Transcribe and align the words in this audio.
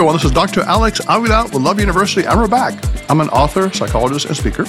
everyone, 0.00 0.16
this 0.16 0.24
is 0.24 0.30
Dr. 0.30 0.62
Alex 0.62 0.98
Avila 1.10 1.44
with 1.44 1.60
Love 1.60 1.78
University, 1.78 2.26
and 2.26 2.40
we're 2.40 2.48
back. 2.48 2.72
I'm 3.10 3.20
an 3.20 3.28
author, 3.28 3.70
psychologist, 3.70 4.24
and 4.24 4.34
speaker. 4.34 4.64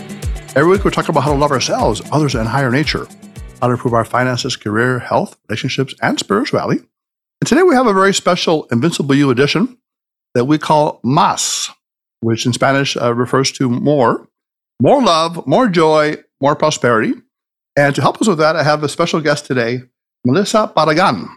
Every 0.58 0.68
week, 0.68 0.84
we 0.84 0.92
talk 0.92 1.08
about 1.08 1.24
how 1.24 1.32
to 1.32 1.38
love 1.38 1.52
ourselves, 1.52 2.02
others, 2.12 2.36
and 2.36 2.46
higher 2.46 2.70
nature, 2.70 3.08
how 3.62 3.68
to 3.68 3.76
improve 3.76 3.94
our 3.94 4.04
finances, 4.04 4.58
career, 4.58 5.00
health, 5.00 5.38
relationships, 5.48 5.96
and 6.02 6.20
spirituality. 6.20 6.84
And 7.40 7.48
today, 7.48 7.64
we 7.64 7.76
have 7.76 7.88
a 7.88 7.94
very 7.94 8.14
special 8.14 8.66
Invincible 8.74 9.16
You 9.16 9.30
edition 9.30 9.78
that 10.34 10.44
we 10.44 10.58
call 10.58 11.00
Mas, 11.02 11.70
which 12.20 12.46
in 12.46 12.52
Spanish 12.52 12.98
uh, 12.98 13.14
refers 13.14 13.54
to 13.54 13.70
more, 13.70 14.28
more 14.82 15.02
love, 15.02 15.48
more 15.48 15.70
joy, 15.70 16.18
more 16.42 16.58
prosperity. 16.58 17.14
And 17.78 17.96
to 17.96 18.02
help 18.02 18.20
us 18.20 18.28
with 18.28 18.40
that, 18.40 18.58
I 18.58 18.64
have 18.64 18.84
a 18.84 18.90
special 18.90 19.22
guest 19.22 19.46
today, 19.46 19.84
Melissa 20.26 20.74
Barragan 20.76 21.30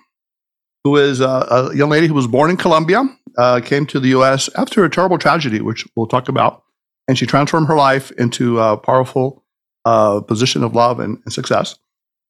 who 0.84 0.96
is 0.98 1.20
a, 1.20 1.26
a 1.26 1.74
young 1.74 1.88
lady 1.88 2.06
who 2.06 2.14
was 2.14 2.26
born 2.26 2.50
in 2.50 2.56
Colombia, 2.56 3.02
uh, 3.36 3.60
came 3.60 3.86
to 3.86 4.00
the 4.00 4.08
U.S. 4.08 4.48
after 4.56 4.84
a 4.84 4.90
terrible 4.90 5.18
tragedy, 5.18 5.60
which 5.60 5.86
we'll 5.96 6.06
talk 6.06 6.28
about, 6.28 6.62
and 7.08 7.18
she 7.18 7.26
transformed 7.26 7.68
her 7.68 7.76
life 7.76 8.10
into 8.12 8.60
a 8.60 8.76
powerful 8.76 9.44
uh, 9.84 10.20
position 10.20 10.64
of 10.64 10.74
love 10.74 11.00
and, 11.00 11.20
and 11.24 11.32
success, 11.32 11.76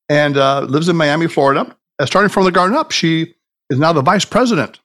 and 0.08 0.36
uh, 0.36 0.62
lives 0.62 0.88
in 0.88 0.96
Miami, 0.96 1.26
Florida. 1.26 1.76
Uh, 1.98 2.06
starting 2.06 2.28
from 2.28 2.44
the 2.44 2.52
garden 2.52 2.76
up, 2.76 2.90
she 2.90 3.34
is 3.70 3.78
now 3.78 3.92
the 3.92 4.02
vice 4.02 4.24
president 4.24 4.80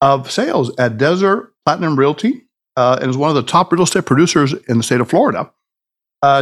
of 0.00 0.30
sales 0.30 0.74
at 0.78 0.96
Dezer 0.96 1.48
Platinum 1.64 1.98
Realty, 1.98 2.44
uh, 2.76 2.98
and 3.00 3.10
is 3.10 3.16
one 3.16 3.28
of 3.28 3.36
the 3.36 3.42
top 3.42 3.72
real 3.72 3.82
estate 3.82 4.06
producers 4.06 4.54
in 4.68 4.78
the 4.78 4.82
state 4.82 5.00
of 5.00 5.10
Florida. 5.10 5.52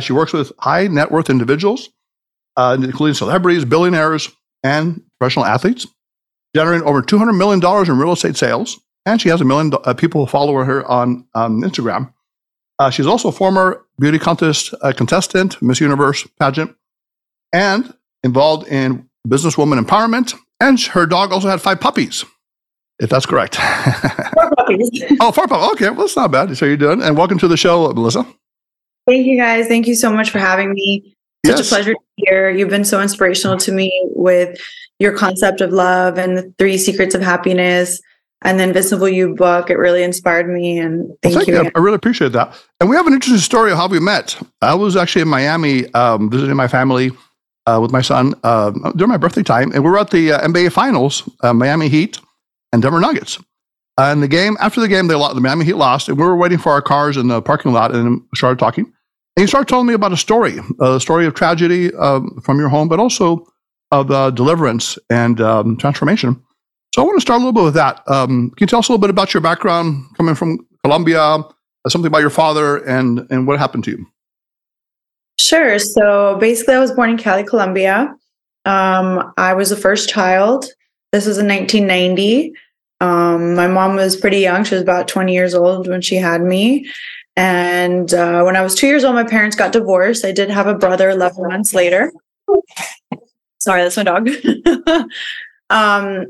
She 0.01 0.13
works 0.13 0.33
with 0.33 0.53
high 0.59 0.87
net 0.89 1.11
worth 1.11 1.31
individuals, 1.31 1.89
including 2.57 3.15
celebrities, 3.15 3.65
billionaires, 3.65 4.29
and 4.63 5.03
professional 5.19 5.45
athletes 5.45 5.87
generating 6.55 6.87
over 6.87 7.03
$200 7.03 7.37
million 7.37 7.61
in 7.87 7.99
real 7.99 8.13
estate 8.13 8.37
sales. 8.37 8.81
And 9.09 9.23
she 9.23 9.31
has 9.31 9.41
a 9.41 9.45
million 9.45 9.73
uh, 9.85 9.95
people 9.95 10.27
who 10.27 10.31
follow 10.31 10.53
her 10.63 10.85
on 10.85 11.27
um, 11.35 11.63
Instagram. 11.63 12.13
Uh, 12.79 12.91
she's 12.91 13.07
also 13.07 13.29
a 13.29 13.33
former 13.33 13.83
beauty 13.99 14.19
contest 14.19 14.75
uh, 14.83 14.93
contestant, 14.95 15.61
Miss 15.63 15.81
Universe 15.81 16.29
pageant, 16.39 16.77
and 17.51 17.95
involved 18.23 18.69
in 18.69 19.09
businesswoman 19.27 19.83
empowerment. 19.83 20.35
And 20.61 20.79
her 20.79 21.07
dog 21.07 21.33
also 21.33 21.49
had 21.49 21.63
five 21.63 21.81
puppies, 21.81 22.27
if 22.99 23.09
that's 23.09 23.25
correct. 23.25 23.57
Four 24.35 24.51
puppies. 24.59 24.91
oh, 25.21 25.33
four 25.33 25.47
puppies. 25.47 25.71
Okay, 25.73 25.89
well, 25.89 26.01
that's 26.01 26.17
not 26.17 26.31
bad. 26.31 26.55
So 26.59 26.67
you're 26.67 26.77
doing. 26.77 27.01
And 27.01 27.17
welcome 27.17 27.39
to 27.39 27.49
the 27.49 27.57
show, 27.57 27.91
Melissa. 27.95 28.25
Thank 29.07 29.27
you, 29.27 29.39
guys. 29.39 29.69
Thank 29.69 29.87
you 29.87 29.95
so 29.95 30.13
much 30.13 30.29
for 30.29 30.39
having 30.39 30.75
me. 30.75 31.17
Such 31.47 31.57
yes. 31.57 31.67
a 31.67 31.75
pleasure 31.75 31.95
to 31.95 32.01
be 32.19 32.25
here. 32.27 32.51
You've 32.51 32.69
been 32.69 32.85
so 32.85 33.01
inspirational 33.01 33.57
to 33.57 33.73
me 33.73 33.91
with 34.11 34.61
your 34.99 35.17
concept 35.17 35.63
of 35.63 35.73
love 35.73 36.19
and 36.19 36.37
the 36.37 36.53
three 36.59 36.77
secrets 36.77 37.15
of 37.15 37.23
happiness 37.23 38.03
and 38.43 38.59
the 38.59 38.65
Invincible 38.65 39.09
You 39.09 39.35
book. 39.35 39.71
It 39.71 39.79
really 39.79 40.03
inspired 40.03 40.49
me. 40.49 40.79
And 40.79 41.09
thank, 41.23 41.35
well, 41.35 41.45
thank 41.45 41.49
you. 41.49 41.63
you. 41.63 41.71
I 41.75 41.79
really 41.79 41.97
appreciate 41.97 42.33
that. 42.33 42.57
And 42.81 42.89
we 42.89 42.97
have 42.97 43.07
an 43.07 43.13
interesting 43.13 43.41
story 43.41 43.73
of 43.73 43.79
how 43.79 43.89
we 43.89 44.01
met. 44.01 44.41
I 44.63 44.75
was 44.75 44.97
actually 44.97 45.23
in 45.23 45.29
Miami 45.29 45.93
um, 45.95 46.31
visiting 46.31 46.57
my 46.57 46.69
family 46.69 47.11
uh, 47.67 47.79
with 47.81 47.93
my 47.93 48.01
son 48.01 48.35
uh, 48.45 48.71
during 48.97 49.11
my 49.11 49.17
birthday 49.17 49.43
time, 49.43 49.73
and 49.73 49.85
we 49.85 49.91
were 49.91 49.99
at 49.99 50.11
the 50.11 50.33
uh, 50.33 50.47
NBA 50.47 50.73
Finals, 50.73 51.29
uh, 51.43 51.53
Miami 51.53 51.89
Heat 51.89 52.19
and 52.73 52.81
Denver 52.81 53.01
Nuggets. 53.01 53.39
And 53.99 54.23
the 54.23 54.29
game 54.29 54.57
after 54.61 54.81
the 54.81 54.89
game, 54.89 55.09
they 55.09 55.17
lost, 55.17 55.35
the 55.35 55.41
Miami 55.41 55.65
Heat 55.65 55.75
lost, 55.75 56.09
and 56.09 56.17
we 56.17 56.25
were 56.25 56.37
waiting 56.37 56.59
for 56.59 56.71
our 56.71 56.81
cars 56.81 57.17
in 57.17 57.29
the 57.29 57.43
parking 57.43 57.73
lot, 57.73 57.95
and 57.95 58.23
started 58.35 58.59
talking. 58.59 58.85
And 58.85 59.43
he 59.43 59.47
started 59.47 59.69
telling 59.69 59.87
me 59.87 59.95
about 59.95 60.13
a 60.13 60.17
story, 60.17 60.59
a 60.81 60.99
story 60.99 61.27
of 61.27 61.35
tragedy 61.35 61.93
um, 61.95 62.41
from 62.43 62.59
your 62.59 62.69
home, 62.69 62.89
but 62.89 63.01
also 63.01 63.47
of 63.91 64.11
uh, 64.11 64.31
deliverance 64.31 64.99
and 65.11 65.41
um, 65.41 65.77
transformation. 65.77 66.43
So 66.99 67.03
I 67.03 67.07
want 67.07 67.17
to 67.17 67.21
start 67.21 67.37
a 67.37 67.45
little 67.45 67.53
bit 67.53 67.63
with 67.63 67.75
that. 67.75 68.03
Um, 68.09 68.51
can 68.51 68.65
you 68.65 68.67
tell 68.67 68.81
us 68.81 68.89
a 68.89 68.93
little 68.93 69.01
bit 69.01 69.09
about 69.09 69.33
your 69.33 69.41
background 69.41 70.05
coming 70.17 70.35
from 70.35 70.67
Colombia, 70.83 71.23
uh, 71.23 71.45
something 71.87 72.09
about 72.09 72.23
your 72.23 72.29
father, 72.29 72.79
and 72.79 73.25
and 73.31 73.47
what 73.47 73.57
happened 73.61 73.85
to 73.85 73.93
you? 73.93 74.07
Sure. 75.39 75.79
So 75.79 76.37
basically, 76.41 76.75
I 76.75 76.81
was 76.81 76.91
born 76.91 77.11
in 77.11 77.17
Cali, 77.17 77.45
Colombia. 77.45 78.17
Um, 78.65 79.33
I 79.37 79.55
was 79.55 79.71
the 79.71 79.77
first 79.77 80.09
child. 80.09 80.65
This 81.13 81.25
was 81.25 81.39
in 81.39 81.47
1990. 81.47 82.53
Um, 83.01 83.55
my 83.55 83.69
mom 83.69 83.95
was 83.95 84.17
pretty 84.17 84.41
young. 84.41 84.65
She 84.65 84.75
was 84.75 84.83
about 84.83 85.07
20 85.07 85.33
years 85.33 85.55
old 85.55 85.87
when 85.87 86.01
she 86.01 86.17
had 86.17 86.43
me. 86.43 86.91
And 87.37 88.13
uh, 88.13 88.43
when 88.43 88.57
I 88.57 88.63
was 88.63 88.75
two 88.75 88.89
years 88.89 89.05
old, 89.05 89.15
my 89.15 89.23
parents 89.23 89.55
got 89.55 89.71
divorced. 89.71 90.25
I 90.25 90.33
did 90.33 90.51
have 90.51 90.67
a 90.67 90.75
brother 90.75 91.11
11 91.11 91.47
months 91.47 91.73
later. 91.73 92.11
Sorry, 93.61 93.85
that's 93.85 93.97
my 93.97 94.03
dog. 94.03 94.29
um, 95.71 96.27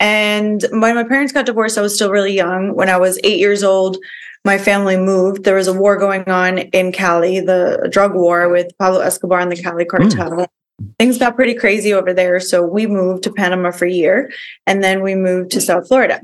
and 0.00 0.64
when 0.72 0.94
my 0.94 1.04
parents 1.04 1.32
got 1.32 1.46
divorced, 1.46 1.76
I 1.76 1.82
was 1.82 1.94
still 1.94 2.10
really 2.10 2.34
young. 2.34 2.74
When 2.74 2.88
I 2.88 2.96
was 2.96 3.20
eight 3.22 3.38
years 3.38 3.62
old, 3.62 3.98
my 4.46 4.56
family 4.56 4.96
moved. 4.96 5.44
There 5.44 5.56
was 5.56 5.68
a 5.68 5.74
war 5.74 5.98
going 5.98 6.28
on 6.28 6.58
in 6.58 6.90
Cali, 6.90 7.40
the 7.40 7.86
drug 7.92 8.14
war 8.14 8.48
with 8.48 8.76
Pablo 8.78 9.00
Escobar 9.00 9.40
and 9.40 9.52
the 9.52 9.62
Cali 9.62 9.84
hmm. 9.84 9.90
cartel. 9.90 10.30
Mm. 10.30 10.46
Things 10.98 11.18
got 11.18 11.36
pretty 11.36 11.54
crazy 11.54 11.92
over 11.92 12.14
there. 12.14 12.40
So 12.40 12.64
we 12.64 12.86
moved 12.86 13.22
to 13.24 13.32
Panama 13.32 13.70
for 13.70 13.84
a 13.84 13.92
year 13.92 14.32
and 14.66 14.82
then 14.82 15.02
we 15.02 15.14
moved 15.14 15.50
to 15.52 15.60
South 15.60 15.86
Florida. 15.86 16.22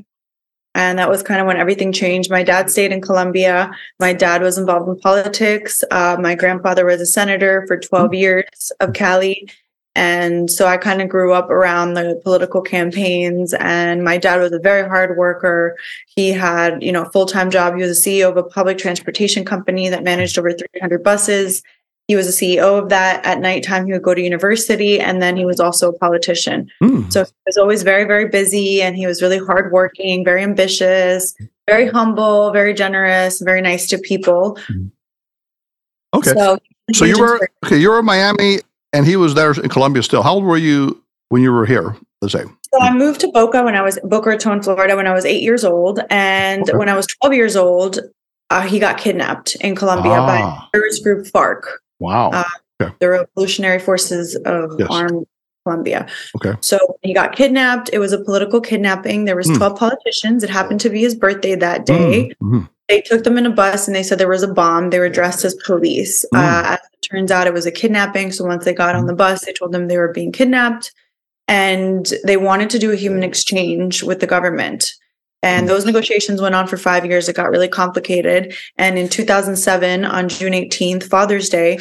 And 0.75 0.99
that 0.99 1.11
was 1.11 1.23
kind 1.23 1.41
of 1.41 1.47
when 1.47 1.59
everything 1.59 1.93
changed. 1.93 2.31
My 2.31 2.43
dad 2.43 2.71
stayed 2.71 2.93
in 2.93 3.03
Colombia. 3.03 3.71
My 4.01 4.15
dad 4.15 4.41
was 4.41 4.57
involved 4.57 4.89
in 4.89 4.99
politics. 5.01 5.85
Uh, 5.91 6.17
my 6.19 6.35
grandfather 6.35 6.87
was 6.87 7.01
a 7.03 7.07
senator 7.07 7.67
for 7.67 7.79
12 7.79 8.11
mm. 8.11 8.19
years 8.19 8.73
of 8.81 8.95
Cali. 8.95 9.49
And 9.97 10.51
so 10.51 10.67
I 10.67 10.77
kind 10.77 11.01
of 11.01 11.09
grew 11.09 11.33
up 11.33 11.49
around 11.49 11.95
the 11.95 12.21
political 12.23 12.61
campaigns 12.61 13.55
and 13.55 14.05
my 14.05 14.19
dad 14.19 14.37
was 14.37 14.53
a 14.53 14.59
very 14.59 14.87
hard 14.87 15.17
worker. 15.17 15.75
He 16.15 16.33
had, 16.33 16.83
you 16.83 16.93
know, 16.93 17.05
a 17.05 17.11
full-time 17.11 17.51
job. 17.51 17.75
He 17.75 17.83
was 17.83 17.99
a 17.99 18.09
CEO 18.09 18.29
of 18.29 18.37
a 18.37 18.43
public 18.43 18.77
transportation 18.77 19.43
company 19.43 19.89
that 19.89 20.05
managed 20.05 20.39
over 20.39 20.53
300 20.53 21.03
buses. 21.03 21.63
He 22.09 22.15
was 22.15 22.29
a 22.29 22.31
CEO 22.31 22.79
of 22.79 22.91
that. 22.91 23.25
At 23.25 23.41
nighttime, 23.41 23.87
he 23.87 23.93
would 23.93 24.03
go 24.03 24.15
to 24.15 24.21
university 24.21 25.01
and 25.01 25.23
then 25.23 25.35
he 25.35 25.47
was 25.47 25.61
also 25.61 25.89
a 25.89 25.99
politician. 25.99 26.71
Mm. 26.83 27.11
So 27.11 27.25
he 27.25 27.33
was 27.47 27.57
always 27.57 27.83
very, 27.83 28.05
very 28.05 28.29
busy 28.29 28.83
and 28.83 28.97
he 28.97 29.07
was 29.07 29.23
really 29.23 29.39
hardworking, 29.39 30.27
very 30.27 30.43
ambitious, 30.43 31.35
very 31.67 31.89
humble, 31.89 32.53
very 32.53 32.75
generous, 32.75 33.41
very 33.41 33.63
nice 33.63 33.89
to 33.89 33.99
people. 33.99 34.59
Hmm. 34.67 34.89
Okay. 36.13 36.33
So, 36.33 36.59
so 36.93 37.05
you 37.07 37.19
were 37.19 37.49
okay. 37.65 37.79
You 37.79 37.91
were 37.91 38.01
in 38.01 38.05
Miami 38.05 38.61
and 38.93 39.07
he 39.07 39.17
was 39.17 39.35
there 39.35 39.53
in 39.53 39.69
Colombia 39.69 40.03
still. 40.03 40.23
How 40.23 40.35
old 40.35 40.45
were 40.45 40.57
you 40.57 41.03
when 41.29 41.43
you 41.43 41.53
were 41.53 41.67
here? 41.67 41.97
Let's 42.21 42.33
say. 42.33 42.45
So 42.45 42.81
I 42.81 42.93
moved 42.93 43.21
to 43.21 43.29
Boca 43.29 43.63
when 43.63 43.75
I 43.75 43.83
was 43.83 43.99
Boca 44.03 44.31
Raton, 44.31 44.63
Florida, 44.63 44.97
when 44.97 45.07
I 45.07 45.13
was 45.13 45.25
eight 45.25 45.43
years 45.43 45.65
old, 45.65 46.01
and 46.11 46.63
okay. 46.63 46.77
when 46.77 46.89
I 46.89 46.95
was 46.95 47.07
twelve 47.07 47.35
years 47.35 47.57
old, 47.57 47.99
uh, 48.51 48.63
he 48.63 48.79
got 48.79 48.99
kidnapped 48.99 49.57
in 49.57 49.77
Colombia 49.77 50.13
ah. 50.13 50.27
by 50.27 50.69
terrorist 50.73 51.03
group 51.03 51.27
FARC. 51.27 51.63
Wow. 52.01 52.31
Uh, 52.31 52.45
okay. 52.81 52.95
The 53.01 53.09
Revolutionary 53.09 53.79
Forces 53.79 54.37
of 54.45 54.77
yes. 54.79 54.89
Armed 54.91 55.27
Colombia. 55.65 56.07
Okay. 56.37 56.55
So 56.61 56.79
he 57.03 57.13
got 57.13 57.35
kidnapped. 57.35 57.91
It 57.93 57.99
was 57.99 58.13
a 58.13 58.23
political 58.23 58.61
kidnapping. 58.61 59.25
There 59.25 59.37
was 59.37 59.49
mm. 59.49 59.57
12 59.57 59.79
politicians. 59.79 60.43
It 60.43 60.51
happened 60.51 60.81
to 60.81 60.91
be 60.91 61.01
his 61.01 61.15
birthday 61.15 61.55
that 61.55 61.87
day. 61.87 62.33
Mm. 62.43 62.61
Mm 62.61 62.69
they 62.89 63.01
took 63.01 63.25
them 63.25 63.39
in 63.39 63.47
a 63.47 63.51
bus 63.51 63.87
and 63.87 63.95
they 63.95 64.03
said 64.03 64.19
there 64.19 64.29
was 64.29 64.43
a 64.43 64.53
bomb. 64.53 64.91
They 64.91 64.99
were 64.99 65.09
dressed 65.09 65.45
as 65.45 65.55
police. 65.67 66.25
Mm. 66.33 66.39
Uh, 66.39 66.73
as 66.75 66.79
it 66.93 67.03
turns 67.03 67.31
out, 67.31 67.47
it 67.47 67.53
was 67.53 67.67
a 67.67 67.73
kidnapping. 67.73 68.33
So 68.33 68.45
once 68.45 68.65
they 68.65 68.73
got 68.73 68.95
on 68.95 69.07
the 69.07 69.15
bus, 69.15 69.45
they 69.45 69.53
told 69.53 69.73
them 69.73 69.89
they 69.89 69.99
were 69.99 70.13
being 70.13 70.33
kidnapped 70.33 70.93
and 71.49 72.13
they 72.25 72.37
wanted 72.37 72.71
to 72.71 72.79
do 72.79 72.93
a 72.93 72.97
human 72.97 73.23
exchange 73.23 74.03
with 74.03 74.21
the 74.21 74.27
government. 74.27 74.93
And 75.43 75.67
mm. 75.67 75.69
those 75.69 75.85
negotiations 75.85 76.41
went 76.41 76.55
on 76.55 76.67
for 76.67 76.77
five 76.77 77.05
years. 77.05 77.29
It 77.29 77.37
got 77.37 77.51
really 77.51 77.69
complicated. 77.69 78.55
And 78.79 78.99
in 78.99 79.09
2007, 79.09 80.05
on 80.05 80.29
June 80.29 80.53
18th, 80.53 81.05
Father's 81.05 81.49
Day, 81.49 81.79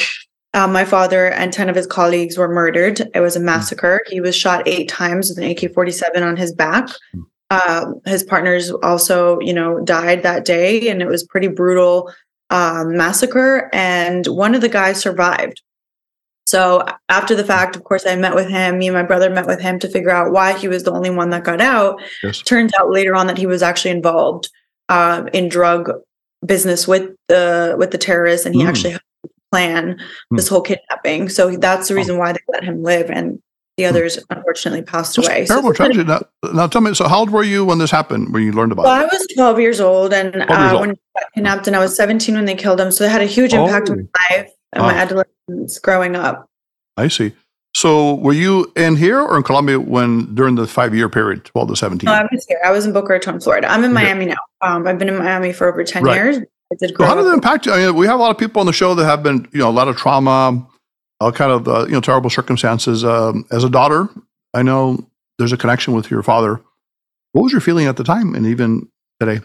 uh, 0.53 0.67
my 0.67 0.85
father 0.85 1.31
and 1.31 1.51
10 1.51 1.69
of 1.69 1.75
his 1.75 1.87
colleagues 1.87 2.37
were 2.37 2.47
murdered. 2.47 3.01
It 3.13 3.19
was 3.19 3.35
a 3.35 3.39
mm. 3.39 3.43
massacre. 3.43 4.01
He 4.07 4.21
was 4.21 4.35
shot 4.35 4.67
eight 4.67 4.89
times 4.89 5.29
with 5.29 5.37
an 5.37 5.51
AK 5.51 5.73
47 5.73 6.23
on 6.23 6.35
his 6.35 6.53
back. 6.53 6.87
Um, 7.49 8.01
his 8.05 8.23
partners 8.23 8.71
also, 8.71 9.39
you 9.39 9.53
know, 9.53 9.79
died 9.81 10.23
that 10.23 10.45
day, 10.45 10.89
and 10.89 11.01
it 11.01 11.07
was 11.07 11.23
pretty 11.23 11.47
brutal 11.47 12.11
um, 12.49 12.97
massacre. 12.97 13.69
And 13.73 14.25
one 14.27 14.55
of 14.55 14.61
the 14.61 14.69
guys 14.69 14.99
survived. 14.99 15.61
So 16.47 16.85
after 17.09 17.35
the 17.35 17.43
fact, 17.43 17.75
of 17.75 17.83
course, 17.83 18.05
I 18.05 18.15
met 18.15 18.35
with 18.35 18.47
him. 18.47 18.77
Me 18.77 18.87
and 18.87 18.95
my 18.95 19.03
brother 19.03 19.29
met 19.29 19.47
with 19.47 19.61
him 19.61 19.79
to 19.79 19.89
figure 19.89 20.11
out 20.11 20.31
why 20.31 20.57
he 20.57 20.67
was 20.67 20.83
the 20.83 20.91
only 20.91 21.09
one 21.09 21.31
that 21.31 21.43
got 21.43 21.59
out. 21.59 22.01
Yes. 22.23 22.41
Turns 22.41 22.71
out 22.79 22.91
later 22.91 23.15
on 23.15 23.27
that 23.27 23.37
he 23.37 23.47
was 23.47 23.63
actually 23.63 23.91
involved 23.91 24.49
uh, 24.89 25.25
in 25.33 25.49
drug 25.49 25.91
business 26.45 26.87
with 26.87 27.15
the 27.27 27.75
with 27.79 27.91
the 27.91 27.97
terrorists, 27.97 28.45
and 28.45 28.53
he 28.53 28.61
mm. 28.61 28.67
actually 28.67 28.95
plan 29.51 29.95
mm. 29.95 30.37
this 30.37 30.47
whole 30.47 30.61
kidnapping. 30.61 31.29
So 31.29 31.57
that's 31.57 31.87
the 31.87 31.95
reason 31.95 32.17
why 32.19 32.33
they 32.33 32.39
let 32.47 32.63
him 32.63 32.83
live. 32.83 33.09
And 33.09 33.41
the 33.77 33.83
hmm. 33.83 33.89
others 33.89 34.19
unfortunately 34.29 34.81
passed 34.81 35.15
That's 35.15 35.27
away. 35.27 35.45
Terrible 35.45 35.69
so 35.69 35.73
tragedy. 35.73 36.03
Now, 36.03 36.21
now, 36.53 36.67
tell 36.67 36.81
me, 36.81 36.93
so 36.93 37.07
how 37.07 37.19
old 37.19 37.29
were 37.29 37.43
you 37.43 37.65
when 37.65 37.77
this 37.77 37.91
happened? 37.91 38.33
When 38.33 38.43
you 38.43 38.51
learned 38.51 38.71
about 38.71 38.85
well, 38.85 39.01
it? 39.01 39.03
I 39.11 39.15
was 39.15 39.27
12 39.35 39.59
years 39.59 39.81
old, 39.81 40.13
and 40.13 40.35
uh, 40.35 40.45
years 40.47 40.71
old. 40.71 40.81
when 40.81 40.89
he 40.91 40.95
got 41.15 41.33
kidnapped, 41.33 41.67
and 41.67 41.75
I 41.75 41.79
was 41.79 41.95
17 41.95 42.35
when 42.35 42.45
they 42.45 42.55
killed 42.55 42.79
him. 42.79 42.91
So 42.91 43.03
it 43.03 43.11
had 43.11 43.21
a 43.21 43.25
huge 43.25 43.53
impact 43.53 43.89
oh. 43.89 43.93
on 43.93 44.09
my 44.13 44.35
life 44.35 44.51
and 44.73 44.83
oh. 44.83 44.87
my 44.87 44.93
adolescence 44.93 45.79
growing 45.79 46.15
up. 46.15 46.49
I 46.97 47.07
see. 47.07 47.33
So 47.75 48.15
were 48.15 48.31
you 48.31 48.71
in 48.77 48.95
here 48.95 49.19
or 49.19 49.35
in 49.35 49.43
Colombia 49.43 49.77
when 49.81 50.33
during 50.33 50.55
the 50.55 50.65
five 50.65 50.95
year 50.95 51.09
period, 51.09 51.43
12 51.43 51.67
to 51.69 51.75
17? 51.75 52.05
No, 52.05 52.13
I 52.13 52.25
was 52.31 52.45
here. 52.47 52.59
I 52.63 52.71
was 52.71 52.85
in 52.85 52.93
Boca 52.93 53.11
Raton, 53.11 53.41
Florida. 53.41 53.69
I'm 53.69 53.83
in 53.83 53.91
Miami 53.91 54.27
now. 54.27 54.37
Um, 54.61 54.87
I've 54.87 54.97
been 54.97 55.09
in 55.09 55.17
Miami 55.17 55.51
for 55.51 55.67
over 55.67 55.83
10 55.83 56.03
right. 56.03 56.15
years. 56.15 56.37
I 56.71 56.75
did 56.79 56.95
so 56.97 57.05
how 57.05 57.15
did 57.15 57.25
it 57.25 57.33
impact 57.33 57.65
you? 57.65 57.73
I 57.73 57.85
mean, 57.85 57.95
we 57.95 58.07
have 58.07 58.17
a 58.17 58.21
lot 58.21 58.31
of 58.31 58.37
people 58.37 58.61
on 58.61 58.65
the 58.65 58.73
show 58.73 58.95
that 58.95 59.03
have 59.03 59.21
been, 59.23 59.47
you 59.51 59.59
know, 59.59 59.69
a 59.69 59.71
lot 59.71 59.89
of 59.89 59.97
trauma, 59.97 60.65
all 61.19 61.31
kind 61.31 61.51
of, 61.51 61.67
uh, 61.67 61.85
you 61.85 61.93
know, 61.93 62.01
terrible 62.01 62.29
circumstances. 62.29 63.03
Um, 63.03 63.45
as 63.51 63.63
a 63.63 63.69
daughter, 63.69 64.09
I 64.53 64.63
know 64.63 65.09
there's 65.37 65.53
a 65.53 65.57
connection 65.57 65.93
with 65.93 66.11
your 66.11 66.23
father. 66.23 66.61
What 67.31 67.43
was 67.43 67.51
your 67.51 67.61
feeling 67.61 67.87
at 67.87 67.97
the 67.97 68.03
time 68.03 68.35
and 68.35 68.45
even 68.45 68.87
today? 69.19 69.41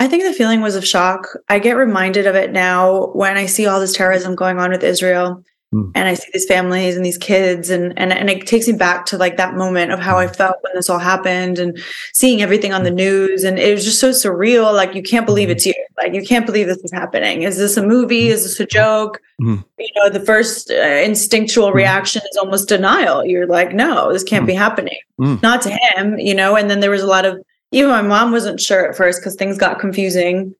I 0.00 0.06
think 0.06 0.24
the 0.24 0.32
feeling 0.32 0.60
was 0.60 0.76
of 0.76 0.86
shock. 0.86 1.28
I 1.48 1.58
get 1.58 1.76
reminded 1.76 2.26
of 2.26 2.36
it 2.36 2.52
now 2.52 3.08
when 3.08 3.36
I 3.36 3.46
see 3.46 3.66
all 3.66 3.80
this 3.80 3.96
terrorism 3.96 4.34
going 4.34 4.58
on 4.58 4.70
with 4.70 4.84
Israel 4.84 5.42
mm. 5.74 5.90
and 5.94 6.08
I 6.08 6.14
see 6.14 6.28
these 6.32 6.46
families 6.46 6.96
and 6.96 7.04
these 7.04 7.18
kids 7.18 7.70
and, 7.70 7.98
and 7.98 8.12
and 8.12 8.30
it 8.30 8.46
takes 8.46 8.66
me 8.66 8.74
back 8.74 9.06
to 9.06 9.18
like 9.18 9.36
that 9.36 9.54
moment 9.54 9.92
of 9.92 10.00
how 10.00 10.18
I 10.18 10.26
hmm. 10.26 10.34
felt 10.34 10.56
when 10.62 10.74
this 10.74 10.90
all 10.90 10.98
happened 10.98 11.58
and 11.58 11.78
seeing 12.12 12.42
everything 12.42 12.72
on 12.72 12.84
the 12.84 12.90
hmm. 12.90 12.96
news 12.96 13.44
and 13.44 13.58
it 13.58 13.74
was 13.74 13.84
just 13.84 14.00
so 14.00 14.10
surreal. 14.10 14.72
Like 14.74 14.94
you 14.94 15.02
can't 15.02 15.26
believe 15.26 15.48
hmm. 15.48 15.52
it's 15.52 15.66
you. 15.66 15.74
Like 15.96 16.14
you 16.14 16.22
can't 16.22 16.46
believe 16.46 16.66
this 16.66 16.78
is 16.78 16.92
happening. 16.92 17.42
Is 17.42 17.58
this 17.58 17.76
a 17.76 17.86
movie? 17.86 18.28
Is 18.28 18.44
this 18.44 18.60
a 18.60 18.66
joke? 18.66 19.20
Mm. 19.40 19.64
You 19.78 19.88
know, 19.96 20.10
the 20.10 20.24
first 20.24 20.70
uh, 20.70 20.74
instinctual 20.74 21.72
reaction 21.72 22.22
is 22.28 22.36
almost 22.36 22.68
denial. 22.68 23.24
You're 23.24 23.46
like, 23.46 23.72
no, 23.72 24.12
this 24.12 24.24
can't 24.24 24.46
be 24.46 24.54
happening. 24.54 24.98
Not 25.18 25.62
to 25.62 25.70
him, 25.70 26.18
you 26.18 26.34
know. 26.34 26.56
And 26.56 26.68
then 26.68 26.80
there 26.80 26.90
was 26.90 27.02
a 27.02 27.06
lot 27.06 27.24
of 27.24 27.38
even 27.70 27.90
my 27.90 28.02
mom 28.02 28.32
wasn't 28.32 28.60
sure 28.60 28.88
at 28.88 28.96
first 28.96 29.20
because 29.20 29.34
things 29.34 29.58
got 29.58 29.78
confusing. 29.78 30.54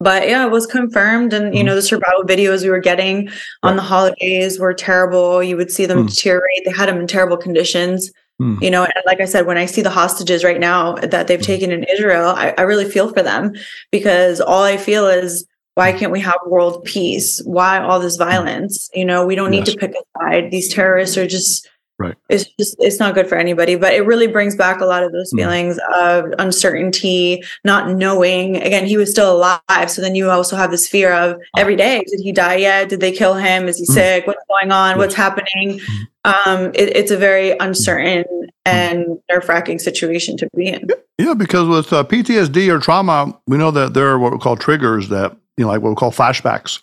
But 0.00 0.28
yeah, 0.28 0.46
it 0.46 0.50
was 0.50 0.66
confirmed. 0.66 1.32
And, 1.32 1.56
you 1.56 1.64
know, 1.64 1.74
the 1.74 1.82
survival 1.82 2.22
videos 2.24 2.62
we 2.62 2.70
were 2.70 2.78
getting 2.78 3.30
on 3.62 3.76
the 3.76 3.82
holidays 3.82 4.58
were 4.58 4.72
terrible. 4.72 5.42
You 5.42 5.56
would 5.56 5.70
see 5.70 5.86
them 5.86 6.06
mm 6.06 6.08
deteriorate. 6.08 6.64
They 6.64 6.70
had 6.70 6.88
them 6.88 7.00
in 7.00 7.06
terrible 7.06 7.36
conditions. 7.36 8.10
Mm. 8.40 8.62
You 8.62 8.70
know, 8.70 8.84
and 8.84 8.94
like 9.06 9.20
I 9.20 9.24
said, 9.24 9.46
when 9.46 9.58
I 9.58 9.66
see 9.66 9.82
the 9.82 9.90
hostages 9.90 10.44
right 10.44 10.60
now 10.60 10.94
that 10.94 11.26
they've 11.26 11.40
mm. 11.40 11.44
taken 11.44 11.72
in 11.72 11.84
Israel, 11.84 12.28
I, 12.28 12.54
I 12.56 12.62
really 12.62 12.88
feel 12.88 13.12
for 13.12 13.22
them 13.22 13.52
because 13.90 14.40
all 14.40 14.62
I 14.62 14.76
feel 14.76 15.08
is 15.08 15.44
why 15.74 15.92
mm. 15.92 15.98
can't 15.98 16.12
we 16.12 16.20
have 16.20 16.38
world 16.46 16.84
peace? 16.84 17.42
Why 17.44 17.80
all 17.80 17.98
this 17.98 18.16
violence? 18.16 18.88
You 18.94 19.04
know, 19.04 19.26
we 19.26 19.34
don't 19.34 19.50
need 19.50 19.66
yes. 19.66 19.72
to 19.72 19.78
pick 19.78 19.90
a 19.90 20.18
side. 20.20 20.50
These 20.52 20.72
terrorists 20.72 21.16
are 21.16 21.26
just 21.26 21.68
Right. 21.98 22.14
It's 22.28 22.44
just 22.60 22.76
it's 22.78 23.00
not 23.00 23.14
good 23.14 23.28
for 23.28 23.36
anybody, 23.36 23.74
but 23.74 23.92
it 23.92 24.06
really 24.06 24.28
brings 24.28 24.54
back 24.54 24.80
a 24.80 24.86
lot 24.86 25.02
of 25.02 25.10
those 25.10 25.32
mm. 25.32 25.38
feelings 25.38 25.80
mm. 25.80 26.26
of 26.26 26.32
uncertainty, 26.38 27.42
not 27.64 27.90
knowing. 27.90 28.56
Again, 28.56 28.86
he 28.86 28.96
was 28.96 29.10
still 29.10 29.36
alive, 29.36 29.90
so 29.90 30.00
then 30.00 30.14
you 30.14 30.30
also 30.30 30.54
have 30.54 30.70
this 30.70 30.86
fear 30.86 31.12
of 31.12 31.40
every 31.56 31.74
day: 31.74 32.04
did 32.06 32.20
he 32.20 32.30
die 32.30 32.54
yet? 32.54 32.88
Did 32.88 33.00
they 33.00 33.10
kill 33.10 33.34
him? 33.34 33.66
Is 33.66 33.78
he 33.78 33.84
mm. 33.84 33.94
sick? 33.94 34.28
What's 34.28 34.44
going 34.48 34.70
on? 34.70 34.96
What's 34.98 35.16
happening? 35.16 35.80
Mm. 35.80 36.46
Um, 36.46 36.66
it, 36.74 36.96
it's 36.96 37.10
a 37.10 37.16
very 37.16 37.58
uncertain 37.58 38.24
mm. 38.24 38.48
and 38.64 39.18
nerve 39.28 39.48
wracking 39.48 39.80
situation 39.80 40.36
to 40.36 40.48
be 40.54 40.68
in. 40.68 40.88
Yeah, 41.18 41.34
because 41.34 41.66
with 41.66 41.92
uh, 41.92 42.04
PTSD 42.04 42.72
or 42.72 42.78
trauma, 42.78 43.36
we 43.48 43.56
know 43.56 43.72
that 43.72 43.94
there 43.94 44.06
are 44.06 44.20
what 44.20 44.32
we 44.32 44.38
call 44.38 44.56
triggers 44.56 45.08
that 45.08 45.36
you 45.56 45.64
know, 45.64 45.68
like 45.72 45.82
what 45.82 45.90
we 45.90 45.96
call 45.96 46.12
flashbacks 46.12 46.80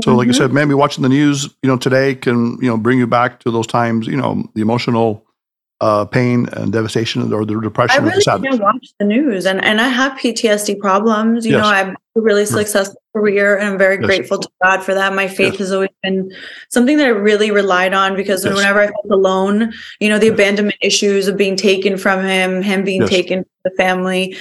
so, 0.00 0.10
mm-hmm. 0.10 0.18
like 0.18 0.26
you 0.28 0.32
said, 0.32 0.52
maybe 0.52 0.74
watching 0.74 1.02
the 1.02 1.08
news, 1.08 1.44
you 1.62 1.68
know, 1.68 1.76
today 1.76 2.14
can 2.14 2.56
you 2.60 2.68
know 2.68 2.76
bring 2.76 2.98
you 2.98 3.06
back 3.06 3.40
to 3.40 3.50
those 3.50 3.66
times, 3.66 4.06
you 4.06 4.16
know, 4.16 4.48
the 4.54 4.60
emotional 4.60 5.24
uh, 5.80 6.04
pain 6.04 6.48
and 6.52 6.72
devastation 6.72 7.32
or 7.32 7.44
the 7.44 7.60
depression. 7.60 8.04
I 8.04 8.08
really 8.08 8.22
can't 8.22 8.60
watch 8.60 8.92
the 8.98 9.04
news, 9.04 9.46
and 9.46 9.64
and 9.64 9.80
I 9.80 9.88
have 9.88 10.12
PTSD 10.12 10.78
problems. 10.78 11.44
You 11.44 11.52
yes. 11.52 11.62
know, 11.62 11.68
I 11.68 11.78
have 11.78 11.96
a 12.16 12.20
really 12.20 12.46
successful 12.46 13.00
career, 13.14 13.56
and 13.56 13.68
I'm 13.68 13.78
very 13.78 13.96
yes. 13.96 14.06
grateful 14.06 14.38
to 14.38 14.48
God 14.62 14.82
for 14.82 14.94
that. 14.94 15.14
My 15.14 15.26
faith 15.26 15.54
yes. 15.54 15.58
has 15.58 15.72
always 15.72 15.90
been 16.02 16.30
something 16.68 16.96
that 16.98 17.06
I 17.06 17.10
really 17.10 17.50
relied 17.50 17.92
on 17.92 18.14
because 18.14 18.44
whenever 18.44 18.80
I 18.80 18.86
felt 18.86 19.10
alone, 19.10 19.72
you 20.00 20.08
know, 20.08 20.18
the 20.18 20.28
abandonment 20.28 20.78
issues 20.80 21.26
of 21.26 21.36
being 21.36 21.56
taken 21.56 21.96
from 21.96 22.24
him, 22.24 22.62
him 22.62 22.84
being 22.84 23.06
taken 23.06 23.44
from 23.44 23.50
the 23.64 23.70
family. 23.76 24.36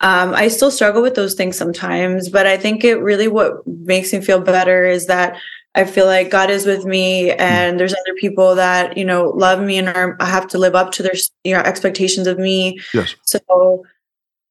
Um, 0.00 0.32
I 0.34 0.48
still 0.48 0.70
struggle 0.70 1.02
with 1.02 1.14
those 1.14 1.34
things 1.34 1.56
sometimes, 1.56 2.28
but 2.28 2.46
I 2.46 2.56
think 2.56 2.84
it 2.84 2.96
really 2.96 3.26
what 3.26 3.66
makes 3.66 4.12
me 4.12 4.20
feel 4.20 4.40
better 4.40 4.86
is 4.86 5.06
that 5.06 5.36
I 5.74 5.84
feel 5.84 6.06
like 6.06 6.30
God 6.30 6.50
is 6.50 6.66
with 6.66 6.84
me, 6.84 7.32
and 7.32 7.78
there's 7.78 7.92
other 7.92 8.14
people 8.18 8.54
that 8.54 8.96
you 8.96 9.04
know 9.04 9.30
love 9.30 9.60
me, 9.60 9.78
and 9.78 9.88
are, 9.88 10.16
I 10.20 10.26
have 10.26 10.48
to 10.48 10.58
live 10.58 10.74
up 10.74 10.92
to 10.92 11.02
their 11.02 11.14
you 11.44 11.54
know 11.54 11.60
expectations 11.60 12.26
of 12.26 12.38
me. 12.38 12.80
Yes. 12.94 13.14
So 13.22 13.84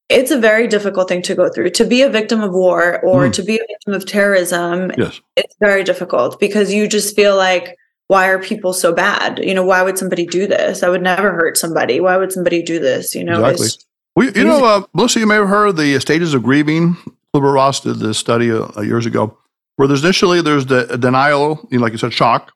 it's 0.10 0.32
a 0.32 0.40
very 0.40 0.68
difficult 0.68 1.10
thing 1.10 1.22
to 1.24 1.36
go 1.36 1.50
through. 1.50 1.72
To 1.72 1.86
be 1.86 2.02
a 2.02 2.10
victim 2.10 2.42
of 2.42 2.54
war 2.54 3.04
or 3.04 3.28
mm. 3.28 3.34
to 3.34 3.44
be 3.44 3.56
a 3.56 3.66
victim 3.68 3.94
of 3.94 4.06
terrorism, 4.06 4.92
yes. 4.98 5.20
it's 5.36 5.56
very 5.60 5.84
difficult 5.84 6.40
because 6.40 6.74
you 6.74 6.88
just 6.88 7.16
feel 7.16 7.36
like 7.36 7.78
why 8.08 8.28
are 8.30 8.40
people 8.40 8.72
so 8.72 8.94
bad? 8.94 9.40
You 9.40 9.54
know, 9.54 9.66
why 9.66 9.82
would 9.82 9.98
somebody 9.98 10.26
do 10.26 10.48
this? 10.48 10.82
I 10.82 10.90
would 10.90 11.02
never 11.02 11.34
hurt 11.34 11.58
somebody. 11.58 12.00
Why 12.00 12.16
would 12.16 12.32
somebody 12.32 12.62
do 12.62 12.80
this? 12.80 13.14
You 13.14 13.26
know, 13.26 13.44
exactly. 13.44 13.84
Well, 14.18 14.32
you 14.32 14.46
know, 14.46 14.66
uh, 14.66 14.82
Melissa, 14.96 15.20
you 15.20 15.28
may 15.28 15.36
have 15.36 15.48
heard 15.48 15.78
the 15.78 16.00
stages 16.00 16.34
of 16.34 16.42
grieving. 16.42 16.98
Kubler 17.36 17.54
Ross 17.54 17.82
did 17.82 18.00
this 18.00 18.18
study 18.18 18.52
uh, 18.52 18.82
years 18.82 19.06
ago, 19.06 19.38
where 19.76 19.88
there's 19.88 20.04
initially 20.04 20.42
there's 20.42 20.66
the 20.66 20.98
denial, 20.98 21.68
you 21.70 21.78
know, 21.78 21.84
like 21.84 21.92
you 21.92 22.00
said, 22.00 22.14
shock, 22.14 22.52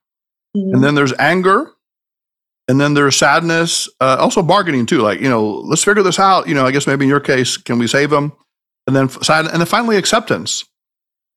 mm-hmm. 0.57 0.73
and 0.73 0.83
then 0.83 0.95
there's 0.95 1.13
anger, 1.19 1.71
and 2.67 2.81
then 2.81 2.95
there's 2.95 3.15
sadness, 3.15 3.87
uh, 3.99 4.17
also 4.19 4.41
bargaining 4.41 4.87
too. 4.87 5.01
Like 5.01 5.21
you 5.21 5.29
know, 5.29 5.47
let's 5.47 5.83
figure 5.83 6.01
this 6.01 6.17
out. 6.17 6.47
You 6.47 6.55
know, 6.55 6.65
I 6.65 6.71
guess 6.71 6.87
maybe 6.87 7.05
in 7.05 7.09
your 7.09 7.19
case, 7.19 7.57
can 7.57 7.77
we 7.77 7.85
save 7.85 8.09
them? 8.09 8.33
And 8.87 8.95
then 8.95 9.09
sad, 9.09 9.45
and 9.45 9.59
then 9.59 9.67
finally 9.67 9.97
acceptance, 9.97 10.65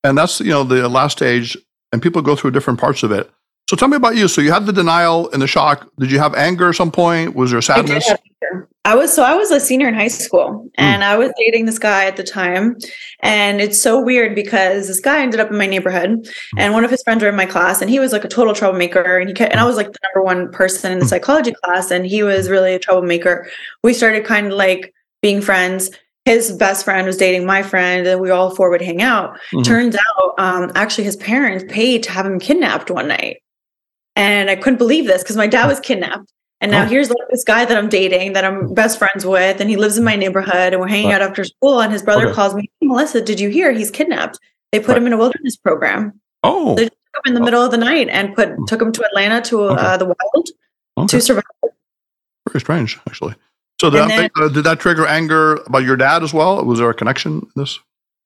and 0.04 0.16
that's 0.16 0.40
you 0.40 0.52
know 0.52 0.64
the 0.64 0.88
last 0.88 1.18
stage. 1.18 1.54
And 1.92 2.00
people 2.00 2.22
go 2.22 2.34
through 2.34 2.52
different 2.52 2.80
parts 2.80 3.02
of 3.02 3.12
it. 3.12 3.30
So 3.68 3.76
tell 3.76 3.88
me 3.88 3.96
about 3.96 4.16
you. 4.16 4.28
So 4.28 4.40
you 4.40 4.52
had 4.52 4.66
the 4.66 4.72
denial 4.72 5.30
and 5.30 5.40
the 5.40 5.46
shock. 5.46 5.88
Did 5.98 6.10
you 6.10 6.18
have 6.18 6.34
anger 6.34 6.68
at 6.68 6.74
some 6.74 6.90
point? 6.90 7.34
Was 7.34 7.50
there 7.50 7.62
sadness? 7.62 8.10
I 8.86 8.94
was 8.94 9.10
so 9.10 9.22
I 9.22 9.34
was 9.34 9.50
a 9.50 9.58
senior 9.58 9.88
in 9.88 9.94
high 9.94 10.08
school 10.08 10.68
and 10.76 11.02
mm. 11.02 11.06
I 11.06 11.16
was 11.16 11.32
dating 11.38 11.64
this 11.64 11.78
guy 11.78 12.04
at 12.04 12.18
the 12.18 12.22
time. 12.22 12.76
And 13.20 13.62
it's 13.62 13.80
so 13.80 13.98
weird 13.98 14.34
because 14.34 14.86
this 14.88 15.00
guy 15.00 15.22
ended 15.22 15.40
up 15.40 15.50
in 15.50 15.56
my 15.56 15.66
neighborhood 15.66 16.10
mm. 16.10 16.28
and 16.58 16.74
one 16.74 16.84
of 16.84 16.90
his 16.90 17.02
friends 17.02 17.22
were 17.22 17.30
in 17.30 17.36
my 17.36 17.46
class 17.46 17.80
and 17.80 17.88
he 17.88 17.98
was 17.98 18.12
like 18.12 18.24
a 18.24 18.28
total 18.28 18.54
troublemaker 18.54 19.18
and 19.18 19.28
he 19.28 19.34
kept, 19.34 19.52
and 19.52 19.60
I 19.60 19.64
was 19.64 19.76
like 19.76 19.90
the 19.90 19.98
number 20.04 20.22
one 20.22 20.52
person 20.52 20.92
in 20.92 20.98
the 20.98 21.06
psychology 21.06 21.54
class 21.64 21.90
and 21.90 22.04
he 22.04 22.22
was 22.22 22.50
really 22.50 22.74
a 22.74 22.78
troublemaker. 22.78 23.48
We 23.82 23.94
started 23.94 24.26
kind 24.26 24.48
of 24.48 24.52
like 24.52 24.92
being 25.22 25.40
friends 25.40 25.90
his 26.26 26.52
best 26.52 26.86
friend 26.86 27.06
was 27.06 27.18
dating 27.18 27.44
my 27.44 27.62
friend 27.62 28.06
and 28.06 28.18
we 28.18 28.30
all 28.30 28.54
four 28.54 28.70
would 28.70 28.80
hang 28.80 29.02
out 29.02 29.34
mm-hmm. 29.52 29.62
turns 29.62 29.94
out 29.94 30.34
um, 30.38 30.72
actually 30.74 31.04
his 31.04 31.16
parents 31.16 31.64
paid 31.68 32.02
to 32.02 32.10
have 32.10 32.24
him 32.24 32.38
kidnapped 32.38 32.90
one 32.90 33.08
night 33.08 33.42
and 34.16 34.50
I 34.50 34.56
couldn't 34.56 34.78
believe 34.78 35.06
this 35.06 35.22
because 35.22 35.36
my 35.36 35.46
dad 35.46 35.66
was 35.66 35.80
kidnapped. 35.80 36.32
And 36.60 36.70
now 36.70 36.84
oh. 36.84 36.86
here's 36.86 37.10
like 37.10 37.28
this 37.30 37.44
guy 37.44 37.64
that 37.64 37.76
I'm 37.76 37.88
dating 37.88 38.32
that 38.32 38.44
I'm 38.44 38.72
best 38.72 38.98
friends 38.98 39.26
with, 39.26 39.60
and 39.60 39.68
he 39.68 39.76
lives 39.76 39.98
in 39.98 40.04
my 40.04 40.16
neighborhood, 40.16 40.72
and 40.72 40.80
we're 40.80 40.88
hanging 40.88 41.12
out 41.12 41.20
after 41.20 41.44
school. 41.44 41.82
And 41.82 41.92
his 41.92 42.02
brother 42.02 42.26
okay. 42.26 42.34
calls 42.34 42.54
me, 42.54 42.70
hey, 42.80 42.86
Melissa, 42.86 43.20
did 43.20 43.38
you 43.38 43.50
hear 43.50 43.72
he's 43.72 43.90
kidnapped? 43.90 44.38
They 44.72 44.80
put 44.80 44.88
right. 44.88 44.98
him 44.98 45.06
in 45.06 45.12
a 45.12 45.16
wilderness 45.16 45.56
program. 45.56 46.18
Oh, 46.42 46.74
they 46.74 46.84
took 46.84 46.92
him 46.92 47.22
in 47.26 47.34
the 47.34 47.40
oh. 47.40 47.44
middle 47.44 47.62
of 47.62 47.70
the 47.70 47.76
night 47.76 48.08
and 48.08 48.34
put 48.34 48.50
hmm. 48.50 48.64
took 48.64 48.80
him 48.80 48.92
to 48.92 49.04
Atlanta 49.04 49.42
to 49.42 49.64
uh, 49.64 49.96
the 49.96 50.06
wild 50.06 50.48
okay. 50.98 51.06
to 51.08 51.20
survive. 51.20 51.44
Very 52.48 52.60
strange, 52.60 52.98
actually. 53.08 53.34
So 53.80 53.90
did 53.90 53.98
that, 53.98 54.08
then, 54.08 54.30
uh, 54.40 54.48
did 54.48 54.64
that 54.64 54.80
trigger 54.80 55.06
anger 55.06 55.56
about 55.66 55.82
your 55.82 55.96
dad 55.96 56.22
as 56.22 56.32
well? 56.32 56.64
Was 56.64 56.78
there 56.78 56.88
a 56.88 56.94
connection 56.94 57.40
in 57.40 57.50
this? 57.56 57.78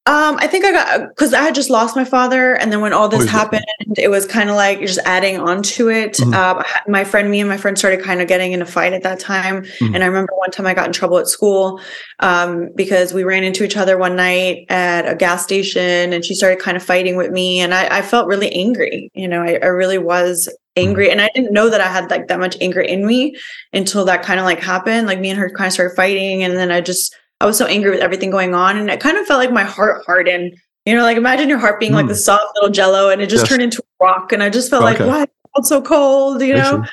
Um, 0.09 0.39
I 0.41 0.47
think 0.47 0.65
I 0.65 0.73
got 0.73 1.09
because 1.11 1.35
I 1.35 1.43
had 1.43 1.55
just 1.55 1.69
lost 1.69 1.95
my 1.95 2.05
father, 2.05 2.55
and 2.55 2.73
then 2.73 2.81
when 2.81 2.95
all 2.95 3.11
this 3.11 3.25
oh, 3.25 3.27
happened, 3.27 3.67
it 3.99 4.09
was 4.09 4.25
kind 4.25 4.49
of 4.49 4.57
like 4.57 4.81
just 4.81 5.01
adding 5.05 5.39
on 5.39 5.63
to 5.65 5.91
it. 5.91 6.15
Mm-hmm. 6.15 6.33
Um, 6.33 6.65
my 6.87 7.05
friend, 7.05 7.31
me 7.31 7.41
and 7.41 7.49
my 7.49 7.59
friend 7.59 7.77
started 7.77 8.03
kind 8.03 8.23
of 8.23 8.27
getting 8.27 8.53
in 8.53 8.63
a 8.63 8.67
fight 8.67 8.95
at 8.95 9.03
that 9.03 9.21
time, 9.21 9.65
mm-hmm. 9.65 9.95
and 9.95 10.03
I 10.03 10.07
remember 10.07 10.33
one 10.35 10.51
time 10.51 10.67
I 10.67 10.73
got 10.73 10.87
in 10.87 10.95
trouble 10.95 11.19
at 11.19 11.29
school 11.29 11.79
um, 12.21 12.71
because 12.75 13.13
we 13.13 13.23
ran 13.23 13.45
into 13.45 13.65
each 13.65 13.77
other 13.77 13.99
one 13.99 14.17
night 14.17 14.65
at 14.71 15.07
a 15.07 15.15
gas 15.15 15.45
station, 15.45 16.15
and 16.15 16.25
she 16.25 16.35
started 16.35 16.59
kind 16.59 16.79
of 16.79 16.83
fighting 16.83 17.17
with 17.17 17.31
me, 17.31 17.61
and 17.61 17.75
I, 17.75 17.99
I 17.99 18.01
felt 18.01 18.29
really 18.29 18.51
angry. 18.51 19.11
You 19.13 19.29
know, 19.29 19.43
I, 19.43 19.59
I 19.63 19.67
really 19.67 19.99
was 19.99 20.49
angry, 20.75 21.09
mm-hmm. 21.09 21.13
and 21.13 21.21
I 21.21 21.29
didn't 21.35 21.53
know 21.53 21.69
that 21.69 21.83
I 21.83 21.89
had 21.89 22.09
like 22.09 22.29
that 22.29 22.41
much 22.41 22.57
anger 22.63 22.81
in 22.81 23.07
me 23.07 23.37
until 23.75 24.07
that 24.07 24.23
kind 24.23 24.41
of 24.41 24.47
like 24.47 24.61
happened. 24.61 25.07
Like 25.07 25.21
me 25.21 25.29
and 25.29 25.39
her 25.39 25.51
kind 25.51 25.67
of 25.67 25.75
started 25.75 25.97
fighting, 25.97 26.45
and 26.45 26.57
then 26.57 26.71
I 26.71 26.81
just 26.81 27.15
I 27.41 27.47
was 27.47 27.57
so 27.57 27.67
angry 27.67 27.91
with 27.91 28.01
everything 28.01 28.31
going 28.31 28.55
on. 28.55 28.77
And 28.77 28.91
it 28.91 29.01
kind 29.01 29.17
of 29.17 29.27
felt 29.27 29.39
like 29.39 29.53
my 29.53 29.65
heart 29.65 30.05
hardened. 30.07 30.57
You 30.87 30.97
know, 30.97 31.03
like 31.03 31.17
imagine 31.17 31.49
your 31.49 31.59
heart 31.59 31.79
being 31.79 31.93
mm. 31.93 31.97
like 31.97 32.07
the 32.07 32.15
hmm. 32.15 32.19
soft 32.19 32.45
little 32.55 32.71
jello 32.71 33.11
and 33.11 33.21
it 33.21 33.29
just 33.29 33.43
yes. 33.43 33.49
turned 33.51 33.63
into 33.63 33.83
a 33.83 34.05
rock. 34.05 34.33
And 34.33 34.43
I 34.43 34.49
just 34.49 34.71
felt 34.71 34.85
okay. 34.85 35.05
like, 35.05 35.09
why? 35.09 35.27
It's 35.57 35.69
so 35.69 35.83
cold, 35.83 36.41
you 36.41 36.55
know? 36.55 36.85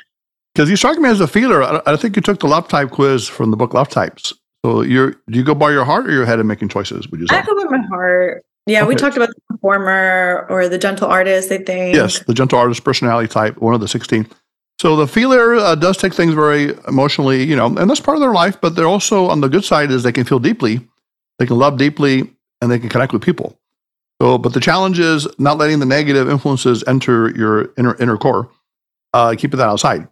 Because 0.54 0.68
you 0.68 0.76
strike 0.76 0.98
me 0.98 1.08
as 1.08 1.20
a 1.20 1.26
feeler. 1.26 1.62
I, 1.62 1.80
I, 1.86 1.96
think 1.96 2.16
you 2.16 2.22
took 2.22 2.40
the 2.40 2.46
love 2.46 2.68
type 2.68 2.90
quiz 2.90 3.28
from 3.28 3.50
the 3.50 3.56
book 3.56 3.74
Love 3.74 3.88
Types. 3.88 4.32
So 4.64 4.82
you're 4.82 5.12
do 5.30 5.38
you 5.38 5.44
go 5.44 5.54
by 5.54 5.70
your 5.70 5.84
heart 5.84 6.06
or 6.06 6.12
your 6.12 6.26
head 6.26 6.40
in 6.40 6.46
making 6.46 6.68
choices? 6.68 7.08
Would 7.08 7.20
you 7.20 7.26
say? 7.28 7.36
I 7.36 7.42
go 7.42 7.54
by 7.54 7.76
my 7.76 7.86
heart. 7.86 8.44
Yeah, 8.66 8.80
okay. 8.80 8.88
we 8.88 8.94
talked 8.96 9.16
about 9.16 9.28
the 9.28 9.40
performer 9.48 10.46
or 10.50 10.68
the 10.68 10.78
gentle 10.78 11.08
artist. 11.08 11.52
I 11.52 11.58
think 11.58 11.94
yes, 11.94 12.18
the 12.20 12.34
gentle 12.34 12.58
artist 12.58 12.82
personality 12.82 13.28
type, 13.28 13.58
one 13.58 13.74
of 13.74 13.80
the 13.80 13.86
sixteen. 13.86 14.26
So 14.80 14.96
the 14.96 15.06
feeler 15.06 15.54
uh, 15.56 15.74
does 15.74 15.96
take 15.96 16.14
things 16.14 16.34
very 16.34 16.74
emotionally, 16.88 17.44
you 17.44 17.56
know, 17.56 17.66
and 17.66 17.88
that's 17.90 18.00
part 18.00 18.16
of 18.16 18.20
their 18.20 18.32
life. 18.32 18.60
But 18.60 18.76
they're 18.76 18.86
also 18.86 19.26
on 19.26 19.40
the 19.40 19.48
good 19.48 19.64
side 19.64 19.90
is 19.90 20.02
they 20.02 20.12
can 20.12 20.24
feel 20.24 20.38
deeply, 20.38 20.80
they 21.38 21.46
can 21.46 21.58
love 21.58 21.78
deeply, 21.78 22.30
and 22.60 22.70
they 22.70 22.78
can 22.78 22.88
connect 22.88 23.12
with 23.12 23.22
people. 23.22 23.58
So, 24.22 24.38
but 24.38 24.54
the 24.54 24.60
challenge 24.60 24.98
is 24.98 25.26
not 25.38 25.58
letting 25.58 25.78
the 25.80 25.86
negative 25.86 26.28
influences 26.28 26.84
enter 26.86 27.30
your 27.36 27.70
inner 27.78 27.96
inner 28.00 28.16
core. 28.18 28.50
uh, 29.14 29.34
keeping 29.38 29.58
that 29.58 29.68
outside. 29.68 30.08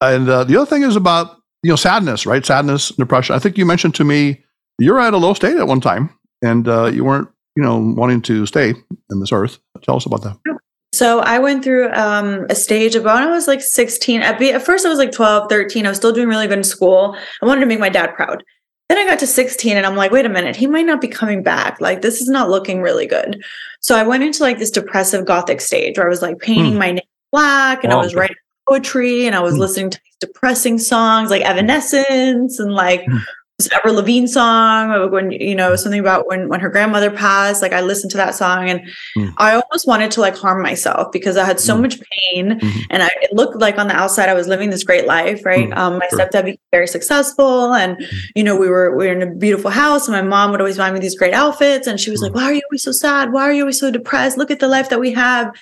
And 0.00 0.28
uh, 0.28 0.44
the 0.44 0.56
other 0.56 0.66
thing 0.66 0.82
is 0.82 0.96
about 0.96 1.36
you 1.62 1.70
know 1.70 1.76
sadness, 1.76 2.26
right? 2.26 2.44
Sadness, 2.44 2.90
depression. 2.90 3.34
I 3.34 3.38
think 3.38 3.58
you 3.58 3.66
mentioned 3.66 3.94
to 3.96 4.04
me 4.04 4.44
you're 4.78 5.00
at 5.00 5.14
a 5.14 5.18
low 5.18 5.34
state 5.34 5.56
at 5.56 5.66
one 5.66 5.80
time, 5.80 6.10
and 6.42 6.68
uh, 6.68 6.86
you 6.86 7.04
weren't 7.04 7.28
you 7.56 7.62
know 7.62 7.78
wanting 7.78 8.22
to 8.22 8.46
stay 8.46 8.70
in 8.70 9.20
this 9.20 9.32
earth. 9.32 9.58
Tell 9.82 9.96
us 9.96 10.06
about 10.06 10.22
that. 10.24 10.53
So 10.94 11.20
I 11.20 11.38
went 11.38 11.64
through 11.64 11.90
um, 11.92 12.46
a 12.48 12.54
stage 12.54 12.94
about 12.94 13.20
when 13.20 13.28
I 13.28 13.30
was 13.30 13.48
like 13.48 13.60
16. 13.60 14.22
At, 14.22 14.40
at 14.40 14.64
first, 14.64 14.86
I 14.86 14.88
was 14.88 14.98
like 14.98 15.12
12, 15.12 15.48
13. 15.48 15.86
I 15.86 15.88
was 15.88 15.98
still 15.98 16.12
doing 16.12 16.28
really 16.28 16.46
good 16.46 16.58
in 16.58 16.64
school. 16.64 17.16
I 17.42 17.46
wanted 17.46 17.60
to 17.60 17.66
make 17.66 17.80
my 17.80 17.88
dad 17.88 18.14
proud. 18.14 18.44
Then 18.88 18.98
I 18.98 19.06
got 19.06 19.18
to 19.20 19.26
16 19.26 19.76
and 19.76 19.86
I'm 19.86 19.96
like, 19.96 20.10
wait 20.10 20.26
a 20.26 20.28
minute, 20.28 20.56
he 20.56 20.66
might 20.66 20.86
not 20.86 21.00
be 21.00 21.08
coming 21.08 21.42
back. 21.42 21.80
Like, 21.80 22.02
this 22.02 22.20
is 22.20 22.28
not 22.28 22.50
looking 22.50 22.82
really 22.82 23.06
good. 23.06 23.42
So 23.80 23.96
I 23.96 24.02
went 24.02 24.22
into 24.22 24.42
like 24.42 24.58
this 24.58 24.70
depressive 24.70 25.24
gothic 25.24 25.60
stage 25.60 25.96
where 25.96 26.06
I 26.06 26.10
was 26.10 26.22
like 26.22 26.38
painting 26.38 26.74
mm. 26.74 26.78
my 26.78 26.90
nails 26.92 27.08
black 27.32 27.82
and 27.82 27.92
oh, 27.92 27.98
I 27.98 28.02
was 28.02 28.14
writing 28.14 28.36
poetry 28.68 29.26
and 29.26 29.34
I 29.34 29.40
was 29.40 29.54
mm. 29.54 29.58
listening 29.58 29.90
to 29.90 29.98
these 30.04 30.16
depressing 30.20 30.78
songs 30.78 31.30
like 31.30 31.42
Evanescence 31.42 32.60
and 32.60 32.72
like 32.72 33.02
mm 33.02 33.18
this 33.64 33.72
Avril 33.72 33.94
Lavigne 33.94 34.26
song 34.26 35.10
when 35.10 35.30
you 35.30 35.54
know 35.54 35.76
something 35.76 36.00
about 36.00 36.28
when 36.28 36.48
when 36.48 36.60
her 36.60 36.68
grandmother 36.68 37.10
passed 37.10 37.62
like 37.62 37.72
I 37.72 37.80
listened 37.80 38.10
to 38.12 38.16
that 38.16 38.34
song 38.34 38.68
and 38.68 38.80
mm. 39.16 39.32
I 39.38 39.52
almost 39.52 39.86
wanted 39.86 40.10
to 40.12 40.20
like 40.20 40.36
harm 40.36 40.62
myself 40.62 41.12
because 41.12 41.36
I 41.36 41.44
had 41.44 41.60
so 41.60 41.76
mm. 41.76 41.82
much 41.82 41.98
pain 42.00 42.60
mm-hmm. 42.60 42.80
and 42.90 43.02
I 43.02 43.10
it 43.22 43.32
looked 43.32 43.60
like 43.60 43.78
on 43.78 43.88
the 43.88 43.94
outside 43.94 44.28
I 44.28 44.34
was 44.34 44.48
living 44.48 44.70
this 44.70 44.84
great 44.84 45.06
life 45.06 45.44
right 45.44 45.68
mm. 45.68 45.76
um 45.76 45.98
my 45.98 46.08
sure. 46.08 46.20
stepdad 46.20 46.44
became 46.44 46.58
very 46.70 46.86
successful 46.86 47.74
and 47.74 47.96
mm. 47.96 48.06
you 48.34 48.44
know 48.44 48.56
we 48.56 48.68
were 48.68 48.96
we 48.96 49.06
were 49.06 49.12
in 49.12 49.22
a 49.22 49.34
beautiful 49.34 49.70
house 49.70 50.08
and 50.08 50.16
my 50.16 50.22
mom 50.22 50.50
would 50.50 50.60
always 50.60 50.78
buy 50.78 50.90
me 50.90 51.00
these 51.00 51.18
great 51.18 51.34
outfits 51.34 51.86
and 51.86 52.00
she 52.00 52.10
was 52.10 52.20
like 52.20 52.32
mm. 52.32 52.36
why 52.36 52.44
are 52.44 52.54
you 52.54 52.62
always 52.70 52.82
so 52.82 52.92
sad 52.92 53.32
why 53.32 53.42
are 53.42 53.52
you 53.52 53.62
always 53.62 53.80
so 53.80 53.90
depressed 53.90 54.38
look 54.38 54.50
at 54.50 54.60
the 54.60 54.68
life 54.68 54.90
that 54.90 55.00
we 55.00 55.12
have 55.12 55.54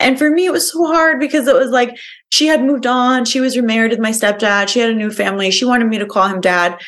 and 0.00 0.18
for 0.18 0.28
me, 0.28 0.46
it 0.46 0.52
was 0.52 0.70
so 0.70 0.84
hard 0.86 1.20
because 1.20 1.46
it 1.46 1.54
was 1.54 1.70
like 1.70 1.96
she 2.30 2.46
had 2.46 2.64
moved 2.64 2.86
on. 2.86 3.24
She 3.24 3.40
was 3.40 3.56
remarried 3.56 3.90
with 3.90 4.00
my 4.00 4.10
stepdad. 4.10 4.68
She 4.68 4.80
had 4.80 4.90
a 4.90 4.94
new 4.94 5.10
family. 5.10 5.50
She 5.50 5.64
wanted 5.64 5.86
me 5.86 5.98
to 5.98 6.06
call 6.06 6.26
him 6.26 6.40
dad. 6.40 6.80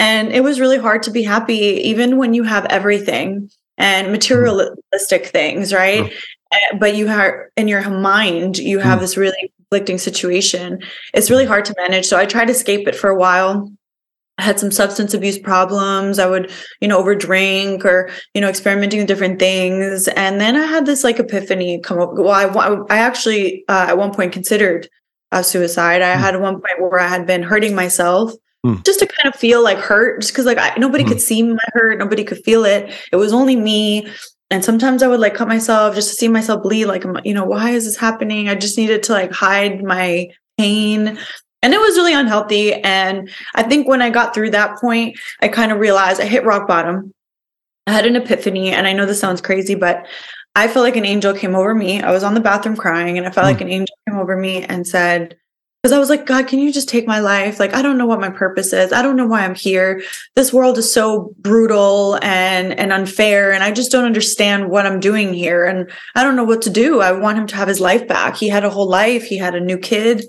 And 0.00 0.32
it 0.32 0.42
was 0.42 0.58
really 0.58 0.78
hard 0.78 1.02
to 1.04 1.10
be 1.10 1.22
happy, 1.22 1.54
even 1.54 2.16
when 2.16 2.32
you 2.32 2.42
have 2.42 2.64
everything 2.66 3.50
and 3.76 4.06
mm-hmm. 4.06 4.12
materialistic 4.12 5.26
things, 5.26 5.72
right? 5.72 6.10
Oh. 6.52 6.76
But 6.78 6.96
you 6.96 7.06
have 7.06 7.34
in 7.56 7.68
your 7.68 7.88
mind, 7.88 8.58
you 8.58 8.80
have 8.80 8.98
mm. 8.98 9.02
this 9.02 9.16
really 9.16 9.52
conflicting 9.58 9.98
situation. 9.98 10.80
It's 11.14 11.30
really 11.30 11.44
hard 11.44 11.64
to 11.66 11.74
manage. 11.78 12.06
So 12.06 12.18
I 12.18 12.26
tried 12.26 12.46
to 12.46 12.52
escape 12.52 12.88
it 12.88 12.96
for 12.96 13.08
a 13.08 13.14
while. 13.14 13.70
I 14.38 14.42
had 14.42 14.58
some 14.58 14.72
substance 14.72 15.14
abuse 15.14 15.38
problems. 15.38 16.18
I 16.18 16.26
would, 16.26 16.50
you 16.80 16.88
know, 16.88 17.00
overdrink 17.00 17.84
or, 17.84 18.10
you 18.34 18.40
know, 18.40 18.48
experimenting 18.48 18.98
with 18.98 19.06
different 19.06 19.38
things. 19.38 20.08
And 20.08 20.40
then 20.40 20.56
I 20.56 20.64
had 20.64 20.86
this 20.86 21.04
like 21.04 21.20
epiphany 21.20 21.78
come 21.80 22.00
up. 22.00 22.14
Well, 22.14 22.30
I, 22.30 22.94
I 22.94 22.98
actually 22.98 23.64
uh, 23.68 23.86
at 23.90 23.98
one 23.98 24.12
point 24.12 24.32
considered 24.32 24.88
uh, 25.30 25.42
suicide. 25.42 26.02
I 26.02 26.16
mm. 26.16 26.20
had 26.20 26.40
one 26.40 26.54
point 26.54 26.80
where 26.80 26.98
I 26.98 27.06
had 27.06 27.26
been 27.26 27.44
hurting 27.44 27.76
myself 27.76 28.32
mm. 28.66 28.84
just 28.84 29.00
to 29.00 29.06
kind 29.06 29.32
of 29.32 29.38
feel 29.38 29.62
like 29.62 29.78
hurt, 29.78 30.20
just 30.20 30.32
because 30.32 30.46
like 30.46 30.58
I, 30.58 30.74
nobody 30.76 31.04
mm. 31.04 31.08
could 31.08 31.20
see 31.20 31.42
my 31.42 31.58
hurt, 31.72 31.98
nobody 31.98 32.24
could 32.24 32.42
feel 32.44 32.64
it. 32.64 32.92
It 33.12 33.16
was 33.16 33.32
only 33.32 33.56
me. 33.56 34.08
And 34.50 34.64
sometimes 34.64 35.02
I 35.02 35.08
would 35.08 35.20
like 35.20 35.34
cut 35.34 35.48
myself 35.48 35.94
just 35.94 36.08
to 36.10 36.14
see 36.16 36.28
myself 36.28 36.62
bleed. 36.62 36.86
Like, 36.86 37.04
you 37.24 37.34
know, 37.34 37.44
why 37.44 37.70
is 37.70 37.84
this 37.84 37.96
happening? 37.96 38.48
I 38.48 38.56
just 38.56 38.76
needed 38.76 39.02
to 39.04 39.12
like 39.12 39.30
hide 39.32 39.84
my 39.84 40.28
pain. 40.58 41.18
And 41.62 41.74
it 41.74 41.78
was 41.78 41.96
really 41.96 42.14
unhealthy. 42.14 42.74
And 42.74 43.30
I 43.54 43.62
think 43.62 43.86
when 43.86 44.02
I 44.02 44.10
got 44.10 44.34
through 44.34 44.50
that 44.50 44.78
point, 44.78 45.18
I 45.40 45.48
kind 45.48 45.70
of 45.70 45.78
realized 45.78 46.20
I 46.20 46.24
hit 46.24 46.44
rock 46.44 46.66
bottom. 46.66 47.12
I 47.86 47.92
had 47.92 48.06
an 48.06 48.16
epiphany. 48.16 48.70
And 48.70 48.86
I 48.86 48.92
know 48.92 49.06
this 49.06 49.20
sounds 49.20 49.40
crazy, 49.40 49.74
but 49.74 50.06
I 50.56 50.66
felt 50.66 50.84
like 50.84 50.96
an 50.96 51.06
angel 51.06 51.32
came 51.32 51.54
over 51.54 51.74
me. 51.74 52.02
I 52.02 52.10
was 52.10 52.24
on 52.24 52.34
the 52.34 52.40
bathroom 52.40 52.76
crying, 52.76 53.16
and 53.16 53.26
I 53.26 53.30
felt 53.30 53.44
mm. 53.44 53.52
like 53.52 53.60
an 53.60 53.70
angel 53.70 53.96
came 54.08 54.18
over 54.18 54.36
me 54.36 54.64
and 54.64 54.86
said, 54.86 55.36
because 55.82 55.92
I 55.92 55.98
was 55.98 56.10
like, 56.10 56.26
God, 56.26 56.46
can 56.46 56.58
you 56.58 56.72
just 56.72 56.90
take 56.90 57.06
my 57.06 57.20
life? 57.20 57.58
Like, 57.58 57.72
I 57.72 57.80
don't 57.80 57.96
know 57.96 58.04
what 58.04 58.20
my 58.20 58.28
purpose 58.28 58.72
is. 58.74 58.92
I 58.92 59.00
don't 59.00 59.16
know 59.16 59.26
why 59.26 59.44
I'm 59.44 59.54
here. 59.54 60.02
This 60.36 60.52
world 60.52 60.76
is 60.76 60.92
so 60.92 61.34
brutal 61.38 62.18
and 62.22 62.78
and 62.78 62.92
unfair, 62.92 63.50
and 63.52 63.64
I 63.64 63.72
just 63.72 63.90
don't 63.90 64.04
understand 64.04 64.68
what 64.68 64.84
I'm 64.84 65.00
doing 65.00 65.32
here. 65.32 65.64
And 65.64 65.90
I 66.14 66.22
don't 66.22 66.36
know 66.36 66.44
what 66.44 66.60
to 66.62 66.70
do. 66.70 67.00
I 67.00 67.12
want 67.12 67.38
him 67.38 67.46
to 67.46 67.56
have 67.56 67.68
his 67.68 67.80
life 67.80 68.06
back. 68.06 68.36
He 68.36 68.48
had 68.48 68.64
a 68.64 68.70
whole 68.70 68.88
life. 68.88 69.24
He 69.24 69.38
had 69.38 69.54
a 69.54 69.60
new 69.60 69.78
kid, 69.78 70.24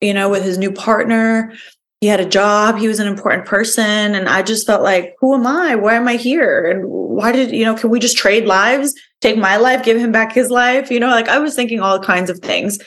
you 0.00 0.14
know, 0.14 0.30
with 0.30 0.42
his 0.42 0.56
new 0.56 0.72
partner. 0.72 1.52
He 2.00 2.06
had 2.06 2.20
a 2.20 2.28
job. 2.28 2.78
He 2.78 2.88
was 2.88 3.00
an 3.00 3.08
important 3.08 3.44
person, 3.44 4.14
and 4.14 4.26
I 4.26 4.40
just 4.40 4.66
felt 4.66 4.82
like, 4.82 5.16
who 5.20 5.34
am 5.34 5.46
I? 5.46 5.74
Why 5.74 5.96
am 5.96 6.08
I 6.08 6.16
here? 6.16 6.64
And 6.64 6.88
why 6.88 7.32
did 7.32 7.50
you 7.50 7.64
know? 7.64 7.74
Can 7.74 7.90
we 7.90 8.00
just 8.00 8.16
trade 8.16 8.46
lives? 8.46 8.94
Take 9.20 9.36
my 9.36 9.58
life, 9.58 9.84
give 9.84 9.98
him 9.98 10.12
back 10.12 10.32
his 10.32 10.48
life. 10.48 10.90
You 10.90 10.98
know, 10.98 11.08
like 11.08 11.28
I 11.28 11.40
was 11.40 11.54
thinking 11.54 11.80
all 11.80 12.00
kinds 12.00 12.30
of 12.30 12.38
things, 12.38 12.78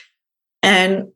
and 0.63 1.11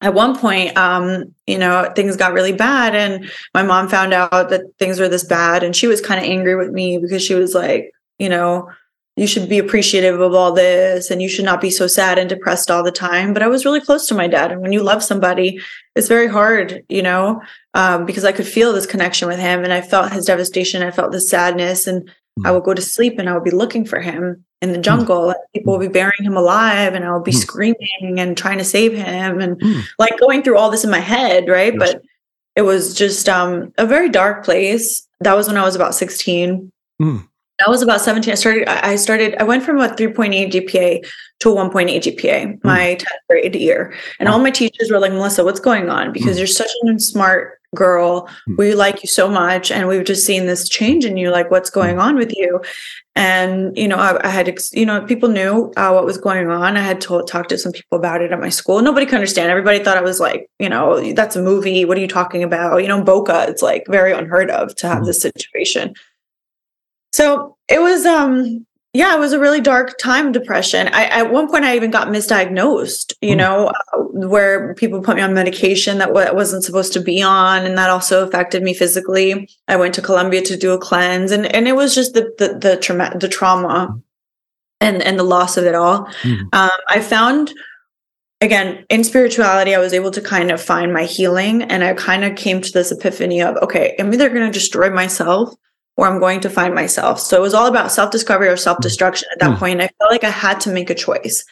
at 0.00 0.14
one 0.14 0.38
point, 0.38 0.76
um, 0.76 1.34
you 1.46 1.58
know, 1.58 1.90
things 1.96 2.16
got 2.16 2.32
really 2.32 2.52
bad, 2.52 2.94
and 2.94 3.30
my 3.52 3.62
mom 3.62 3.88
found 3.88 4.14
out 4.14 4.48
that 4.50 4.62
things 4.78 5.00
were 5.00 5.08
this 5.08 5.24
bad, 5.24 5.62
and 5.62 5.74
she 5.74 5.86
was 5.86 6.00
kind 6.00 6.20
of 6.20 6.30
angry 6.30 6.54
with 6.54 6.70
me 6.70 6.98
because 6.98 7.22
she 7.22 7.34
was 7.34 7.54
like, 7.54 7.92
you 8.18 8.28
know, 8.28 8.70
you 9.16 9.26
should 9.26 9.48
be 9.48 9.58
appreciative 9.58 10.20
of 10.20 10.34
all 10.34 10.52
this, 10.52 11.10
and 11.10 11.20
you 11.20 11.28
should 11.28 11.44
not 11.44 11.60
be 11.60 11.70
so 11.70 11.88
sad 11.88 12.18
and 12.18 12.28
depressed 12.28 12.70
all 12.70 12.84
the 12.84 12.92
time. 12.92 13.32
But 13.32 13.42
I 13.42 13.48
was 13.48 13.64
really 13.64 13.80
close 13.80 14.06
to 14.06 14.14
my 14.14 14.28
dad, 14.28 14.52
and 14.52 14.60
when 14.60 14.72
you 14.72 14.82
love 14.84 15.02
somebody, 15.02 15.60
it's 15.96 16.06
very 16.06 16.28
hard, 16.28 16.84
you 16.88 17.02
know, 17.02 17.42
um, 17.74 18.06
because 18.06 18.24
I 18.24 18.32
could 18.32 18.46
feel 18.46 18.72
this 18.72 18.86
connection 18.86 19.26
with 19.26 19.40
him, 19.40 19.64
and 19.64 19.72
I 19.72 19.80
felt 19.80 20.12
his 20.12 20.26
devastation, 20.26 20.84
I 20.84 20.92
felt 20.92 21.10
the 21.10 21.20
sadness, 21.20 21.88
and 21.88 22.08
mm. 22.38 22.46
I 22.46 22.52
would 22.52 22.62
go 22.62 22.74
to 22.74 22.82
sleep, 22.82 23.18
and 23.18 23.28
I 23.28 23.34
would 23.34 23.42
be 23.42 23.50
looking 23.50 23.84
for 23.84 23.98
him, 23.98 24.44
in 24.60 24.72
the 24.72 24.78
jungle. 24.78 25.28
Mm. 25.28 25.34
People 25.54 25.72
will 25.74 25.80
be 25.80 25.88
burying 25.88 26.24
him 26.24 26.36
alive, 26.36 26.94
and 26.94 27.04
I'll 27.04 27.22
be 27.22 27.32
mm. 27.32 27.36
screaming 27.36 28.18
and 28.18 28.36
trying 28.36 28.58
to 28.58 28.64
save 28.64 28.92
him, 28.92 29.40
and 29.40 29.60
mm. 29.60 29.84
like 29.98 30.18
going 30.18 30.42
through 30.42 30.58
all 30.58 30.70
this 30.70 30.84
in 30.84 30.90
my 30.90 31.00
head, 31.00 31.48
right? 31.48 31.74
Yes. 31.74 31.78
But 31.78 32.02
it 32.56 32.62
was 32.62 32.94
just 32.94 33.28
um, 33.28 33.72
a 33.78 33.86
very 33.86 34.08
dark 34.08 34.44
place. 34.44 35.06
That 35.20 35.34
was 35.34 35.46
when 35.46 35.56
I 35.56 35.64
was 35.64 35.76
about 35.76 35.94
sixteen. 35.94 36.72
Mm. 37.00 37.27
I 37.66 37.70
was 37.70 37.82
about 37.82 38.00
17. 38.00 38.30
I 38.30 38.34
started, 38.36 38.68
I 38.68 38.96
started, 38.96 39.34
I 39.40 39.44
went 39.44 39.64
from 39.64 39.78
a 39.78 39.88
3.8 39.88 40.52
GPA 40.52 41.04
to 41.40 41.50
a 41.50 41.54
1.8 41.54 41.96
GPA 41.96 42.46
mm. 42.46 42.64
my 42.64 42.96
10th 43.00 43.04
grade 43.28 43.56
year. 43.56 43.94
And 44.20 44.28
all 44.28 44.38
my 44.38 44.50
teachers 44.50 44.90
were 44.90 44.98
like, 44.98 45.12
Melissa, 45.12 45.44
what's 45.44 45.60
going 45.60 45.88
on? 45.88 46.12
Because 46.12 46.36
mm. 46.36 46.38
you're 46.38 46.46
such 46.46 46.70
a 46.86 46.98
smart 47.00 47.60
girl. 47.74 48.28
Mm. 48.48 48.58
We 48.58 48.74
like 48.74 49.02
you 49.02 49.08
so 49.08 49.28
much. 49.28 49.70
And 49.70 49.88
we've 49.88 50.04
just 50.04 50.24
seen 50.24 50.46
this 50.46 50.68
change 50.68 51.04
in 51.04 51.16
you. 51.16 51.30
Like, 51.30 51.50
what's 51.50 51.70
going 51.70 51.98
on 51.98 52.16
with 52.16 52.32
you? 52.36 52.60
And, 53.16 53.76
you 53.76 53.88
know, 53.88 53.96
I, 53.96 54.24
I 54.24 54.30
had, 54.30 54.56
you 54.72 54.86
know, 54.86 55.04
people 55.04 55.28
knew 55.28 55.72
uh, 55.76 55.90
what 55.90 56.04
was 56.04 56.18
going 56.18 56.48
on. 56.48 56.76
I 56.76 56.82
had 56.82 57.00
to 57.02 57.24
talk 57.24 57.48
to 57.48 57.58
some 57.58 57.72
people 57.72 57.98
about 57.98 58.22
it 58.22 58.30
at 58.30 58.40
my 58.40 58.48
school. 58.48 58.80
Nobody 58.80 59.06
could 59.06 59.16
understand. 59.16 59.50
Everybody 59.50 59.82
thought 59.82 59.96
I 59.96 60.02
was 60.02 60.20
like, 60.20 60.48
you 60.60 60.68
know, 60.68 61.12
that's 61.14 61.34
a 61.34 61.42
movie. 61.42 61.84
What 61.84 61.98
are 61.98 62.00
you 62.00 62.06
talking 62.06 62.44
about? 62.44 62.82
You 62.82 62.88
know, 62.88 63.02
Boca, 63.02 63.46
it's 63.48 63.62
like 63.62 63.84
very 63.88 64.12
unheard 64.12 64.50
of 64.50 64.76
to 64.76 64.88
have 64.88 65.04
this 65.04 65.20
situation. 65.20 65.94
So 67.12 67.56
it 67.68 67.80
was, 67.80 68.04
um, 68.06 68.66
yeah, 68.94 69.14
it 69.14 69.20
was 69.20 69.32
a 69.32 69.38
really 69.38 69.60
dark 69.60 69.98
time, 69.98 70.32
depression. 70.32 70.88
I, 70.88 71.04
at 71.04 71.30
one 71.30 71.48
point, 71.48 71.64
I 71.64 71.76
even 71.76 71.90
got 71.90 72.08
misdiagnosed, 72.08 73.12
you 73.20 73.34
mm. 73.34 73.38
know, 73.38 73.66
uh, 73.68 73.98
where 73.98 74.74
people 74.74 75.02
put 75.02 75.16
me 75.16 75.22
on 75.22 75.34
medication 75.34 75.98
that 75.98 76.08
w- 76.08 76.34
wasn't 76.34 76.64
supposed 76.64 76.92
to 76.94 77.00
be 77.00 77.22
on. 77.22 77.66
And 77.66 77.76
that 77.76 77.90
also 77.90 78.26
affected 78.26 78.62
me 78.62 78.74
physically. 78.74 79.48
I 79.68 79.76
went 79.76 79.94
to 79.94 80.02
Colombia 80.02 80.42
to 80.42 80.56
do 80.56 80.72
a 80.72 80.78
cleanse 80.78 81.32
and, 81.32 81.46
and 81.54 81.68
it 81.68 81.76
was 81.76 81.94
just 81.94 82.14
the, 82.14 82.32
the, 82.38 82.58
the 82.58 82.76
trauma, 82.76 83.16
the 83.18 83.28
trauma 83.28 84.00
and, 84.80 85.02
and 85.02 85.18
the 85.18 85.24
loss 85.24 85.56
of 85.56 85.64
it 85.64 85.74
all. 85.74 86.06
Mm. 86.22 86.54
Um, 86.54 86.70
I 86.88 87.00
found 87.00 87.52
again 88.40 88.84
in 88.88 89.02
spirituality 89.02 89.74
i 89.74 89.78
was 89.78 89.92
able 89.92 90.10
to 90.10 90.20
kind 90.20 90.50
of 90.50 90.62
find 90.62 90.92
my 90.92 91.04
healing 91.04 91.62
and 91.62 91.82
i 91.82 91.92
kind 91.94 92.24
of 92.24 92.36
came 92.36 92.60
to 92.60 92.70
this 92.70 92.92
epiphany 92.92 93.42
of 93.42 93.56
okay 93.56 93.96
i'm 93.98 94.12
either 94.12 94.28
going 94.28 94.46
to 94.46 94.52
destroy 94.52 94.90
myself 94.90 95.54
or 95.98 96.06
I'm 96.06 96.20
going 96.20 96.38
to 96.40 96.48
find 96.48 96.76
myself. 96.76 97.18
So 97.18 97.36
it 97.36 97.42
was 97.42 97.54
all 97.54 97.66
about 97.66 97.90
self 97.90 98.12
discovery 98.12 98.48
or 98.48 98.56
self 98.56 98.78
destruction 98.78 99.28
at 99.32 99.40
that 99.40 99.56
mm. 99.56 99.58
point. 99.58 99.80
I 99.80 99.90
felt 99.98 100.12
like 100.12 100.24
I 100.24 100.30
had 100.30 100.60
to 100.60 100.70
make 100.70 100.90
a 100.90 100.94
choice. 100.94 101.44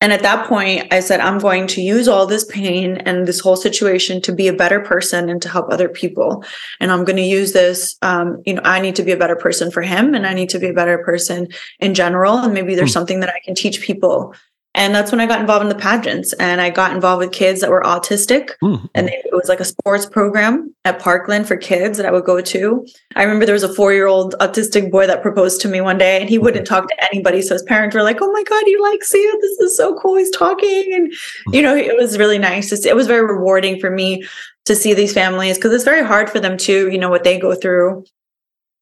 And 0.00 0.12
at 0.12 0.22
that 0.22 0.46
point, 0.46 0.92
I 0.92 1.00
said, 1.00 1.20
I'm 1.20 1.38
going 1.38 1.68
to 1.68 1.80
use 1.80 2.06
all 2.06 2.26
this 2.26 2.44
pain 2.44 2.96
and 2.98 3.26
this 3.26 3.40
whole 3.40 3.56
situation 3.56 4.20
to 4.22 4.32
be 4.32 4.48
a 4.48 4.52
better 4.52 4.80
person 4.80 5.30
and 5.30 5.40
to 5.40 5.48
help 5.48 5.72
other 5.72 5.88
people. 5.88 6.44
And 6.80 6.92
I'm 6.92 7.04
going 7.04 7.16
to 7.16 7.22
use 7.22 7.52
this. 7.52 7.96
Um, 8.02 8.42
you 8.44 8.54
know, 8.54 8.60
I 8.64 8.80
need 8.80 8.96
to 8.96 9.04
be 9.04 9.12
a 9.12 9.16
better 9.16 9.36
person 9.36 9.70
for 9.70 9.82
him 9.82 10.14
and 10.14 10.26
I 10.26 10.34
need 10.34 10.50
to 10.50 10.58
be 10.58 10.66
a 10.66 10.74
better 10.74 10.98
person 10.98 11.48
in 11.78 11.94
general. 11.94 12.38
And 12.38 12.52
maybe 12.52 12.74
there's 12.74 12.90
mm. 12.90 12.94
something 12.94 13.20
that 13.20 13.30
I 13.30 13.40
can 13.44 13.54
teach 13.54 13.80
people 13.80 14.34
and 14.76 14.94
that's 14.94 15.10
when 15.10 15.22
I 15.22 15.26
got 15.26 15.40
involved 15.40 15.62
in 15.62 15.70
the 15.70 15.74
pageants 15.74 16.34
and 16.34 16.60
I 16.60 16.68
got 16.68 16.94
involved 16.94 17.20
with 17.20 17.32
kids 17.32 17.62
that 17.62 17.70
were 17.70 17.82
autistic. 17.82 18.50
Mm. 18.62 18.86
And 18.94 19.08
it 19.08 19.32
was 19.32 19.48
like 19.48 19.58
a 19.58 19.64
sports 19.64 20.04
program 20.04 20.74
at 20.84 20.98
Parkland 20.98 21.48
for 21.48 21.56
kids 21.56 21.96
that 21.96 22.04
I 22.04 22.10
would 22.10 22.26
go 22.26 22.42
to. 22.42 22.86
I 23.16 23.22
remember 23.22 23.46
there 23.46 23.54
was 23.54 23.62
a 23.62 23.72
four 23.72 23.94
year 23.94 24.06
old 24.06 24.34
autistic 24.38 24.90
boy 24.90 25.06
that 25.06 25.22
proposed 25.22 25.62
to 25.62 25.68
me 25.68 25.80
one 25.80 25.96
day 25.96 26.20
and 26.20 26.28
he 26.28 26.36
wouldn't 26.36 26.66
talk 26.66 26.88
to 26.88 27.04
anybody. 27.10 27.40
So 27.40 27.54
his 27.54 27.62
parents 27.62 27.96
were 27.96 28.02
like, 28.02 28.18
Oh 28.20 28.30
my 28.30 28.42
God, 28.42 28.64
you 28.66 28.82
like 28.82 29.02
Sia? 29.02 29.32
This 29.40 29.58
is 29.60 29.76
so 29.78 29.98
cool. 29.98 30.16
He's 30.16 30.30
talking. 30.30 30.92
And, 30.92 31.10
you 31.54 31.62
know, 31.62 31.74
it 31.74 31.96
was 31.96 32.18
really 32.18 32.38
nice. 32.38 32.70
It 32.84 32.94
was 32.94 33.06
very 33.06 33.24
rewarding 33.24 33.80
for 33.80 33.90
me 33.90 34.26
to 34.66 34.76
see 34.76 34.92
these 34.92 35.14
families 35.14 35.56
because 35.56 35.72
it's 35.72 35.84
very 35.84 36.04
hard 36.04 36.28
for 36.28 36.38
them 36.38 36.58
too, 36.58 36.90
you 36.90 36.98
know, 36.98 37.08
what 37.08 37.24
they 37.24 37.38
go 37.38 37.54
through. 37.54 38.04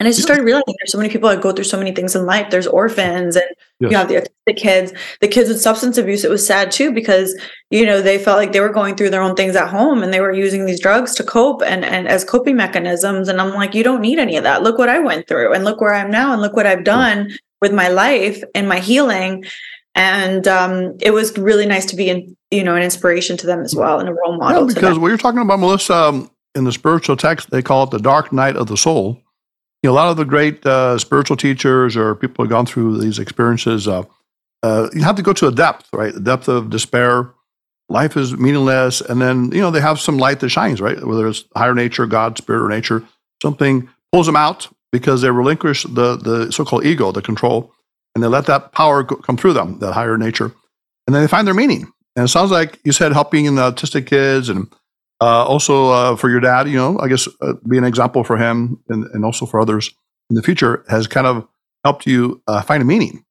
And 0.01 0.09
I 0.09 0.11
just 0.11 0.25
started 0.25 0.43
realizing 0.43 0.75
there's 0.81 0.91
so 0.91 0.99
many 0.99 1.09
people 1.09 1.29
that 1.29 1.41
go 1.41 1.53
through 1.53 1.65
so 1.65 1.79
many 1.79 1.93
things 1.93 2.17
in 2.17 2.27
life. 2.27 2.51
There's 2.51 2.67
orphans 2.67 3.37
and 3.37 3.47
Yes. 3.81 3.91
You 3.91 3.97
have 3.97 4.09
the 4.09 4.15
autistic 4.15 4.57
kids, 4.57 4.93
the 5.21 5.29
kids 5.29 5.49
with 5.49 5.61
substance 5.61 5.99
abuse. 5.99 6.25
It 6.25 6.31
was 6.31 6.47
sad 6.47 6.71
too 6.71 6.93
because 6.93 7.37
you 7.71 7.85
know 7.85 8.01
they 8.01 8.19
felt 8.19 8.39
like 8.39 8.53
they 8.53 8.61
were 8.61 8.69
going 8.69 8.95
through 8.95 9.11
their 9.11 9.23
own 9.23 9.35
things 9.35 9.57
at 9.57 9.69
home 9.69 10.03
and 10.03 10.13
they 10.13 10.21
were 10.21 10.33
using 10.33 10.65
these 10.65 10.81
drugs 10.81 11.15
to 11.17 11.25
cope 11.25 11.61
and 11.63 11.85
and 11.85 12.07
as 12.07 12.25
coping 12.25 12.57
mechanisms. 12.57 13.29
And 13.29 13.41
I'm 13.41 13.53
like, 13.53 13.75
you 13.75 13.83
don't 13.83 14.01
need 14.01 14.19
any 14.19 14.37
of 14.37 14.45
that. 14.45 14.63
Look 14.63 14.79
what 14.79 14.89
I 14.89 15.01
went 15.01 15.27
through, 15.27 15.53
and 15.53 15.65
look 15.65 15.81
where 15.81 15.93
I 15.93 16.01
am 16.01 16.11
now, 16.11 16.33
and 16.33 16.41
look 16.41 16.55
what 16.55 16.67
I've 16.67 16.85
done 16.85 17.33
with 17.61 17.73
my 17.73 17.89
life 17.89 18.43
and 18.55 18.69
my 18.69 18.79
healing. 18.79 19.45
And 19.97 20.47
um, 20.49 20.97
it 21.01 21.13
was 21.13 21.37
really 21.39 21.67
nice 21.67 21.87
to 21.87 21.97
be 21.97 22.11
in, 22.11 22.37
you 22.51 22.65
know, 22.65 22.75
an 22.75 22.83
inspiration 22.83 23.37
to 23.39 23.47
them 23.47 23.61
as 23.61 23.75
well 23.75 24.01
and 24.01 24.09
a 24.09 24.13
role 24.13 24.37
model. 24.37 24.69
Yeah, 24.69 24.75
because 24.75 24.99
what 24.99 25.09
you're 25.09 25.19
talking 25.19 25.41
about, 25.41 25.61
Melissa, 25.61 25.95
um, 25.95 26.31
in 26.55 26.65
the 26.65 26.73
spiritual 26.73 27.17
text, 27.17 27.51
they 27.51 27.63
call 27.63 27.85
it 27.85 27.91
the 27.91 27.99
dark 27.99 28.33
night 28.33 28.57
of 28.57 28.67
the 28.67 28.77
soul 28.77 29.21
know, 29.89 29.93
a 29.93 29.97
lot 29.97 30.11
of 30.11 30.17
the 30.17 30.25
great 30.25 30.65
uh, 30.65 30.99
spiritual 30.99 31.37
teachers 31.37 31.97
or 31.97 32.15
people 32.15 32.37
who 32.37 32.49
have 32.49 32.51
gone 32.51 32.67
through 32.67 32.99
these 32.99 33.19
experiences, 33.19 33.87
uh, 33.87 34.03
uh, 34.63 34.89
you 34.95 35.03
have 35.03 35.17
to 35.17 35.23
go 35.23 35.33
to 35.35 35.47
a 35.47 35.53
depth, 35.53 35.89
right? 35.93 36.15
The 36.15 36.21
depth 36.21 36.49
of 36.49 36.71
despair. 36.71 37.31
Life 37.91 38.17
is 38.17 38.35
meaningless. 38.35 39.03
And 39.03 39.21
then, 39.21 39.53
you 39.53 39.61
know, 39.61 39.71
they 39.71 39.81
have 39.81 40.01
some 40.01 40.17
light 40.17 40.41
that 40.41 40.49
shines, 40.49 40.81
right? 40.81 41.05
Whether 41.05 41.29
it's 41.29 41.45
higher 41.55 41.75
nature, 41.75 42.07
God, 42.07 42.39
spirit, 42.39 42.65
or 42.65 42.69
nature, 42.71 43.05
something 43.43 43.91
pulls 44.11 44.25
them 44.27 44.37
out 44.37 44.69
because 44.91 45.21
they 45.21 45.31
relinquish 45.31 45.83
the, 45.83 46.17
the 46.17 46.51
so 46.51 46.65
called 46.65 46.87
ego, 46.87 47.13
the 47.13 47.21
control, 47.21 47.73
and 48.15 48.25
they 48.25 48.29
let 48.29 48.47
that 48.47 48.73
power 48.73 49.03
go, 49.03 49.17
come 49.17 49.37
through 49.37 49.53
them, 49.53 49.81
that 49.81 49.93
higher 49.93 50.17
nature. 50.17 50.53
And 51.07 51.15
then 51.15 51.23
they 51.23 51.29
find 51.29 51.47
their 51.47 51.55
meaning. 51.55 51.93
And 52.17 52.25
it 52.25 52.29
sounds 52.29 52.51
like 52.51 52.79
you 52.85 52.93
said 52.93 53.13
helping 53.13 53.55
the 53.55 53.73
autistic 53.73 54.07
kids 54.07 54.49
and 54.49 54.73
uh, 55.21 55.45
also, 55.45 55.91
uh, 55.91 56.17
for 56.17 56.29
your 56.29 56.41
dad, 56.41 56.69
you 56.69 56.77
know, 56.77 56.99
I 56.99 57.09
guess 57.09 57.29
uh, 57.41 57.55
be 57.69 57.79
an 57.79 57.85
example 57.85 58.25
for 58.25 58.37
him 58.37 58.83
and, 58.89 59.05
and 59.13 59.25
also 59.25 59.47
for 59.47 59.61
others 59.61 59.91
in 60.31 60.37
the 60.37 60.43
future 60.43 60.85
has 60.89 61.07
kind 61.07 61.27
of 61.27 61.47
helped 61.85 62.07
you 62.07 62.43
uh, 62.47 62.63
find 62.63 62.83
a 62.83 62.87
meaning. 62.87 63.25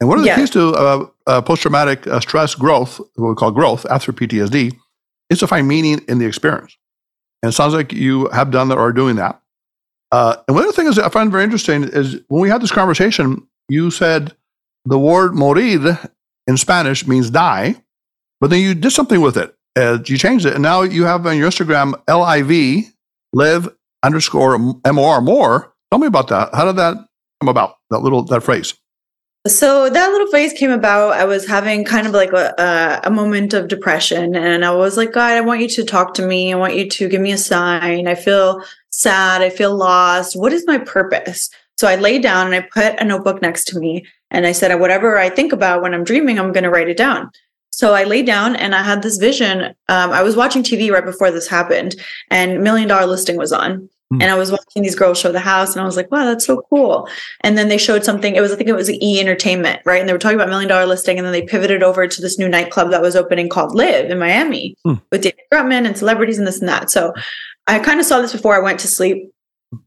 And 0.00 0.08
one 0.08 0.18
of 0.18 0.24
the 0.24 0.28
yeah. 0.28 0.36
keys 0.36 0.50
to 0.50 0.68
uh, 0.74 1.06
uh, 1.26 1.42
post 1.42 1.62
traumatic 1.62 2.04
stress 2.20 2.54
growth, 2.54 3.00
what 3.16 3.30
we 3.30 3.34
call 3.34 3.50
growth 3.50 3.84
after 3.90 4.12
PTSD, 4.12 4.76
is 5.30 5.38
to 5.40 5.46
find 5.46 5.66
meaning 5.66 6.00
in 6.08 6.18
the 6.18 6.26
experience. 6.26 6.76
And 7.42 7.50
it 7.50 7.52
sounds 7.52 7.74
like 7.74 7.92
you 7.92 8.28
have 8.28 8.50
done 8.50 8.68
that 8.68 8.78
or 8.78 8.88
are 8.88 8.92
doing 8.92 9.16
that. 9.16 9.40
and 10.12 10.54
one 10.54 10.64
of 10.64 10.66
the 10.66 10.72
things 10.72 10.96
that 10.96 11.04
I 11.04 11.08
find 11.08 11.32
very 11.32 11.44
interesting 11.44 11.84
is 11.84 12.20
when 12.28 12.42
we 12.42 12.48
had 12.48 12.62
this 12.62 12.72
conversation, 12.72 13.46
you 13.68 13.90
said 13.90 14.36
the 14.84 14.98
word 14.98 15.34
morir 15.34 15.98
in 16.46 16.56
Spanish 16.56 17.06
means 17.06 17.30
die, 17.30 17.76
but 18.40 18.50
then 18.50 18.60
you 18.60 18.74
did 18.74 18.92
something 18.92 19.20
with 19.20 19.36
it 19.36 19.57
uh, 19.76 19.98
you 20.06 20.18
changed 20.18 20.46
it, 20.46 20.54
and 20.54 20.62
now 20.62 20.82
you 20.82 21.04
have 21.04 21.26
on 21.26 21.36
your 21.36 21.50
Instagram 21.50 21.94
liv 22.08 22.92
live 23.32 23.68
underscore 24.02 24.58
mor 24.58 25.20
more. 25.20 25.72
Tell 25.90 25.98
me 25.98 26.06
about 26.06 26.28
that. 26.28 26.54
How 26.54 26.64
did 26.64 26.76
that 26.76 26.96
come 27.40 27.48
about? 27.48 27.76
That 27.90 28.00
little 28.00 28.22
that 28.24 28.42
phrase. 28.42 28.74
So 29.46 29.88
that 29.88 30.10
little 30.10 30.26
phrase 30.28 30.52
came 30.52 30.70
about. 30.70 31.12
I 31.12 31.24
was 31.24 31.46
having 31.46 31.84
kind 31.84 32.06
of 32.06 32.12
like 32.12 32.32
a, 32.32 33.00
a, 33.04 33.10
moment 33.10 33.54
of 33.54 33.68
depression, 33.68 34.34
and 34.34 34.64
I 34.64 34.74
was 34.74 34.96
like, 34.96 35.12
God, 35.12 35.32
I 35.32 35.40
want 35.40 35.60
you 35.60 35.68
to 35.68 35.84
talk 35.84 36.12
to 36.14 36.26
me. 36.26 36.52
I 36.52 36.56
want 36.56 36.74
you 36.74 36.88
to 36.88 37.08
give 37.08 37.20
me 37.20 37.32
a 37.32 37.38
sign. 37.38 38.08
I 38.08 38.14
feel 38.14 38.62
sad. 38.90 39.40
I 39.40 39.48
feel 39.48 39.74
lost. 39.74 40.36
What 40.36 40.52
is 40.52 40.66
my 40.66 40.78
purpose? 40.78 41.48
So 41.78 41.86
I 41.86 41.94
lay 41.94 42.18
down 42.18 42.46
and 42.46 42.54
I 42.56 42.68
put 42.72 43.00
a 43.00 43.04
notebook 43.04 43.40
next 43.40 43.64
to 43.68 43.78
me, 43.78 44.04
and 44.30 44.46
I 44.46 44.52
said, 44.52 44.74
whatever 44.80 45.16
I 45.16 45.30
think 45.30 45.52
about 45.52 45.82
when 45.82 45.94
I'm 45.94 46.04
dreaming, 46.04 46.38
I'm 46.38 46.52
going 46.52 46.64
to 46.64 46.70
write 46.70 46.88
it 46.88 46.96
down. 46.96 47.30
So 47.78 47.94
I 47.94 48.02
lay 48.02 48.24
down 48.24 48.56
and 48.56 48.74
I 48.74 48.82
had 48.82 49.02
this 49.02 49.18
vision. 49.18 49.72
Um, 49.88 50.10
I 50.10 50.20
was 50.20 50.34
watching 50.34 50.64
TV 50.64 50.90
right 50.90 51.04
before 51.04 51.30
this 51.30 51.46
happened, 51.46 51.94
and 52.28 52.60
Million 52.60 52.88
Dollar 52.88 53.06
Listing 53.06 53.36
was 53.36 53.52
on. 53.52 53.88
Mm. 54.12 54.20
And 54.20 54.24
I 54.24 54.34
was 54.34 54.50
watching 54.50 54.82
these 54.82 54.96
girls 54.96 55.16
show 55.16 55.30
the 55.30 55.38
house, 55.38 55.76
and 55.76 55.80
I 55.80 55.84
was 55.84 55.96
like, 55.96 56.10
"Wow, 56.10 56.24
that's 56.24 56.44
so 56.44 56.60
cool!" 56.70 57.08
And 57.42 57.56
then 57.56 57.68
they 57.68 57.78
showed 57.78 58.04
something. 58.04 58.34
It 58.34 58.40
was, 58.40 58.50
I 58.50 58.56
think, 58.56 58.68
it 58.68 58.74
was 58.74 58.90
E 58.90 59.20
Entertainment, 59.20 59.80
right? 59.84 60.00
And 60.00 60.08
they 60.08 60.12
were 60.12 60.18
talking 60.18 60.34
about 60.34 60.48
Million 60.48 60.68
Dollar 60.68 60.86
Listing, 60.86 61.18
and 61.18 61.24
then 61.24 61.32
they 61.32 61.42
pivoted 61.42 61.84
over 61.84 62.08
to 62.08 62.20
this 62.20 62.36
new 62.36 62.48
nightclub 62.48 62.90
that 62.90 63.00
was 63.00 63.14
opening 63.14 63.48
called 63.48 63.76
LIV 63.76 64.10
in 64.10 64.18
Miami 64.18 64.74
mm. 64.84 65.00
with 65.12 65.22
David 65.22 65.38
Grutman 65.52 65.86
and 65.86 65.96
celebrities 65.96 66.38
and 66.38 66.48
this 66.48 66.58
and 66.58 66.68
that. 66.68 66.90
So 66.90 67.12
I 67.68 67.78
kind 67.78 68.00
of 68.00 68.06
saw 68.06 68.20
this 68.20 68.32
before 68.32 68.56
I 68.56 68.64
went 68.64 68.80
to 68.80 68.88
sleep, 68.88 69.30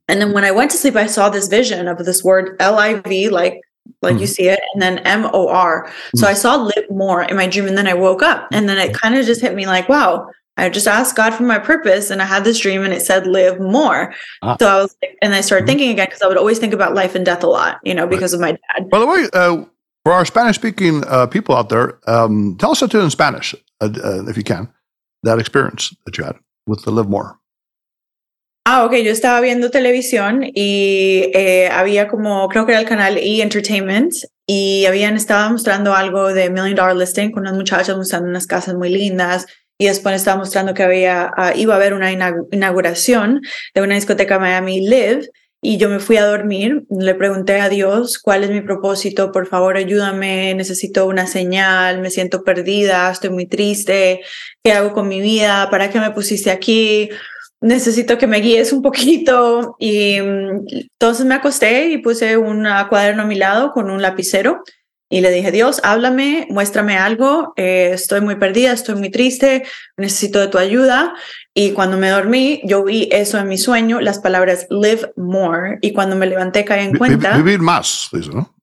and 0.07 0.21
then 0.21 0.31
when 0.31 0.45
I 0.45 0.51
went 0.51 0.71
to 0.71 0.77
sleep, 0.77 0.95
I 0.95 1.07
saw 1.07 1.29
this 1.29 1.49
vision 1.49 1.89
of 1.89 1.97
this 2.05 2.23
word 2.23 2.55
L 2.61 2.79
I 2.79 3.01
V, 3.01 3.27
like 3.27 3.59
like 4.01 4.15
mm 4.15 4.21
you 4.21 4.27
see 4.27 4.47
it, 4.49 4.59
and 4.73 4.81
then 4.81 4.99
M 4.99 5.29
O 5.33 5.47
R. 5.47 5.91
So 6.15 6.27
I 6.27 6.33
saw 6.33 6.55
live 6.55 6.89
more 6.89 7.23
in 7.23 7.35
my 7.35 7.47
dream, 7.47 7.67
and 7.67 7.77
then 7.77 7.87
I 7.87 7.93
woke 7.93 8.23
up, 8.23 8.47
and 8.51 8.67
then 8.67 8.77
it 8.77 8.93
kind 8.93 9.15
of 9.15 9.25
just 9.25 9.41
hit 9.41 9.55
me 9.55 9.65
like, 9.65 9.89
wow. 9.89 10.29
I 10.57 10.69
just 10.69 10.85
asked 10.85 11.15
God 11.15 11.33
for 11.33 11.43
my 11.43 11.57
purpose, 11.57 12.11
and 12.11 12.21
I 12.21 12.25
had 12.25 12.43
this 12.43 12.59
dream, 12.59 12.83
and 12.83 12.93
it 12.93 13.01
said 13.01 13.25
live 13.25 13.59
more. 13.59 14.13
Ah. 14.43 14.57
So 14.59 14.67
I 14.67 14.81
was, 14.81 14.95
like, 15.01 15.17
and 15.21 15.33
I 15.33 15.41
started 15.41 15.63
mm 15.63 15.67
thinking 15.67 15.89
again 15.91 16.07
because 16.07 16.21
I 16.21 16.27
would 16.27 16.37
always 16.37 16.59
think 16.59 16.73
about 16.73 16.93
life 16.93 17.15
and 17.15 17.25
death 17.25 17.43
a 17.43 17.47
lot, 17.47 17.79
you 17.83 17.95
know, 17.95 18.05
because 18.05 18.35
right. 18.37 18.51
of 18.53 18.59
my 18.75 18.79
dad. 18.79 18.89
By 18.89 18.99
the 18.99 19.07
way, 19.07 19.27
uh, 19.33 19.63
for 20.03 20.11
our 20.13 20.25
Spanish-speaking 20.25 21.05
uh, 21.07 21.27
people 21.27 21.55
out 21.55 21.69
there, 21.69 21.97
um, 22.07 22.57
tell 22.59 22.71
us 22.71 22.81
that 22.81 22.93
in 22.93 23.09
Spanish, 23.09 23.55
uh, 23.79 23.89
uh, 24.03 24.27
if 24.27 24.35
you 24.35 24.43
can, 24.43 24.67
that 25.23 25.39
experience 25.39 25.95
that 26.05 26.17
you 26.17 26.25
had 26.25 26.35
with 26.67 26.83
the 26.83 26.91
live 26.91 27.09
more. 27.09 27.39
Ah, 28.63 28.85
ok, 28.85 28.93
yo 28.97 29.11
estaba 29.11 29.41
viendo 29.41 29.71
televisión 29.71 30.43
y 30.53 31.31
eh, 31.33 31.67
había 31.71 32.07
como, 32.07 32.47
creo 32.47 32.67
que 32.67 32.73
era 32.73 32.81
el 32.81 32.87
canal 32.87 33.17
E! 33.17 33.41
Entertainment 33.41 34.13
y 34.45 34.85
habían 34.85 35.15
estaba 35.15 35.49
mostrando 35.49 35.95
algo 35.95 36.27
de 36.31 36.51
Million 36.51 36.75
Dollar 36.75 36.95
Listing 36.95 37.31
con 37.31 37.41
unas 37.41 37.55
muchachas 37.55 37.97
mostrando 37.97 38.29
unas 38.29 38.45
casas 38.45 38.75
muy 38.75 38.89
lindas 38.89 39.47
y 39.79 39.87
después 39.87 40.15
estaba 40.15 40.37
mostrando 40.37 40.75
que 40.75 40.83
había, 40.83 41.31
uh, 41.35 41.57
iba 41.57 41.73
a 41.73 41.77
haber 41.77 41.95
una 41.95 42.11
inauguración 42.11 43.41
de 43.73 43.81
una 43.81 43.95
discoteca 43.95 44.37
Miami 44.37 44.87
Live 44.87 45.31
y 45.63 45.77
yo 45.77 45.89
me 45.89 45.99
fui 45.99 46.17
a 46.17 46.25
dormir, 46.25 46.83
le 46.89 47.15
pregunté 47.15 47.61
a 47.61 47.69
Dios 47.69 48.19
cuál 48.19 48.43
es 48.43 48.51
mi 48.51 48.61
propósito, 48.61 49.31
por 49.31 49.47
favor 49.47 49.75
ayúdame, 49.77 50.53
necesito 50.53 51.07
una 51.07 51.25
señal, 51.25 51.99
me 51.99 52.11
siento 52.11 52.43
perdida, 52.43 53.09
estoy 53.11 53.31
muy 53.31 53.47
triste, 53.47 54.21
¿qué 54.63 54.73
hago 54.73 54.93
con 54.93 55.07
mi 55.07 55.19
vida? 55.19 55.67
¿Para 55.71 55.89
qué 55.89 55.99
me 55.99 56.11
pusiste 56.11 56.51
aquí? 56.51 57.09
Necesito 57.61 58.17
que 58.17 58.27
me 58.27 58.39
guíes 58.39 58.73
un 58.73 58.81
poquito. 58.81 59.75
Y 59.79 60.19
mm, 60.19 60.65
entonces 60.69 61.25
me 61.25 61.35
acosté 61.35 61.89
y 61.91 61.99
puse 61.99 62.37
un 62.37 62.67
cuaderno 62.89 63.23
a 63.23 63.25
mi 63.25 63.35
lado 63.35 63.71
con 63.71 63.89
un 63.89 64.01
lapicero 64.01 64.63
y 65.09 65.19
le 65.19 65.29
dije, 65.29 65.51
Dios, 65.51 65.81
háblame, 65.83 66.47
muéstrame 66.49 66.97
algo, 66.97 67.53
eh, 67.57 67.91
estoy 67.93 68.21
muy 68.21 68.35
perdida, 68.35 68.71
estoy 68.71 68.95
muy 68.95 69.11
triste, 69.11 69.63
necesito 69.97 70.39
de 70.39 70.47
tu 70.47 70.57
ayuda. 70.57 71.13
Y 71.53 71.71
cuando 71.71 71.97
me 71.97 72.09
dormí, 72.09 72.61
yo 72.63 72.85
vi 72.85 73.09
eso 73.11 73.37
en 73.37 73.49
mi 73.49 73.57
sueño, 73.57 73.99
las 73.99 74.19
palabras 74.19 74.67
live 74.69 75.11
more. 75.17 75.79
Y 75.81 75.91
cuando 75.91 76.15
me 76.15 76.27
levanté, 76.27 76.63
caí 76.63 76.85
en 76.85 76.97
cuenta. 76.97 77.35
Vivir 77.35 77.59
más, 77.59 78.09
¿no? 78.33 78.55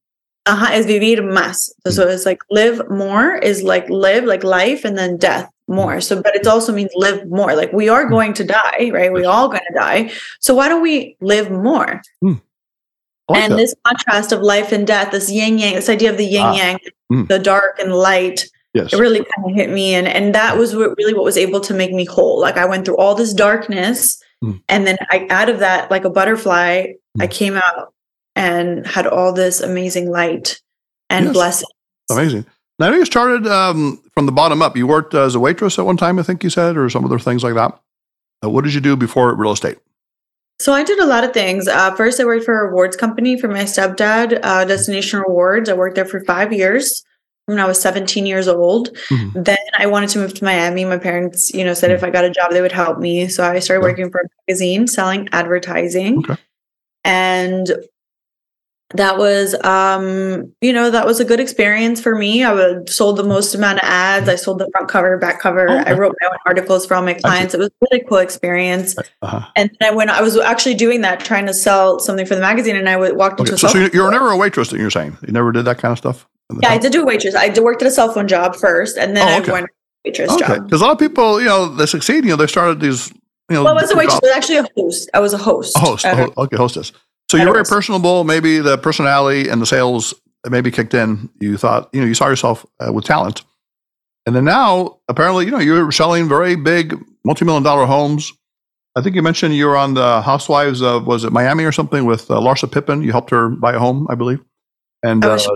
Ajá, 0.46 0.74
es 0.74 0.86
vivir 0.86 1.22
más. 1.22 1.74
So 1.84 2.06
mm. 2.06 2.14
it's 2.14 2.24
like 2.24 2.40
live 2.48 2.82
more 2.88 3.38
is 3.42 3.62
like 3.62 3.86
live, 3.90 4.24
like 4.24 4.42
life, 4.42 4.88
and 4.88 4.96
then 4.96 5.18
death 5.18 5.50
more. 5.68 6.00
So, 6.00 6.22
but 6.22 6.34
it 6.34 6.46
also 6.46 6.72
means 6.72 6.90
live 6.94 7.26
more. 7.28 7.54
Like 7.54 7.72
we 7.72 7.88
are 7.88 8.08
going 8.08 8.34
to 8.34 8.44
die, 8.44 8.90
right? 8.92 9.12
We're 9.12 9.28
all 9.28 9.48
going 9.48 9.60
to 9.66 9.74
die. 9.74 10.10
So 10.40 10.54
why 10.54 10.68
don't 10.68 10.82
we 10.82 11.16
live 11.20 11.50
more? 11.50 12.02
Mm. 12.22 12.40
Like 13.28 13.42
and 13.42 13.52
that. 13.52 13.56
this 13.56 13.74
contrast 13.84 14.32
of 14.32 14.40
life 14.40 14.72
and 14.72 14.86
death, 14.86 15.12
this 15.12 15.30
yin 15.30 15.58
yang, 15.58 15.74
this 15.74 15.88
idea 15.88 16.10
of 16.10 16.16
the 16.16 16.24
yin 16.24 16.42
ah. 16.42 16.54
yang, 16.54 16.78
mm. 17.12 17.28
the 17.28 17.38
dark 17.38 17.78
and 17.78 17.92
light, 17.92 18.46
yes. 18.72 18.92
it 18.92 18.98
really 18.98 19.18
kind 19.18 19.50
of 19.50 19.54
hit 19.54 19.70
me. 19.70 19.94
And 19.94 20.08
and 20.08 20.34
that 20.34 20.56
was 20.56 20.74
what, 20.74 20.96
really 20.96 21.14
what 21.14 21.24
was 21.24 21.36
able 21.36 21.60
to 21.60 21.74
make 21.74 21.92
me 21.92 22.06
whole. 22.06 22.40
Like 22.40 22.56
I 22.56 22.64
went 22.64 22.86
through 22.86 22.96
all 22.96 23.14
this 23.14 23.34
darkness, 23.34 24.22
mm. 24.42 24.60
and 24.68 24.86
then 24.86 24.96
I 25.10 25.26
out 25.28 25.50
of 25.50 25.58
that, 25.58 25.90
like 25.90 26.04
a 26.04 26.10
butterfly, 26.10 26.92
I 27.20 27.26
came 27.26 27.56
out 27.56 27.92
and 28.34 28.86
had 28.86 29.06
all 29.06 29.32
this 29.32 29.60
amazing 29.60 30.10
light 30.10 30.60
and 31.10 31.26
yes. 31.26 31.34
blessing. 31.34 31.68
Amazing. 32.10 32.46
Now 32.78 32.92
you 32.92 33.04
started 33.04 33.46
um, 33.46 34.00
from 34.14 34.26
the 34.26 34.32
bottom 34.32 34.62
up. 34.62 34.76
You 34.76 34.86
worked 34.86 35.14
as 35.14 35.34
a 35.34 35.40
waitress 35.40 35.78
at 35.78 35.86
one 35.86 35.96
time, 35.96 36.18
I 36.18 36.22
think 36.22 36.44
you 36.44 36.50
said, 36.50 36.76
or 36.76 36.88
some 36.88 37.04
other 37.04 37.18
things 37.18 37.42
like 37.42 37.54
that. 37.54 37.78
Uh, 38.44 38.50
what 38.50 38.64
did 38.64 38.74
you 38.74 38.80
do 38.80 38.96
before 38.96 39.34
real 39.34 39.52
estate? 39.52 39.78
So 40.60 40.72
I 40.72 40.82
did 40.82 40.98
a 40.98 41.06
lot 41.06 41.24
of 41.24 41.32
things. 41.32 41.68
Uh, 41.68 41.94
first, 41.94 42.20
I 42.20 42.24
worked 42.24 42.44
for 42.44 42.60
a 42.60 42.68
rewards 42.68 42.96
company 42.96 43.40
for 43.40 43.48
my 43.48 43.62
stepdad, 43.62 44.40
uh, 44.42 44.64
Destination 44.64 45.20
Rewards. 45.20 45.68
I 45.68 45.74
worked 45.74 45.94
there 45.94 46.04
for 46.04 46.24
five 46.24 46.52
years 46.52 47.04
when 47.46 47.60
I 47.60 47.64
was 47.64 47.80
17 47.80 48.26
years 48.26 48.48
old. 48.48 48.96
Mm-hmm. 49.08 49.42
Then 49.42 49.56
I 49.76 49.86
wanted 49.86 50.10
to 50.10 50.18
move 50.18 50.34
to 50.34 50.44
Miami. 50.44 50.84
My 50.84 50.98
parents, 50.98 51.52
you 51.54 51.64
know, 51.64 51.74
said 51.74 51.90
mm-hmm. 51.90 51.96
if 51.96 52.04
I 52.04 52.10
got 52.10 52.24
a 52.24 52.30
job, 52.30 52.50
they 52.50 52.60
would 52.60 52.72
help 52.72 52.98
me. 52.98 53.28
So 53.28 53.44
I 53.44 53.58
started 53.60 53.82
working 53.82 54.10
for 54.10 54.20
a 54.20 54.28
magazine 54.46 54.86
selling 54.86 55.28
advertising. 55.32 56.18
Okay. 56.18 56.36
And 57.04 57.70
that 58.94 59.18
was 59.18 59.54
um 59.64 60.50
you 60.62 60.72
know 60.72 60.90
that 60.90 61.04
was 61.04 61.20
a 61.20 61.24
good 61.24 61.40
experience 61.40 62.00
for 62.00 62.14
me 62.14 62.42
i 62.42 62.52
would, 62.52 62.88
sold 62.88 63.18
the 63.18 63.22
most 63.22 63.54
amount 63.54 63.78
of 63.78 63.84
ads 63.84 64.28
i 64.28 64.34
sold 64.34 64.58
the 64.58 64.68
front 64.72 64.88
cover 64.88 65.18
back 65.18 65.38
cover 65.40 65.68
oh, 65.68 65.82
i 65.86 65.92
wrote 65.92 66.14
my 66.20 66.28
own 66.28 66.36
articles 66.46 66.86
for 66.86 66.94
all 66.94 67.02
my 67.02 67.12
clients 67.12 67.52
it 67.52 67.58
was 67.58 67.68
a 67.68 67.86
really 67.90 68.02
cool 68.08 68.18
experience 68.18 68.96
uh-huh. 69.22 69.46
and 69.56 69.70
then 69.78 69.92
i 69.92 69.94
when 69.94 70.08
i 70.08 70.22
was 70.22 70.38
actually 70.38 70.74
doing 70.74 71.02
that 71.02 71.20
trying 71.20 71.44
to 71.44 71.52
sell 71.52 71.98
something 71.98 72.24
for 72.24 72.34
the 72.34 72.40
magazine 72.40 72.76
and 72.76 72.88
i 72.88 72.96
walked 73.12 73.40
okay. 73.40 73.50
into 73.50 73.58
so, 73.58 73.68
so 73.68 73.88
you 73.92 74.02
were 74.02 74.10
never 74.10 74.30
a 74.30 74.36
waitress 74.36 74.70
that 74.70 74.78
you're 74.78 74.90
saying 74.90 75.16
you 75.26 75.32
never 75.32 75.52
did 75.52 75.66
that 75.66 75.78
kind 75.78 75.92
of 75.92 75.98
stuff 75.98 76.26
yeah 76.62 76.70
i 76.70 76.78
did 76.78 76.90
do 76.90 77.02
a 77.02 77.04
waitress 77.04 77.34
i 77.34 77.48
worked 77.60 77.82
at 77.82 77.88
a 77.88 77.90
cell 77.90 78.10
phone 78.12 78.26
job 78.26 78.56
first 78.56 78.96
and 78.96 79.14
then 79.14 79.28
oh, 79.28 79.42
okay. 79.42 79.50
i 79.50 79.54
went 79.54 79.66
waitress 80.06 80.30
okay. 80.30 80.46
job 80.46 80.64
because 80.64 80.80
a 80.80 80.84
lot 80.84 80.92
of 80.92 80.98
people 80.98 81.40
you 81.40 81.46
know 81.46 81.68
they 81.68 81.84
succeed 81.84 82.24
you 82.24 82.30
know 82.30 82.36
they 82.36 82.46
started 82.46 82.80
these 82.80 83.12
you 83.50 83.54
know 83.54 83.64
well, 83.64 83.78
I 83.78 83.80
was 83.80 83.90
a 83.90 83.96
waitress. 83.96 84.20
I 84.22 84.26
was 84.26 84.36
actually 84.36 84.58
a 84.58 84.66
host. 84.76 85.10
I 85.14 85.20
was 85.20 85.32
a 85.32 85.38
host. 85.38 85.74
A 85.74 85.78
host. 85.78 86.04
Uh, 86.04 86.28
okay, 86.36 86.56
hostess. 86.56 86.92
So 87.30 87.36
you're 87.36 87.52
very 87.52 87.64
personable. 87.64 88.24
Maybe 88.24 88.58
the 88.58 88.78
personality 88.78 89.48
and 89.48 89.60
the 89.60 89.66
sales 89.66 90.14
maybe 90.48 90.70
kicked 90.70 90.94
in, 90.94 91.28
you 91.40 91.56
thought, 91.58 91.90
you 91.92 92.00
know, 92.00 92.06
you 92.06 92.14
saw 92.14 92.28
yourself 92.28 92.64
uh, 92.80 92.92
with 92.92 93.04
talent. 93.04 93.42
And 94.26 94.34
then 94.34 94.44
now, 94.44 94.98
apparently, 95.08 95.44
you 95.44 95.50
know, 95.50 95.58
you're 95.58 95.90
selling 95.92 96.28
very 96.28 96.54
big 96.54 96.94
multi-million 97.24 97.62
dollar 97.62 97.86
homes. 97.86 98.32
I 98.96 99.02
think 99.02 99.14
you 99.14 99.22
mentioned 99.22 99.54
you 99.54 99.66
were 99.66 99.76
on 99.76 99.94
the 99.94 100.22
Housewives 100.22 100.82
of, 100.82 101.06
was 101.06 101.24
it 101.24 101.32
Miami 101.32 101.64
or 101.64 101.72
something 101.72 102.04
with 102.04 102.30
uh, 102.30 102.34
Larsa 102.34 102.70
Pippen? 102.70 103.02
You 103.02 103.12
helped 103.12 103.30
her 103.30 103.48
buy 103.48 103.74
a 103.74 103.78
home, 103.78 104.06
I 104.10 104.14
believe. 104.14 104.40
And 105.02 105.24
uh, 105.24 105.34
is 105.34 105.48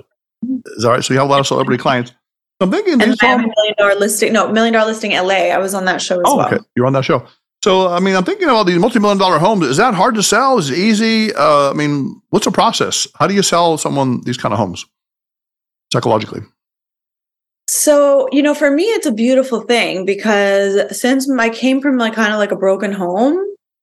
that 0.79 0.89
right? 0.89 1.05
So 1.05 1.15
you 1.15 1.21
have 1.21 1.29
a 1.29 1.31
lot 1.31 1.41
of 1.41 1.47
celebrity 1.47 1.81
clients. 1.81 2.11
So 2.11 2.67
I'm 2.67 2.71
thinking 2.71 3.03
and 3.03 3.17
Miami 3.21 3.51
Million 3.57 3.75
Dollar 3.77 3.95
Listing, 3.97 4.33
no, 4.33 4.53
Million 4.53 4.75
Dollar 4.75 4.87
Listing 4.87 5.13
LA. 5.13 5.51
I 5.51 5.59
was 5.59 5.75
on 5.75 5.87
that 5.87 6.01
show 6.01 6.17
as 6.17 6.23
oh, 6.27 6.37
well. 6.37 6.47
Okay. 6.47 6.59
You're 6.77 6.87
on 6.87 6.93
that 6.93 7.05
show. 7.05 7.27
So, 7.63 7.89
I 7.89 8.01
mean, 8.01 8.17
I'm 8.17 8.25
thinking 8.25 8.49
about 8.49 8.65
these 8.67 8.79
multi-million 8.79 9.19
dollar 9.19 9.39
homes. 9.39 9.67
Is 9.67 9.77
that 9.77 9.95
hard 9.95 10.17
to 10.17 10.23
sell? 10.23 10.59
Is 10.59 10.71
it 10.71 10.79
easy? 10.79 11.33
Uh, 11.33 11.71
I 11.71 11.75
mean, 11.75 12.21
what's 12.31 12.45
the 12.45 12.51
process? 12.51 13.07
How 13.15 13.29
do 13.29 13.35
you 13.35 13.43
sell 13.43 13.79
someone 13.79 14.21
these 14.23 14.37
kind 14.37 14.53
of 14.53 14.59
homes 14.59 14.85
psychologically? 15.93 16.41
So, 17.69 18.29
you 18.33 18.43
know, 18.43 18.55
for 18.55 18.71
me, 18.71 18.85
it's 18.85 19.07
a 19.07 19.13
beautiful 19.13 19.61
thing 19.61 20.05
because 20.05 20.99
since 20.99 21.31
I 21.31 21.51
came 21.51 21.81
from 21.81 21.99
like 21.99 22.15
kind 22.15 22.33
of 22.33 22.39
like 22.39 22.51
a 22.51 22.57
broken 22.57 22.93
home, 22.93 23.39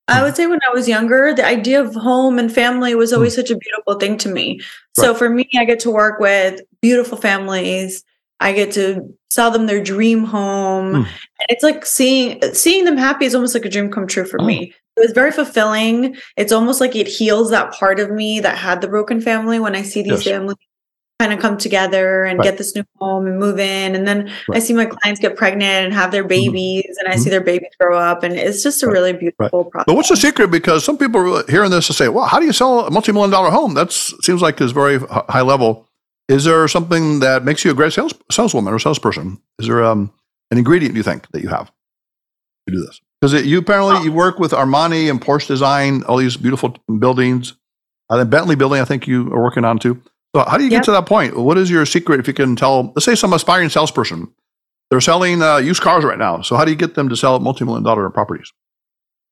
I 0.09 0.15
mm-hmm. 0.15 0.23
would 0.23 0.35
say 0.35 0.47
when 0.47 0.59
I 0.69 0.73
was 0.73 0.89
younger, 0.89 1.33
the 1.33 1.45
idea 1.45 1.81
of 1.81 1.95
home 1.95 2.37
and 2.37 2.53
family 2.53 2.95
was 2.95 3.13
always 3.13 3.33
mm. 3.33 3.37
such 3.37 3.49
a 3.49 3.57
beautiful 3.57 3.95
thing 3.95 4.17
to 4.19 4.29
me. 4.29 4.59
Right. 4.59 5.05
So 5.05 5.13
for 5.13 5.29
me, 5.29 5.49
I 5.57 5.63
get 5.63 5.79
to 5.81 5.91
work 5.91 6.19
with 6.19 6.61
beautiful 6.81 7.17
families 7.17 8.03
I 8.39 8.53
get 8.53 8.71
to 8.73 9.01
sell 9.29 9.51
them 9.51 9.65
their 9.65 9.83
dream 9.83 10.23
home. 10.23 10.93
Mm. 10.93 10.97
And 10.97 11.47
it's 11.49 11.63
like 11.63 11.85
seeing 11.85 12.41
seeing 12.53 12.85
them 12.85 12.97
happy 12.97 13.25
is 13.25 13.35
almost 13.35 13.53
like 13.53 13.65
a 13.65 13.69
dream 13.69 13.91
come 13.91 14.07
true 14.07 14.25
for 14.25 14.41
oh. 14.41 14.45
me. 14.45 14.73
It 14.97 15.01
was 15.01 15.11
very 15.11 15.31
fulfilling. 15.31 16.17
It's 16.35 16.51
almost 16.51 16.81
like 16.81 16.95
it 16.95 17.07
heals 17.07 17.51
that 17.51 17.71
part 17.71 17.99
of 17.99 18.11
me 18.11 18.41
that 18.41 18.57
had 18.57 18.81
the 18.81 18.87
broken 18.87 19.21
family 19.21 19.59
when 19.59 19.75
I 19.75 19.81
see 19.81 20.01
these 20.01 20.25
yes. 20.25 20.35
families 20.35 20.57
kind 21.19 21.33
of 21.33 21.39
come 21.39 21.57
together 21.57 22.23
and 22.23 22.39
right. 22.39 22.45
get 22.45 22.57
this 22.57 22.73
new 22.75 22.83
home 22.97 23.27
and 23.27 23.37
move 23.37 23.59
in. 23.59 23.93
And 23.93 24.07
then 24.07 24.25
right. 24.47 24.57
I 24.57 24.59
see 24.59 24.73
my 24.73 24.85
clients 24.85 25.19
get 25.19 25.35
pregnant 25.35 25.85
and 25.85 25.93
have 25.93 26.11
their 26.11 26.23
mm-hmm. 26.23 26.29
babies 26.29 26.83
mm-hmm. 26.83 26.99
and 26.99 27.07
I 27.07 27.11
mm-hmm. 27.15 27.23
see 27.23 27.29
their 27.29 27.41
babies 27.41 27.71
grow 27.79 27.97
up. 27.97 28.23
And 28.23 28.33
it's 28.33 28.63
just 28.63 28.81
a 28.83 28.87
right. 28.87 28.93
really 28.93 29.13
beautiful 29.13 29.65
process. 29.65 29.85
But 29.85 29.95
what's 29.95 30.09
the 30.09 30.15
secret? 30.15 30.49
Because 30.49 30.85
some 30.85 30.97
people 30.97 31.37
are 31.37 31.43
hearing 31.49 31.71
this 31.71 31.89
and 31.89 31.95
say, 31.95 32.07
well, 32.07 32.25
how 32.25 32.39
do 32.39 32.45
you 32.45 32.53
sell 32.53 32.87
a 32.87 32.91
multi-million 32.91 33.31
dollar 33.31 33.51
home? 33.51 33.73
That 33.73 33.91
seems 33.91 34.41
like 34.41 34.61
is 34.61 34.71
very 34.71 34.99
high 34.99 35.41
level. 35.41 35.88
Is 36.29 36.45
there 36.45 36.67
something 36.67 37.19
that 37.19 37.43
makes 37.43 37.65
you 37.65 37.71
a 37.71 37.73
great 37.73 37.91
sales 37.91 38.13
saleswoman 38.31 38.73
or 38.73 38.79
salesperson? 38.79 39.41
Is 39.57 39.67
there 39.67 39.83
um, 39.83 40.13
an 40.51 40.59
ingredient 40.59 40.95
you 40.95 41.03
think 41.03 41.29
that 41.31 41.41
you 41.41 41.49
have 41.49 41.71
to 42.67 42.73
do 42.73 42.85
this? 42.85 43.01
Because 43.19 43.45
you 43.45 43.57
apparently 43.57 44.03
you 44.03 44.13
work 44.13 44.39
with 44.39 44.51
Armani 44.51 45.09
and 45.09 45.19
Porsche 45.19 45.47
Design, 45.47 46.03
all 46.03 46.17
these 46.17 46.37
beautiful 46.37 46.77
buildings. 46.99 47.55
Uh, 48.09 48.17
the 48.17 48.25
Bentley 48.25 48.55
building, 48.55 48.79
I 48.79 48.85
think 48.85 49.07
you 49.07 49.31
are 49.33 49.41
working 49.41 49.65
on 49.65 49.79
too. 49.79 50.01
So 50.35 50.43
how 50.43 50.57
do 50.57 50.63
you 50.63 50.69
yep. 50.69 50.81
get 50.81 50.85
to 50.85 50.91
that 50.91 51.07
point? 51.07 51.35
What 51.35 51.57
is 51.57 51.69
your 51.69 51.85
secret? 51.85 52.19
If 52.19 52.27
you 52.27 52.33
can 52.33 52.55
tell, 52.55 52.93
let's 52.95 53.05
say 53.05 53.15
some 53.15 53.33
aspiring 53.33 53.69
salesperson, 53.69 54.31
they're 54.89 55.01
selling 55.01 55.41
uh, 55.41 55.57
used 55.57 55.81
cars 55.81 56.03
right 56.03 56.17
now. 56.17 56.41
So 56.41 56.55
how 56.55 56.63
do 56.63 56.71
you 56.71 56.77
get 56.77 56.93
them 56.93 57.09
to 57.09 57.15
sell 57.15 57.39
multi-million 57.39 57.83
dollar 57.83 58.09
properties? 58.09 58.51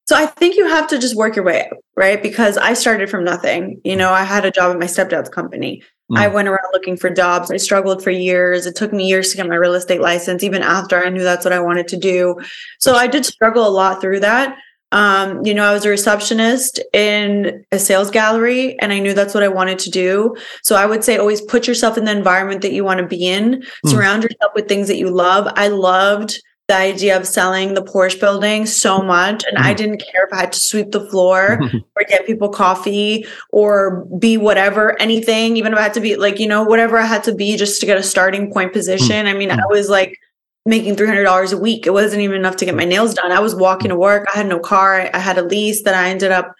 So 0.07 0.15
I 0.15 0.25
think 0.25 0.55
you 0.55 0.67
have 0.67 0.87
to 0.87 0.97
just 0.97 1.15
work 1.15 1.35
your 1.35 1.45
way 1.45 1.65
up, 1.65 1.77
right? 1.95 2.21
Because 2.21 2.57
I 2.57 2.73
started 2.73 3.09
from 3.09 3.23
nothing. 3.23 3.81
You 3.83 3.95
know, 3.95 4.11
I 4.11 4.23
had 4.23 4.45
a 4.45 4.51
job 4.51 4.71
at 4.71 4.79
my 4.79 4.85
stepdad's 4.85 5.29
company. 5.29 5.83
Mm. 6.11 6.17
I 6.17 6.27
went 6.27 6.47
around 6.47 6.69
looking 6.73 6.97
for 6.97 7.09
jobs. 7.09 7.51
I 7.51 7.57
struggled 7.57 8.03
for 8.03 8.11
years. 8.11 8.65
It 8.65 8.75
took 8.75 8.93
me 8.93 9.07
years 9.07 9.31
to 9.31 9.37
get 9.37 9.47
my 9.47 9.55
real 9.55 9.73
estate 9.73 10.01
license, 10.01 10.43
even 10.43 10.61
after 10.61 11.03
I 11.03 11.09
knew 11.09 11.23
that's 11.23 11.43
what 11.43 11.53
I 11.53 11.59
wanted 11.59 11.87
to 11.89 11.97
do. 11.97 12.37
So 12.79 12.95
I 12.95 13.07
did 13.07 13.25
struggle 13.25 13.67
a 13.67 13.69
lot 13.69 14.01
through 14.01 14.21
that. 14.21 14.57
Um, 14.93 15.45
you 15.45 15.53
know, 15.53 15.65
I 15.65 15.73
was 15.73 15.85
a 15.85 15.89
receptionist 15.89 16.79
in 16.93 17.65
a 17.73 17.79
sales 17.79 18.09
gallery 18.09 18.79
and 18.79 18.93
I 18.93 18.99
knew 18.99 19.13
that's 19.13 19.33
what 19.33 19.43
I 19.43 19.49
wanted 19.49 19.79
to 19.79 19.89
do. 19.89 20.35
So 20.63 20.77
I 20.77 20.85
would 20.85 21.03
say 21.03 21.17
always 21.17 21.41
put 21.41 21.67
yourself 21.67 21.97
in 21.97 22.05
the 22.05 22.15
environment 22.15 22.61
that 22.61 22.71
you 22.71 22.85
want 22.85 23.01
to 23.01 23.05
be 23.05 23.27
in, 23.27 23.63
mm. 23.85 23.89
surround 23.89 24.23
yourself 24.23 24.53
with 24.55 24.69
things 24.69 24.87
that 24.87 24.97
you 24.97 25.09
love. 25.09 25.51
I 25.57 25.67
loved 25.67 26.41
the 26.67 26.75
idea 26.75 27.15
of 27.15 27.25
selling 27.25 27.73
the 27.73 27.81
Porsche 27.81 28.19
building 28.19 28.65
so 28.65 29.01
much. 29.01 29.45
And 29.45 29.57
mm-hmm. 29.57 29.67
I 29.67 29.73
didn't 29.73 29.99
care 29.99 30.25
if 30.25 30.33
I 30.33 30.41
had 30.41 30.51
to 30.51 30.59
sweep 30.59 30.91
the 30.91 31.07
floor 31.09 31.61
or 31.95 32.03
get 32.07 32.25
people 32.25 32.49
coffee 32.49 33.25
or 33.51 34.05
be 34.19 34.35
whatever, 34.35 34.99
anything, 35.01 35.55
even 35.55 35.71
if 35.71 35.79
I 35.79 35.83
had 35.83 35.93
to 35.93 36.01
be 36.01 36.17
like, 36.17 36.39
you 36.39 36.47
know, 36.47 36.63
whatever 36.63 36.97
I 36.97 37.05
had 37.05 37.23
to 37.25 37.33
be 37.33 37.55
just 37.55 37.79
to 37.79 37.85
get 37.85 37.97
a 37.97 38.03
starting 38.03 38.51
point 38.51 38.73
position. 38.73 39.25
Mm-hmm. 39.25 39.27
I 39.27 39.33
mean, 39.33 39.51
I 39.51 39.55
mm-hmm. 39.55 39.69
was 39.69 39.89
like 39.89 40.19
making 40.65 40.97
$300 40.97 41.53
a 41.53 41.57
week. 41.57 41.87
It 41.87 41.91
wasn't 41.91 42.21
even 42.21 42.35
enough 42.35 42.57
to 42.57 42.65
get 42.65 42.75
my 42.75 42.83
nails 42.83 43.13
done. 43.13 43.31
I 43.31 43.39
was 43.39 43.55
walking 43.55 43.89
to 43.89 43.95
work. 43.95 44.27
I 44.33 44.37
had 44.37 44.47
no 44.47 44.59
car. 44.59 45.09
I 45.13 45.19
had 45.19 45.37
a 45.37 45.43
lease 45.43 45.83
that 45.83 45.93
I 45.93 46.09
ended 46.09 46.31
up 46.31 46.53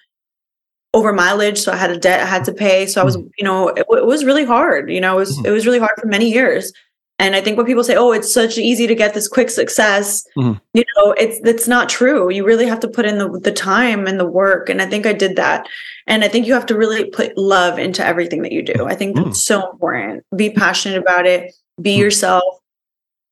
over 0.93 1.11
mileage. 1.11 1.59
So 1.59 1.73
I 1.73 1.75
had 1.75 1.91
a 1.91 1.97
debt 1.97 2.21
I 2.21 2.25
had 2.25 2.45
to 2.45 2.53
pay. 2.53 2.85
So 2.85 3.01
I 3.01 3.03
was, 3.03 3.17
you 3.17 3.43
know, 3.43 3.67
it, 3.67 3.85
it 3.89 4.05
was 4.05 4.23
really 4.23 4.45
hard. 4.45 4.89
You 4.89 5.01
know, 5.01 5.17
it 5.17 5.19
was, 5.19 5.45
it 5.45 5.51
was 5.51 5.65
really 5.65 5.79
hard 5.79 5.91
for 5.99 6.07
many 6.07 6.31
years. 6.31 6.71
And 7.19 7.35
I 7.35 7.41
think 7.41 7.57
when 7.57 7.65
people 7.65 7.83
say, 7.83 7.95
"Oh, 7.95 8.11
it's 8.11 8.31
such 8.31 8.57
easy 8.57 8.85
to 8.85 8.93
get 8.93 9.13
this 9.13 9.27
quick 9.27 9.49
success," 9.49 10.23
mm-hmm. 10.37 10.59
you 10.73 10.83
know, 10.95 11.13
it's 11.13 11.39
that's 11.41 11.67
not 11.67 11.89
true. 11.89 12.31
You 12.31 12.45
really 12.45 12.67
have 12.67 12.79
to 12.81 12.87
put 12.87 13.05
in 13.05 13.17
the 13.17 13.39
the 13.39 13.51
time 13.51 14.05
and 14.05 14.19
the 14.19 14.27
work. 14.27 14.69
And 14.69 14.81
I 14.81 14.85
think 14.85 15.05
I 15.05 15.13
did 15.13 15.35
that. 15.35 15.67
And 16.05 16.23
I 16.23 16.27
think 16.27 16.45
you 16.45 16.53
have 16.53 16.65
to 16.67 16.77
really 16.77 17.05
put 17.05 17.37
love 17.37 17.79
into 17.79 18.05
everything 18.05 18.43
that 18.43 18.51
you 18.51 18.61
do. 18.61 18.85
I 18.85 18.95
think 18.95 19.15
mm-hmm. 19.15 19.25
that's 19.25 19.43
so 19.43 19.69
important. 19.71 20.23
Be 20.35 20.51
passionate 20.51 20.99
about 20.99 21.25
it. 21.25 21.53
Be 21.81 21.93
mm-hmm. 21.93 22.01
yourself 22.01 22.43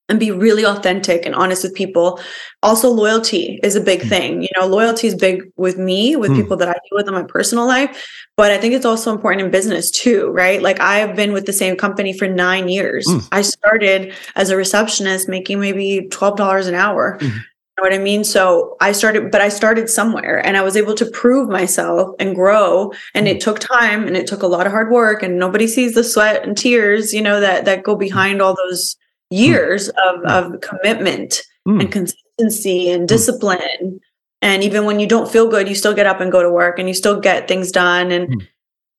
and 0.07 0.19
be 0.19 0.31
really 0.31 0.65
authentic 0.65 1.25
and 1.25 1.33
honest 1.33 1.63
with 1.63 1.73
people. 1.73 2.19
Also, 2.61 2.89
loyalty 2.89 3.59
is 3.63 3.75
a 3.75 3.81
big 3.81 4.01
mm. 4.01 4.09
thing. 4.09 4.41
You 4.43 4.49
know, 4.55 4.67
loyalty 4.67 5.07
is 5.07 5.15
big 5.15 5.43
with 5.57 5.77
me, 5.77 6.15
with 6.15 6.31
mm. 6.31 6.35
people 6.35 6.57
that 6.57 6.67
I 6.67 6.73
deal 6.73 6.97
with 6.97 7.07
in 7.07 7.13
my 7.13 7.23
personal 7.23 7.65
life. 7.65 8.07
But 8.37 8.51
I 8.51 8.57
think 8.57 8.73
it's 8.73 8.85
also 8.85 9.11
important 9.11 9.45
in 9.45 9.51
business 9.51 9.89
too, 9.89 10.27
right? 10.29 10.61
Like 10.61 10.79
I've 10.79 11.15
been 11.15 11.33
with 11.33 11.45
the 11.45 11.53
same 11.53 11.75
company 11.75 12.13
for 12.13 12.27
nine 12.27 12.69
years. 12.69 13.07
Mm. 13.07 13.27
I 13.31 13.41
started 13.41 14.13
as 14.35 14.49
a 14.49 14.57
receptionist 14.57 15.27
making 15.27 15.59
maybe 15.59 16.07
$12 16.11 16.67
an 16.67 16.75
hour. 16.75 17.17
Mm. 17.19 17.31
You 17.77 17.83
know 17.83 17.89
what 17.89 17.99
I 17.99 18.03
mean? 18.03 18.23
So 18.23 18.77
I 18.79 18.93
started, 18.93 19.31
but 19.31 19.41
I 19.41 19.49
started 19.49 19.89
somewhere 19.89 20.45
and 20.45 20.55
I 20.55 20.61
was 20.61 20.77
able 20.77 20.93
to 20.95 21.05
prove 21.07 21.49
myself 21.49 22.15
and 22.19 22.33
grow. 22.35 22.93
And 23.13 23.27
it 23.27 23.37
mm. 23.37 23.41
took 23.41 23.59
time 23.59 24.07
and 24.07 24.15
it 24.15 24.27
took 24.27 24.43
a 24.43 24.47
lot 24.47 24.65
of 24.65 24.71
hard 24.71 24.91
work. 24.91 25.23
And 25.23 25.39
nobody 25.39 25.67
sees 25.67 25.93
the 25.93 26.03
sweat 26.03 26.43
and 26.43 26.55
tears, 26.55 27.13
you 27.13 27.21
know, 27.21 27.39
that 27.39 27.65
that 27.65 27.83
go 27.83 27.95
mm. 27.95 27.99
behind 27.99 28.41
all 28.41 28.55
those 28.55 28.95
years 29.29 29.89
mm. 29.89 30.25
of, 30.25 30.53
of 30.53 30.61
commitment 30.61 31.41
mm. 31.67 31.81
and 31.81 31.91
consistency 31.91 32.89
and 32.89 33.07
discipline. 33.07 33.99
And 34.41 34.63
even 34.63 34.85
when 34.85 34.99
you 34.99 35.07
don't 35.07 35.31
feel 35.31 35.49
good, 35.49 35.67
you 35.67 35.75
still 35.75 35.93
get 35.93 36.05
up 36.05 36.21
and 36.21 36.31
go 36.31 36.43
to 36.43 36.51
work 36.51 36.77
and 36.77 36.87
you 36.87 36.93
still 36.93 37.19
get 37.19 37.47
things 37.47 37.71
done. 37.71 38.11
And 38.11 38.29
mm. 38.29 38.47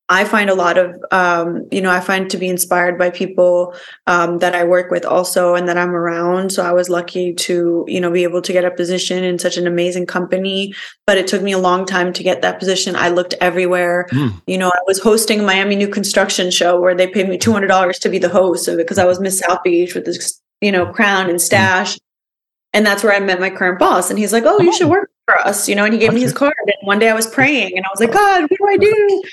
I 0.09 0.23
find 0.23 0.49
a 0.49 0.55
lot 0.55 0.77
of, 0.77 0.95
um, 1.11 1.67
you 1.69 1.81
know, 1.81 1.91
I 1.91 1.99
find 1.99 2.29
to 2.29 2.37
be 2.37 2.47
inspired 2.47 2.97
by 2.97 3.09
people 3.09 3.75
um, 4.05 4.37
that 4.37 4.55
I 4.55 4.63
work 4.63 4.89
with 4.89 5.05
also 5.05 5.53
and 5.53 5.67
that 5.67 5.77
I'm 5.77 5.89
around. 5.89 6.53
So 6.53 6.63
I 6.63 6.71
was 6.71 6.89
lucky 6.89 7.33
to, 7.33 7.83
you 7.89 7.99
know, 7.99 8.09
be 8.09 8.23
able 8.23 8.41
to 8.43 8.53
get 8.53 8.63
a 8.63 8.71
position 8.71 9.25
in 9.25 9.37
such 9.37 9.57
an 9.57 9.67
amazing 9.67 10.05
company. 10.05 10.73
But 11.05 11.17
it 11.17 11.27
took 11.27 11.41
me 11.41 11.51
a 11.51 11.57
long 11.57 11.85
time 11.85 12.13
to 12.13 12.23
get 12.23 12.41
that 12.41 12.57
position. 12.57 12.95
I 12.95 13.09
looked 13.09 13.33
everywhere. 13.41 14.07
Mm. 14.11 14.41
You 14.47 14.57
know, 14.57 14.69
I 14.69 14.79
was 14.87 14.99
hosting 14.99 15.41
a 15.41 15.43
Miami 15.43 15.75
New 15.75 15.89
Construction 15.89 16.51
Show 16.51 16.79
where 16.79 16.95
they 16.95 17.07
paid 17.07 17.27
me 17.27 17.37
$200 17.37 17.99
to 17.99 18.09
be 18.09 18.17
the 18.17 18.29
host 18.29 18.69
because 18.77 18.97
I 18.97 19.05
was 19.05 19.19
Miss 19.19 19.39
South 19.39 19.61
Beach 19.61 19.93
with 19.93 20.05
this, 20.05 20.41
you 20.61 20.71
know, 20.71 20.85
crown 20.85 21.29
and 21.29 21.41
stash. 21.41 21.95
Mm. 21.95 21.99
And 22.73 22.85
that's 22.85 23.03
where 23.03 23.13
I 23.13 23.19
met 23.19 23.41
my 23.41 23.49
current 23.49 23.79
boss. 23.79 24.09
And 24.09 24.17
he's 24.17 24.31
like, 24.31 24.43
Oh, 24.45 24.61
you 24.61 24.71
should 24.71 24.89
work 24.89 25.09
for 25.27 25.37
us, 25.39 25.67
you 25.67 25.75
know, 25.75 25.83
and 25.83 25.93
he 25.93 25.99
gave 25.99 26.13
me 26.13 26.21
his 26.21 26.33
card. 26.33 26.53
And 26.61 26.87
one 26.87 26.99
day 26.99 27.09
I 27.09 27.13
was 27.13 27.27
praying 27.27 27.75
and 27.75 27.85
I 27.85 27.89
was 27.89 27.99
like, 27.99 28.13
God, 28.13 28.43
what 28.43 28.57
do 28.57 28.67
I 28.67 28.77
do? 28.77 29.23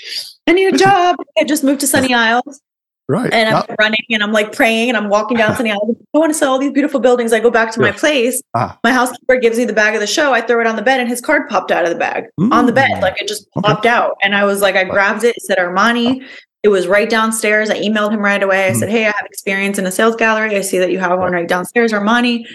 I 0.48 0.52
need 0.52 0.74
a 0.74 0.76
job. 0.76 1.16
I 1.38 1.44
just 1.44 1.62
moved 1.62 1.80
to 1.80 1.86
Sunny 1.86 2.12
Isles. 2.12 2.60
Right. 3.06 3.32
And 3.32 3.54
I'm 3.54 3.64
running 3.78 4.00
and 4.10 4.22
I'm 4.22 4.32
like 4.32 4.52
praying 4.52 4.88
and 4.88 4.96
I'm 4.96 5.08
walking 5.08 5.36
down 5.36 5.54
Sunny 5.56 5.70
Isles. 5.70 5.96
I 6.14 6.18
want 6.18 6.32
to 6.32 6.38
sell 6.38 6.50
all 6.50 6.58
these 6.58 6.72
beautiful 6.72 7.00
buildings. 7.00 7.32
I 7.32 7.38
go 7.38 7.50
back 7.50 7.70
to 7.72 7.80
my 7.80 7.92
place. 7.92 8.42
Ah. 8.54 8.78
My 8.82 8.92
housekeeper 8.92 9.36
gives 9.36 9.58
me 9.58 9.66
the 9.66 9.74
bag 9.74 9.94
of 9.94 10.00
the 10.00 10.06
show. 10.06 10.32
I 10.32 10.40
throw 10.40 10.60
it 10.60 10.66
on 10.66 10.76
the 10.76 10.82
bed 10.82 11.00
and 11.00 11.08
his 11.08 11.20
card 11.20 11.48
popped 11.48 11.70
out 11.70 11.84
of 11.84 11.90
the 11.90 11.98
bag 11.98 12.24
mm. 12.40 12.50
on 12.50 12.66
the 12.66 12.72
bed. 12.72 12.90
Mm. 12.90 13.02
Like 13.02 13.20
it 13.20 13.28
just 13.28 13.48
popped 13.52 13.86
okay. 13.86 13.90
out. 13.90 14.16
And 14.22 14.34
I 14.34 14.44
was 14.44 14.62
like, 14.62 14.74
I 14.74 14.84
grabbed 14.84 15.22
it. 15.22 15.36
It 15.36 15.42
said 15.42 15.58
Armani. 15.58 16.26
It 16.62 16.68
was 16.68 16.86
right 16.86 17.08
downstairs. 17.08 17.68
I 17.68 17.78
emailed 17.78 18.10
him 18.10 18.20
right 18.20 18.42
away. 18.42 18.68
I 18.68 18.70
mm. 18.70 18.76
said, 18.76 18.88
Hey, 18.88 19.04
I 19.04 19.10
have 19.10 19.26
experience 19.26 19.78
in 19.78 19.86
a 19.86 19.92
sales 19.92 20.16
gallery. 20.16 20.56
I 20.56 20.62
see 20.62 20.78
that 20.78 20.90
you 20.90 20.98
have 20.98 21.18
one 21.18 21.32
right 21.32 21.46
downstairs, 21.46 21.92
Armani. 21.92 22.46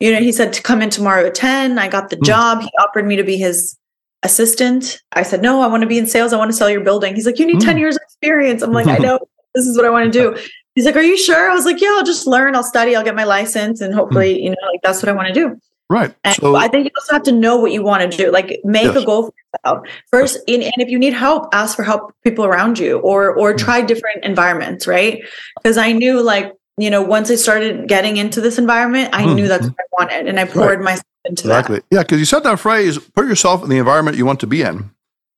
You 0.00 0.12
know, 0.12 0.18
he 0.18 0.32
said 0.32 0.52
to 0.54 0.62
come 0.62 0.82
in 0.82 0.90
tomorrow 0.90 1.26
at 1.26 1.34
10. 1.34 1.78
I 1.78 1.88
got 1.88 2.10
the 2.10 2.16
mm. 2.16 2.24
job. 2.24 2.62
He 2.62 2.70
offered 2.80 3.06
me 3.06 3.16
to 3.16 3.24
be 3.24 3.36
his 3.36 3.78
assistant. 4.22 5.00
I 5.12 5.22
said, 5.22 5.42
no, 5.42 5.60
I 5.60 5.66
want 5.66 5.82
to 5.82 5.86
be 5.86 5.98
in 5.98 6.06
sales. 6.06 6.32
I 6.32 6.38
want 6.38 6.50
to 6.50 6.56
sell 6.56 6.70
your 6.70 6.82
building. 6.82 7.14
He's 7.14 7.26
like, 7.26 7.38
you 7.38 7.46
need 7.46 7.56
mm. 7.56 7.64
10 7.64 7.78
years 7.78 7.96
of 7.96 8.02
experience. 8.02 8.62
I'm 8.62 8.72
like, 8.72 8.86
I 8.86 8.96
know 8.98 9.18
this 9.54 9.66
is 9.66 9.76
what 9.76 9.86
I 9.86 9.90
want 9.90 10.12
to 10.12 10.18
do. 10.18 10.36
He's 10.74 10.86
like, 10.86 10.96
are 10.96 11.02
you 11.02 11.16
sure? 11.16 11.50
I 11.50 11.54
was 11.54 11.64
like, 11.64 11.80
yeah, 11.80 11.90
I'll 11.92 12.04
just 12.04 12.26
learn. 12.26 12.54
I'll 12.54 12.62
study. 12.62 12.94
I'll 12.94 13.04
get 13.04 13.14
my 13.14 13.24
license. 13.24 13.80
And 13.80 13.94
hopefully, 13.94 14.34
mm. 14.34 14.42
you 14.42 14.50
know, 14.50 14.68
like 14.72 14.80
that's 14.82 15.02
what 15.02 15.08
I 15.08 15.12
want 15.12 15.28
to 15.28 15.34
do. 15.34 15.60
Right. 15.90 16.14
And 16.22 16.36
so 16.36 16.54
I 16.54 16.68
think 16.68 16.84
you 16.84 16.90
also 16.96 17.14
have 17.14 17.24
to 17.24 17.32
know 17.32 17.56
what 17.56 17.72
you 17.72 17.82
want 17.82 18.08
to 18.08 18.16
do. 18.16 18.30
Like 18.30 18.60
make 18.62 18.84
yes. 18.84 18.96
a 18.96 19.04
goal 19.04 19.24
for 19.24 19.32
yourself 19.52 19.88
first. 20.08 20.38
And, 20.46 20.62
and 20.62 20.74
if 20.76 20.88
you 20.88 21.00
need 21.00 21.12
help, 21.12 21.48
ask 21.52 21.74
for 21.74 21.82
help 21.82 22.14
people 22.22 22.44
around 22.44 22.78
you 22.78 23.00
or, 23.00 23.34
or 23.34 23.52
mm. 23.52 23.58
try 23.58 23.80
different 23.80 24.24
environments. 24.24 24.86
Right. 24.86 25.24
Because 25.56 25.76
I 25.76 25.90
knew 25.90 26.22
like, 26.22 26.52
you 26.76 26.90
know, 26.90 27.02
once 27.02 27.30
I 27.30 27.34
started 27.34 27.88
getting 27.88 28.16
into 28.16 28.40
this 28.40 28.58
environment, 28.58 29.10
I 29.12 29.24
mm. 29.24 29.34
knew 29.34 29.48
that's 29.48 29.66
what 29.66 29.76
I 29.78 29.84
wanted. 29.98 30.28
And 30.28 30.40
I 30.40 30.44
poured 30.44 30.78
right. 30.78 30.84
myself 30.84 31.04
into 31.24 31.42
exactly. 31.42 31.76
that. 31.76 31.84
Yeah, 31.90 32.02
because 32.02 32.18
you 32.18 32.24
said 32.24 32.40
that 32.40 32.58
phrase, 32.58 32.98
put 32.98 33.26
yourself 33.26 33.62
in 33.62 33.68
the 33.68 33.78
environment 33.78 34.16
you 34.16 34.24
want 34.24 34.40
to 34.40 34.46
be 34.46 34.62
in. 34.62 34.90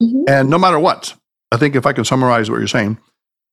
Mm-hmm. 0.02 0.24
And 0.28 0.50
no 0.50 0.58
matter 0.58 0.78
what, 0.78 1.14
I 1.50 1.56
think 1.56 1.74
if 1.76 1.86
I 1.86 1.92
can 1.92 2.04
summarize 2.04 2.50
what 2.50 2.58
you're 2.58 2.68
saying, 2.68 2.98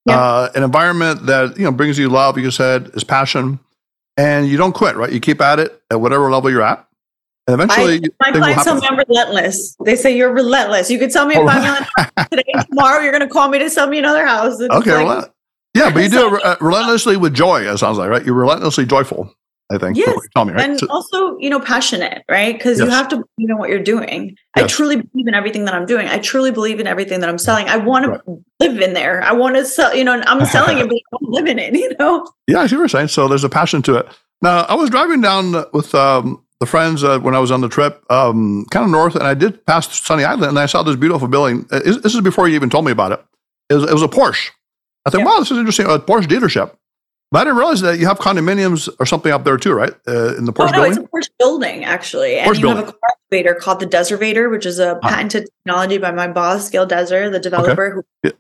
Yeah. 0.06 0.20
uh, 0.20 0.52
an 0.56 0.64
environment 0.64 1.26
that 1.26 1.58
you 1.58 1.64
know 1.64 1.72
brings 1.72 2.00
you 2.00 2.10
love. 2.10 2.38
You 2.38 2.52
said 2.52 2.92
is 2.94 3.04
passion, 3.04 3.60
and 4.18 4.48
you 4.48 4.58
don't 4.58 4.74
quit. 4.74 4.96
Right, 4.96 5.12
you 5.12 5.20
keep 5.20 5.42
at 5.42 5.60
it 5.60 5.82
at 5.92 6.00
whatever 6.00 6.32
level 6.32 6.50
you're 6.50 6.62
at, 6.62 6.86
and 7.48 7.56
eventually 7.56 8.02
I, 8.22 8.32
my 8.32 8.38
clients 8.38 8.64
tell 8.64 8.76
me. 8.80 8.88
I'm 8.88 8.98
relentless. 8.98 9.76
They 9.84 9.96
say 9.96 10.16
you're 10.16 10.34
relentless. 10.34 10.90
You 10.90 10.98
could 10.98 11.12
tell 11.12 11.26
me 11.26 11.36
a 11.36 11.42
Oh, 11.42 11.48
five 11.48 11.62
million 11.62 11.86
today, 12.32 12.66
tomorrow 12.70 13.02
you're 13.02 13.12
going 13.12 13.28
to 13.28 13.34
call 13.34 13.50
me 13.50 13.60
to 13.60 13.70
sell 13.70 13.88
me 13.88 14.00
another 14.00 14.26
house. 14.26 14.60
It's 14.60 14.74
Okay, 14.74 14.94
like- 14.94 15.06
well, 15.06 15.34
yeah, 15.80 15.90
but 15.92 16.04
you 16.04 16.10
do 16.10 16.36
it 16.36 16.44
uh, 16.46 16.56
relentlessly 16.62 17.18
with 17.18 17.34
joy. 17.34 17.62
It 17.62 17.78
sounds 17.78 17.98
like 17.98 18.10
right. 18.10 18.26
You're 18.26 18.36
relentlessly 18.36 18.86
joyful. 18.86 19.34
I 19.72 19.78
think. 19.78 19.98
Yes, 19.98 20.08
That's 20.08 20.16
what 20.18 20.24
you're 20.24 20.30
telling 20.36 20.48
me, 20.48 20.54
right? 20.56 20.70
and 20.72 20.80
So- 20.80 20.88
also 20.90 21.38
you 21.38 21.48
know 21.50 21.60
passionate 21.60 22.24
right 22.30 22.58
because 22.58 22.80
you 22.80 22.88
have 22.90 23.08
to 23.10 23.24
you 23.38 23.46
know 23.48 23.56
what 23.56 23.70
you're 23.70 23.84
doing 23.84 24.36
i 24.56 24.64
truly 24.64 24.96
believe 24.96 25.28
in 25.28 25.36
everything 25.36 25.66
that 25.66 25.76
i'm 25.76 25.86
doing 25.86 26.08
i 26.08 26.18
truly 26.18 26.50
believe 26.52 26.80
in 26.80 26.88
everything 26.88 27.20
that 27.20 27.30
i'm 27.30 27.38
selling 27.38 27.70
i 27.70 27.78
want 27.78 28.08
Right. 28.08 28.20
to 28.26 28.44
live 28.60 28.82
in 28.82 28.94
there 28.96 29.22
i 29.22 29.32
want 29.32 29.56
to 29.58 29.64
sell 29.66 29.96
you 29.96 30.04
know 30.04 30.14
and 30.14 30.26
i'm 30.26 30.44
selling 30.48 30.80
it 30.80 30.88
but 30.90 30.96
i 30.96 31.02
want 31.22 31.34
live 31.36 31.46
in 31.48 31.60
it 31.60 31.76
you 31.84 31.96
know 32.00 32.28
Yeah, 32.48 32.62
I 32.62 32.68
see 32.68 32.76
what 32.78 32.82
you're 32.82 32.88
saying. 32.90 33.10
So 33.10 33.28
there's 33.28 33.44
a 33.44 33.50
passion 33.50 33.84
to 33.84 33.98
it. 33.98 34.08
Now, 34.42 34.62
I 34.64 34.74
was 34.74 34.90
driving 34.90 35.22
down 35.22 35.52
with 35.72 35.94
um, 35.94 36.44
the 36.60 36.66
friends 36.66 37.04
uh, 37.04 37.20
when 37.20 37.36
I 37.36 37.40
was 37.40 37.52
on 37.52 37.62
the 37.62 37.70
trip, 37.70 38.04
um, 38.12 38.66
kind 38.72 38.84
of 38.86 38.90
north, 38.92 39.14
and 39.16 39.24
I 39.24 39.36
did 39.36 39.64
pass 39.68 40.02
Sunny 40.04 40.24
Isles, 40.24 40.42
and 40.42 40.58
I 40.58 40.66
saw 40.66 40.82
this 40.82 40.96
beautiful 40.96 41.28
building. 41.28 41.68
Uh, 41.72 41.80
This 41.86 41.98
this 41.98 42.16
is 42.16 42.22
before 42.22 42.48
you 42.50 42.56
even 42.56 42.70
told 42.72 42.86
me 42.86 42.92
about 42.92 43.12
it. 43.12 43.24
It 43.70 43.76
was, 43.76 43.84
it 43.84 43.94
was 43.94 44.02
a 44.02 44.08
Porsche. 44.08 44.50
I 45.06 45.10
thought, 45.10 45.20
Yeah. 45.20 45.26
wow, 45.26 45.40
this 45.40 45.52
is 45.52 45.58
interesting. 45.58 45.86
A 45.86 46.00
Porsche 46.00 46.26
dealership. 46.28 46.72
But 47.32 47.42
I 47.42 47.44
didn't 47.44 47.58
realize 47.60 47.82
that 47.82 48.00
you 48.00 48.08
have 48.08 48.18
condominiums 48.18 48.90
or 49.00 49.06
something 49.06 49.32
up 49.32 49.44
there 49.44 49.58
too, 49.58 49.74
right? 49.74 49.94
Uh, 50.08 50.36
in 50.36 50.46
the 50.46 50.52
oh 50.52 50.56
Porsche 50.56 50.72
no 50.74 50.84
it's 50.84 50.98
building. 50.98 51.06
a 51.14 51.16
Porsche 51.18 51.30
building 51.38 51.86
actually 51.86 52.36
and 52.40 52.50
Porsche 52.52 52.60
you 52.62 52.68
have 52.70 52.78
a 52.78 52.82
building. 52.82 53.00
car 53.00 53.10
elevator 53.32 53.54
called 53.56 53.80
the 53.80 53.86
Dezervator, 53.88 54.50
which 54.50 54.66
is 54.66 54.80
a 54.80 54.96
Ah. 55.04 55.10
patented 55.10 55.48
technology 55.64 55.98
by 56.00 56.12
my 56.12 56.28
boss 56.28 56.70
Gil 56.70 56.88
Dezer 56.88 57.32
the 57.32 57.40
developer 57.40 57.92
who 58.24 58.32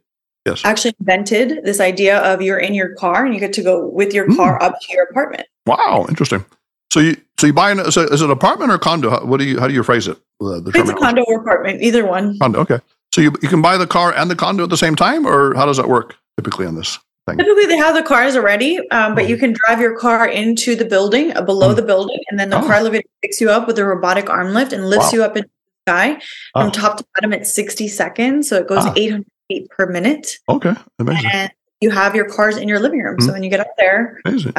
Yes. 0.45 0.62
actually 0.65 0.93
invented 1.00 1.63
this 1.65 1.80
idea 1.80 2.17
of 2.19 2.41
you're 2.41 2.58
in 2.58 2.74
your 2.74 2.95
car 2.95 3.26
and 3.26 3.34
you 3.36 3.39
get 3.39 3.54
to 3.54 3.62
go 3.62 3.86
with 3.86 4.13
your 4.13 4.26
Mm. 4.28 4.38
car 4.38 4.62
up 4.63 4.74
to 4.82 4.93
your 4.93 5.04
apartment 5.04 5.45
Wow, 5.67 6.06
interesting. 6.10 6.43
So 6.91 7.00
you 7.00 7.15
so 7.39 7.45
you 7.45 7.54
buy 7.54 7.69
an, 7.69 7.91
so 7.91 8.02
is 8.02 8.22
it 8.24 8.26
an 8.26 8.32
apartment 8.32 8.72
or 8.72 8.80
condo? 8.80 9.12
How, 9.12 9.24
what 9.24 9.38
do 9.39 9.45
you 9.45 9.60
how 9.60 9.67
do 9.67 9.74
you 9.76 9.84
phrase 9.84 10.08
it? 10.08 10.17
The, 10.39 10.62
the 10.62 10.72
it's 10.74 10.89
a 10.89 10.93
condo 10.95 11.22
or 11.28 11.39
apartment 11.41 11.84
either 11.84 12.08
one 12.08 12.39
Condo. 12.39 12.60
Okay. 12.62 12.80
So 13.13 13.22
you 13.22 13.32
you 13.43 13.50
can 13.50 13.62
buy 13.62 13.78
the 13.78 13.86
car 13.86 14.12
and 14.15 14.32
the 14.32 14.36
condo 14.36 14.63
at 14.63 14.72
the 14.72 14.78
same 14.78 14.95
time, 14.95 15.28
or 15.28 15.54
how 15.54 15.67
does 15.67 15.78
that 15.78 15.88
work 15.88 16.15
typically 16.39 16.65
on 16.65 16.75
this 16.75 16.97
thing? 17.28 17.38
Typically, 17.38 17.65
they 17.65 17.78
have 17.78 17.95
the 17.95 18.04
cars 18.04 18.36
already, 18.36 18.78
um, 18.89 19.15
but 19.15 19.25
Oh. 19.25 19.28
you 19.28 19.38
can 19.38 19.54
drive 19.65 19.80
your 19.82 19.95
car 19.97 20.28
into 20.28 20.75
the 20.75 20.86
building, 20.86 21.36
uh, 21.36 21.41
below 21.41 21.73
Mm. 21.73 21.75
the 21.75 21.82
building, 21.82 22.19
and 22.30 22.39
then 22.39 22.49
the 22.49 22.58
Oh. 22.58 22.62
car 22.67 22.75
elevator 22.75 23.08
picks 23.21 23.41
you 23.41 23.49
up 23.49 23.67
with 23.67 23.78
a 23.80 23.86
robotic 23.86 24.30
arm 24.30 24.54
lift 24.54 24.71
and 24.73 24.89
lifts 24.89 25.08
Wow. 25.12 25.17
you 25.19 25.23
up 25.23 25.36
into 25.38 25.49
the 25.49 25.91
sky 25.91 26.21
from 26.54 26.71
top 26.71 26.97
to 26.97 27.06
bottom 27.15 27.34
at 27.34 27.45
60 27.47 27.88
seconds. 27.88 28.47
So 28.49 28.56
it 28.58 28.67
goes 28.67 28.86
Ah. 28.86 28.93
800 28.95 29.25
feet 29.49 29.69
per 29.69 29.86
minute. 29.88 30.38
Okay, 30.47 30.73
amazing, 30.99 31.30
And 31.34 31.52
you 31.82 31.89
have 31.91 32.15
your 32.15 32.25
cars 32.25 32.56
in 32.58 32.67
your 32.67 32.80
living 32.80 33.02
room. 33.02 33.17
Mm. 33.17 33.23
So 33.25 33.32
when 33.34 33.43
you 33.43 33.49
get 33.49 33.60
up 33.60 33.71
there, 33.78 34.19
amazing. 34.25 34.54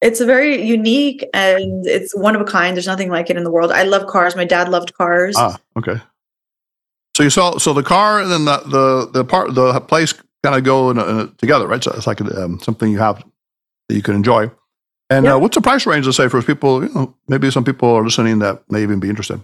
it's 0.00 0.20
a 0.20 0.24
very 0.26 0.62
unique 0.62 1.28
and 1.34 1.86
it's 1.86 2.14
one 2.16 2.34
of 2.34 2.40
a 2.40 2.44
kind. 2.44 2.74
There's 2.76 2.86
nothing 2.86 3.10
like 3.10 3.28
it 3.30 3.36
in 3.36 3.44
the 3.44 3.50
world. 3.50 3.70
I 3.72 3.82
love 3.82 4.06
cars. 4.06 4.34
My 4.36 4.44
dad 4.46 4.68
loved 4.70 4.94
cars. 4.94 5.36
Ah, 5.38 5.58
okay. 5.78 6.00
So 7.16 7.24
you 7.24 7.30
saw 7.30 7.58
so 7.58 7.72
the 7.74 7.82
car 7.82 8.20
and 8.20 8.30
then 8.30 8.44
the 8.46 8.58
the 8.76 9.10
the 9.12 9.24
part 9.24 9.54
the 9.54 9.78
place 9.82 10.14
kind 10.42 10.56
of 10.56 10.64
go 10.64 10.90
in 10.90 10.98
a, 10.98 11.06
in 11.06 11.18
a, 11.20 11.26
together, 11.38 11.66
right? 11.66 11.82
So 11.82 11.92
it's 11.92 12.06
like 12.06 12.20
um, 12.20 12.60
something 12.60 12.90
you 12.90 12.98
have 12.98 13.22
that 13.88 13.94
you 13.94 14.02
can 14.02 14.14
enjoy. 14.14 14.50
And 15.08 15.26
uh, 15.26 15.38
what's 15.38 15.56
the 15.56 15.60
price 15.60 15.86
range? 15.86 16.06
Let's 16.06 16.16
say 16.16 16.28
for 16.28 16.40
people, 16.40 16.84
you 16.84 16.94
know, 16.94 17.16
maybe 17.28 17.50
some 17.50 17.64
people 17.64 17.90
are 17.90 18.04
listening 18.04 18.38
that 18.38 18.62
may 18.70 18.82
even 18.82 19.00
be 19.00 19.08
interested. 19.08 19.40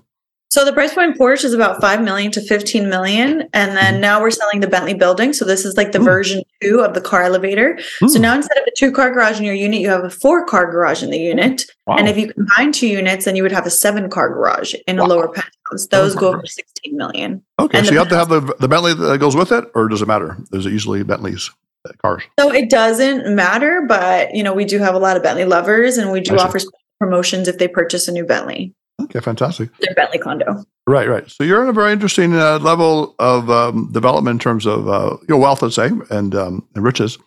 So 0.49 0.65
the 0.65 0.73
price 0.73 0.95
point 0.95 1.19
Porsche 1.19 1.45
is 1.45 1.53
about 1.53 1.81
5 1.81 2.03
million 2.03 2.31
to 2.33 2.41
15 2.41 2.89
million. 2.89 3.49
And 3.53 3.77
then 3.77 3.97
Mhm. 3.97 4.01
now 4.01 4.21
we're 4.23 4.31
selling 4.31 4.61
the 4.61 4.69
Bentley 4.69 4.95
building. 4.95 5.33
So 5.33 5.45
this 5.45 5.65
is 5.65 5.77
like 5.77 5.93
the 5.93 5.99
Mm. 5.99 6.05
version 6.05 6.43
two 6.63 6.81
of 6.83 6.95
the 6.95 7.01
car 7.01 7.25
elevator. 7.25 7.79
So 8.07 8.17
Hmm, 8.17 8.23
now 8.23 8.35
instead 8.37 8.57
of 8.59 8.65
a 8.67 8.71
two 8.79 8.91
car 8.93 9.11
garage 9.13 9.39
in 9.39 9.45
your 9.45 9.55
unit, 9.55 9.81
you 9.81 9.91
have 9.91 10.05
a 10.05 10.09
four 10.11 10.45
car 10.47 10.71
garage 10.71 11.03
in 11.03 11.11
the 11.11 11.19
unit. 11.19 11.67
wow. 11.87 11.97
And 11.97 12.09
if 12.09 12.17
you 12.17 12.33
combine 12.33 12.73
two 12.73 12.87
units, 12.87 13.25
then 13.27 13.37
you 13.37 13.43
would 13.43 13.53
have 13.53 13.67
a 13.67 13.71
seven 13.71 14.09
car 14.09 14.29
garage 14.29 14.75
in 14.87 14.99
a 14.99 15.05
lower 15.05 15.29
penthouse. 15.29 15.87
Those 15.91 16.13
Seven-car 16.13 16.33
go 16.35 16.41
for 16.41 16.47
16 16.47 16.97
million. 16.97 17.43
okay, 17.59 17.79
and 17.79 17.87
so 17.87 17.93
you 17.93 17.99
have 17.99 18.09
to 18.09 18.17
have 18.17 18.29
the 18.29 18.41
the 18.61 18.69
Bentley 18.69 18.95
that 18.95 19.19
goes 19.19 19.35
with 19.37 19.51
it, 19.53 19.65
or 19.75 19.89
does 19.89 20.01
it 20.01 20.07
matter? 20.09 20.37
There's 20.53 20.65
usually 20.65 21.03
Bentleys 21.03 21.51
uh, 21.87 21.91
cars. 22.03 22.23
So 22.39 22.53
it 22.53 22.71
doesn't 22.71 23.35
matter, 23.35 23.85
but 23.87 24.35
you 24.35 24.43
know, 24.45 24.55
we 24.55 24.65
do 24.65 24.79
have 24.79 24.95
a 24.95 24.99
lot 24.99 25.17
of 25.17 25.23
Bentley 25.25 25.45
lovers 25.45 25.99
and 25.99 26.13
we 26.13 26.21
do 26.21 26.39
offer 26.39 26.59
promotions 27.01 27.47
if 27.49 27.59
they 27.59 27.69
purchase 27.69 28.09
a 28.09 28.13
new 28.13 28.25
Bentley, 28.25 28.73
Okay, 29.07 29.21
fantastic. 29.21 29.75
their 29.79 29.95
Bentley 29.95 30.19
condo. 30.19 30.65
Right, 30.87 31.09
right. 31.09 31.29
So 31.31 31.43
you're 31.45 31.63
in 31.63 31.69
a 31.69 31.73
very 31.73 31.93
interesting 31.93 32.35
uh, 32.35 32.59
level 32.61 33.15
of 33.19 33.51
um, 33.51 33.91
development 33.93 34.35
in 34.35 34.39
terms 34.39 34.67
of 34.67 34.89
uh, 34.89 35.17
your 35.29 35.39
wealth, 35.39 35.63
let's 35.63 35.75
say, 35.75 35.91
and, 36.11 36.35
um, 36.35 36.69
and 36.75 36.85
riches. 36.85 37.19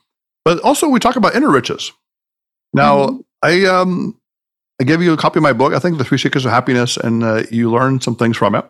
But 0.45 0.59
also, 0.61 0.87
we 0.87 0.99
talk 0.99 1.15
about 1.17 1.35
inner 1.35 1.49
riches. 1.51 1.91
Now, 2.73 3.07
Mhm. 3.07 3.23
I 3.41 3.65
um, 3.65 4.15
I 4.81 4.85
gave 4.85 5.01
you 5.01 5.11
a 5.13 5.17
copy 5.17 5.39
of 5.39 5.43
my 5.43 5.53
book. 5.53 5.73
I 5.73 5.79
think 5.79 5.97
the 5.97 6.03
Three 6.05 6.17
Secrets 6.17 6.45
of 6.45 6.51
Happiness, 6.51 6.95
and 6.97 7.23
uh, 7.23 7.43
you 7.51 7.69
learned 7.71 8.01
some 8.03 8.15
things 8.15 8.37
from 8.37 8.55
it. 8.55 8.65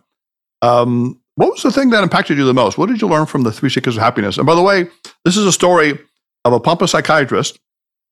Um, 0.61 1.19
what 1.35 1.51
was 1.51 1.61
the 1.63 1.71
thing 1.71 1.89
that 1.91 2.03
impacted 2.03 2.37
you 2.37 2.45
the 2.45 2.53
most? 2.53 2.77
What 2.77 2.89
did 2.89 3.01
you 3.01 3.07
learn 3.07 3.25
from 3.27 3.43
the 3.43 3.51
Three 3.51 3.69
Secrets 3.69 3.95
of 3.97 4.01
Happiness? 4.03 4.37
And 4.37 4.45
by 4.47 4.55
the 4.55 4.61
way, 4.61 4.87
this 5.25 5.37
is 5.37 5.45
a 5.45 5.51
story 5.51 5.97
of 6.45 6.53
a 6.53 6.59
pompous 6.59 6.91
psychiatrist 6.91 7.59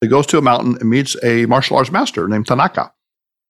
that 0.02 0.08
goes 0.08 0.28
to 0.28 0.38
a 0.38 0.42
mountain 0.42 0.78
and 0.80 0.90
meets 0.90 1.16
a 1.24 1.46
martial 1.48 1.78
arts 1.78 1.92
master 1.92 2.28
named 2.28 2.48
Tanaka, 2.48 2.92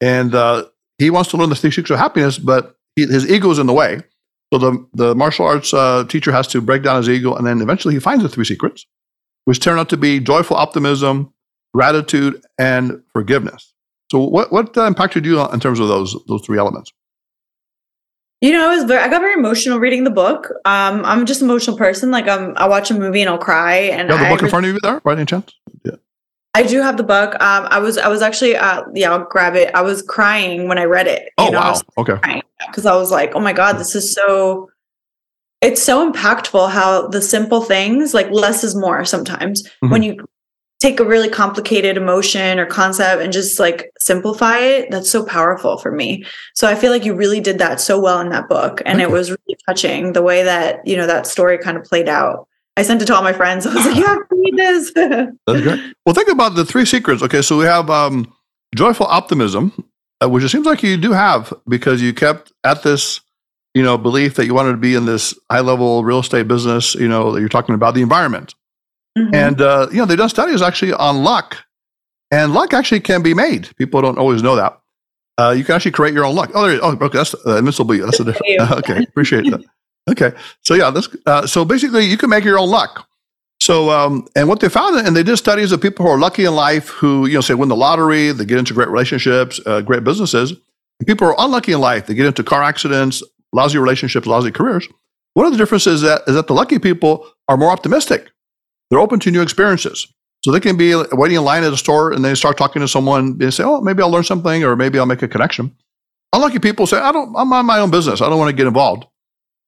and 0.01 0.33
uh, 0.33 0.65
he 0.97 1.09
wants 1.09 1.29
to 1.31 1.37
learn 1.37 1.49
the 1.49 1.55
Three 1.55 1.71
Secrets 1.71 1.91
of 1.91 1.99
Happiness, 1.99 2.37
but 2.37 2.75
he, 2.95 3.05
his 3.05 3.29
ego 3.29 3.49
is 3.51 3.59
in 3.59 3.67
the 3.67 3.73
way. 3.73 4.01
So 4.53 4.59
the, 4.59 4.87
the 4.93 5.15
martial 5.15 5.45
arts 5.45 5.73
uh, 5.73 6.05
teacher 6.07 6.31
has 6.31 6.47
to 6.47 6.61
break 6.61 6.83
down 6.83 6.97
his 6.97 7.09
ego, 7.09 7.35
and 7.35 7.45
then 7.45 7.61
eventually 7.61 7.93
he 7.93 7.99
finds 7.99 8.23
the 8.23 8.29
three 8.29 8.45
secrets, 8.45 8.85
which 9.45 9.59
turn 9.59 9.77
out 9.77 9.89
to 9.89 9.97
be 9.97 10.19
joyful 10.19 10.55
optimism, 10.55 11.33
gratitude, 11.73 12.41
and 12.57 13.03
forgiveness. 13.11 13.73
So, 14.11 14.19
what 14.19 14.53
what 14.53 14.77
uh, 14.77 14.85
impacted 14.85 15.25
you 15.25 15.43
in 15.51 15.59
terms 15.59 15.79
of 15.79 15.89
those 15.89 16.15
those 16.27 16.41
three 16.45 16.57
elements? 16.57 16.93
You 18.39 18.51
know, 18.51 18.69
I 18.69 18.75
was 18.75 18.83
very, 18.83 19.01
I 19.01 19.09
got 19.09 19.21
very 19.21 19.33
emotional 19.33 19.79
reading 19.79 20.03
the 20.03 20.11
book. 20.11 20.51
Um, 20.63 21.03
I'm 21.05 21.25
just 21.25 21.41
an 21.41 21.49
emotional 21.49 21.75
person. 21.75 22.11
Like, 22.11 22.27
um, 22.27 22.53
I 22.55 22.67
watch 22.67 22.91
a 22.91 22.93
movie 22.93 23.21
and 23.21 23.29
I'll 23.29 23.39
cry. 23.39 23.75
And 23.75 24.09
You 24.09 24.15
have 24.15 24.23
the 24.23 24.27
I 24.27 24.29
book 24.29 24.43
in 24.43 24.49
front 24.49 24.65
of 24.67 24.73
you 24.73 24.79
there, 24.79 24.99
by 24.99 25.13
any 25.13 25.25
chance? 25.25 25.51
I 26.57 26.63
do 26.63 26.81
have 26.81 26.97
the 26.97 27.03
book. 27.03 27.33
Um, 27.35 27.67
I 27.69 27.77
was 27.79 27.97
I 27.99 28.07
was 28.07 28.21
actually 28.23 28.55
uh, 28.55 28.83
yeah, 28.95 29.11
I'll 29.11 29.25
grab 29.25 29.55
it. 29.55 29.69
I 29.75 29.81
was 29.81 30.01
crying 30.01 30.67
when 30.67 30.79
I 30.79 30.85
read 30.85 31.07
it. 31.07 31.29
Oh 31.37 31.49
know, 31.49 31.59
I 31.59 31.65
wow. 31.65 31.71
was 31.71 31.83
Okay. 31.99 32.41
because 32.67 32.85
I 32.87 32.95
was 32.95 33.11
like, 33.11 33.33
oh 33.35 33.39
my 33.39 33.53
god, 33.53 33.73
this 33.77 33.95
is 33.95 34.11
so. 34.13 34.69
It's 35.61 35.81
so 35.81 36.11
impactful 36.11 36.69
how 36.69 37.07
the 37.07 37.21
simple 37.21 37.61
things 37.61 38.13
like 38.13 38.29
less 38.31 38.63
is 38.63 38.75
more. 38.75 39.03
Sometimes 39.05 39.63
Mhm. 39.83 39.91
when 39.91 40.03
you 40.03 40.17
take 40.79 40.99
a 40.99 41.03
really 41.05 41.29
complicated 41.29 41.97
emotion 41.97 42.59
or 42.59 42.65
concept 42.67 43.21
and 43.23 43.33
just 43.33 43.59
like 43.59 43.91
simplify 43.99 44.59
it, 44.59 44.91
that's 44.91 45.09
so 45.09 45.25
powerful 45.25 45.77
for 45.79 45.91
me. 45.91 46.23
So 46.53 46.67
I 46.67 46.75
feel 46.75 46.91
like 46.91 47.05
you 47.05 47.15
really 47.15 47.39
did 47.39 47.57
that 47.57 47.81
so 47.81 47.99
well 47.99 48.19
in 48.19 48.29
that 48.29 48.47
book, 48.49 48.81
and 48.85 49.01
it 49.01 49.09
was 49.09 49.31
really 49.31 49.57
touching 49.67 50.13
the 50.13 50.21
way 50.21 50.43
that 50.43 50.85
you 50.87 50.95
know 50.97 51.07
that 51.07 51.25
story 51.27 51.57
kind 51.57 51.77
of 51.77 51.83
played 51.83 52.07
out. 52.09 52.47
I 52.77 52.83
sent 52.83 53.01
it 53.01 53.05
to 53.05 53.15
all 53.15 53.23
my 53.23 53.33
friends. 53.33 53.65
I 53.65 53.73
was 53.73 53.85
like, 53.85 53.95
you 53.95 54.05
have 54.05 54.29
to 54.29 54.35
read 54.35 54.55
this. 54.55 54.91
That's 54.95 55.61
great. 55.61 55.93
Well, 56.05 56.13
think 56.13 56.29
about 56.29 56.55
the 56.55 56.63
three 56.63 56.85
secrets. 56.85 57.23
Okay, 57.23 57.41
so 57.41 57.57
we 57.57 57.65
have 57.65 57.89
um, 57.89 58.31
joyful 58.75 59.07
optimism, 59.07 59.73
uh, 60.23 60.29
which 60.29 60.43
it 60.43 60.49
seems 60.49 60.67
like 60.67 60.83
you 60.83 60.95
do 60.95 61.11
have 61.11 61.51
because 61.67 62.03
you 62.03 62.13
kept 62.13 62.53
at 62.63 62.83
this, 62.83 63.19
you 63.73 63.81
know, 63.81 63.97
belief 63.97 64.35
that 64.35 64.45
you 64.45 64.53
wanted 64.53 64.71
to 64.73 64.77
be 64.77 64.93
in 64.93 65.05
this 65.05 65.33
high 65.49 65.61
level 65.61 66.03
real 66.03 66.19
estate 66.19 66.47
business. 66.47 66.93
You 66.93 67.07
know, 67.07 67.31
that 67.31 67.39
you're 67.39 67.49
talking 67.49 67.73
about 67.73 67.95
the 67.95 68.01
environment. 68.03 68.53
Mhm. 69.17 69.33
And 69.33 69.59
uh, 69.59 69.87
you 69.91 69.97
know, 69.97 70.05
they've 70.05 70.17
done 70.17 70.29
studies 70.29 70.61
actually 70.61 70.93
on 70.93 71.23
luck, 71.23 71.57
and 72.29 72.53
luck 72.53 72.75
actually 72.75 72.99
can 72.99 73.23
be 73.23 73.33
made. 73.33 73.75
People 73.77 74.03
don't 74.03 74.19
always 74.19 74.43
know 74.43 74.55
that. 74.55 74.79
Uh, 75.39 75.53
you 75.57 75.63
can 75.63 75.75
actually 75.75 75.91
create 75.91 76.13
your 76.13 76.25
own 76.25 76.35
luck. 76.35 76.51
Oh, 76.53 76.67
there, 76.67 76.79
oh, 76.83 76.91
okay, 76.99 77.17
that's 77.17 77.33
uh, 77.45 77.57
invincible. 77.57 77.97
That's 77.97 78.19
a 78.19 78.23
different. 78.23 78.71
okay, 78.71 79.03
appreciate 79.03 79.49
that. 79.49 79.63
Okay, 80.09 80.31
so 80.61 80.73
yeah, 80.73 80.89
this. 80.89 81.09
Uh, 81.25 81.45
so 81.45 81.65
basically, 81.65 82.05
you 82.05 82.17
can 82.17 82.29
make 82.29 82.43
your 82.43 82.57
own 82.57 82.69
luck. 82.69 83.07
So, 83.59 83.89
um, 83.89 84.27
and 84.35 84.47
what 84.47 84.59
they 84.59 84.69
found, 84.69 85.05
and 85.05 85.15
they 85.15 85.23
did 85.23 85.37
studies 85.37 85.71
of 85.71 85.81
people 85.81 86.05
who 86.05 86.11
are 86.11 86.19
lucky 86.19 86.45
in 86.45 86.53
life, 86.53 86.89
who 86.89 87.25
you 87.25 87.33
know, 87.33 87.41
say 87.41 87.55
win 87.55 87.69
the 87.69 87.75
lottery, 87.75 88.31
they 88.31 88.45
get 88.45 88.59
into 88.59 88.73
great 88.73 88.87
relationships, 88.87 89.59
uh, 89.65 89.81
great 89.81 90.03
businesses. 90.03 90.53
People 91.05 91.27
who 91.27 91.33
are 91.33 91.45
unlucky 91.45 91.73
in 91.73 91.79
life, 91.79 92.07
they 92.07 92.13
get 92.13 92.25
into 92.25 92.43
car 92.43 92.63
accidents, 92.63 93.21
lousy 93.53 93.77
relationships, 93.77 94.27
lousy 94.27 94.51
careers. 94.51 94.87
One 95.33 95.45
of 95.45 95.51
the 95.51 95.57
differences 95.57 95.95
is 95.95 96.01
that, 96.01 96.21
is 96.27 96.35
that 96.35 96.47
the 96.47 96.53
lucky 96.53 96.79
people 96.79 97.27
are 97.47 97.57
more 97.57 97.69
optimistic. 97.69 98.31
They're 98.89 98.99
open 98.99 99.19
to 99.21 99.31
new 99.31 99.41
experiences. 99.41 100.07
So 100.43 100.51
they 100.51 100.59
can 100.59 100.77
be 100.77 100.95
waiting 101.11 101.37
in 101.37 101.43
line 101.43 101.63
at 101.63 101.73
a 101.73 101.77
store 101.77 102.11
and 102.11 102.23
they 102.23 102.33
start 102.35 102.57
talking 102.57 102.79
to 102.81 102.87
someone 102.87 103.37
and 103.39 103.53
say, 103.53 103.63
oh, 103.63 103.81
maybe 103.81 104.01
I'll 104.01 104.09
learn 104.09 104.23
something 104.23 104.63
or 104.63 104.75
maybe 104.75 104.97
I'll 104.97 105.05
make 105.05 105.21
a 105.21 105.27
connection. 105.27 105.75
Unlucky 106.33 106.59
people 106.59 106.87
say, 106.87 106.97
I 106.97 107.11
don't, 107.11 107.35
I'm 107.35 107.51
on 107.51 107.65
my 107.65 107.79
own 107.79 107.91
business. 107.91 108.21
I 108.21 108.29
don't 108.29 108.39
want 108.39 108.49
to 108.49 108.55
get 108.55 108.67
involved. 108.67 109.05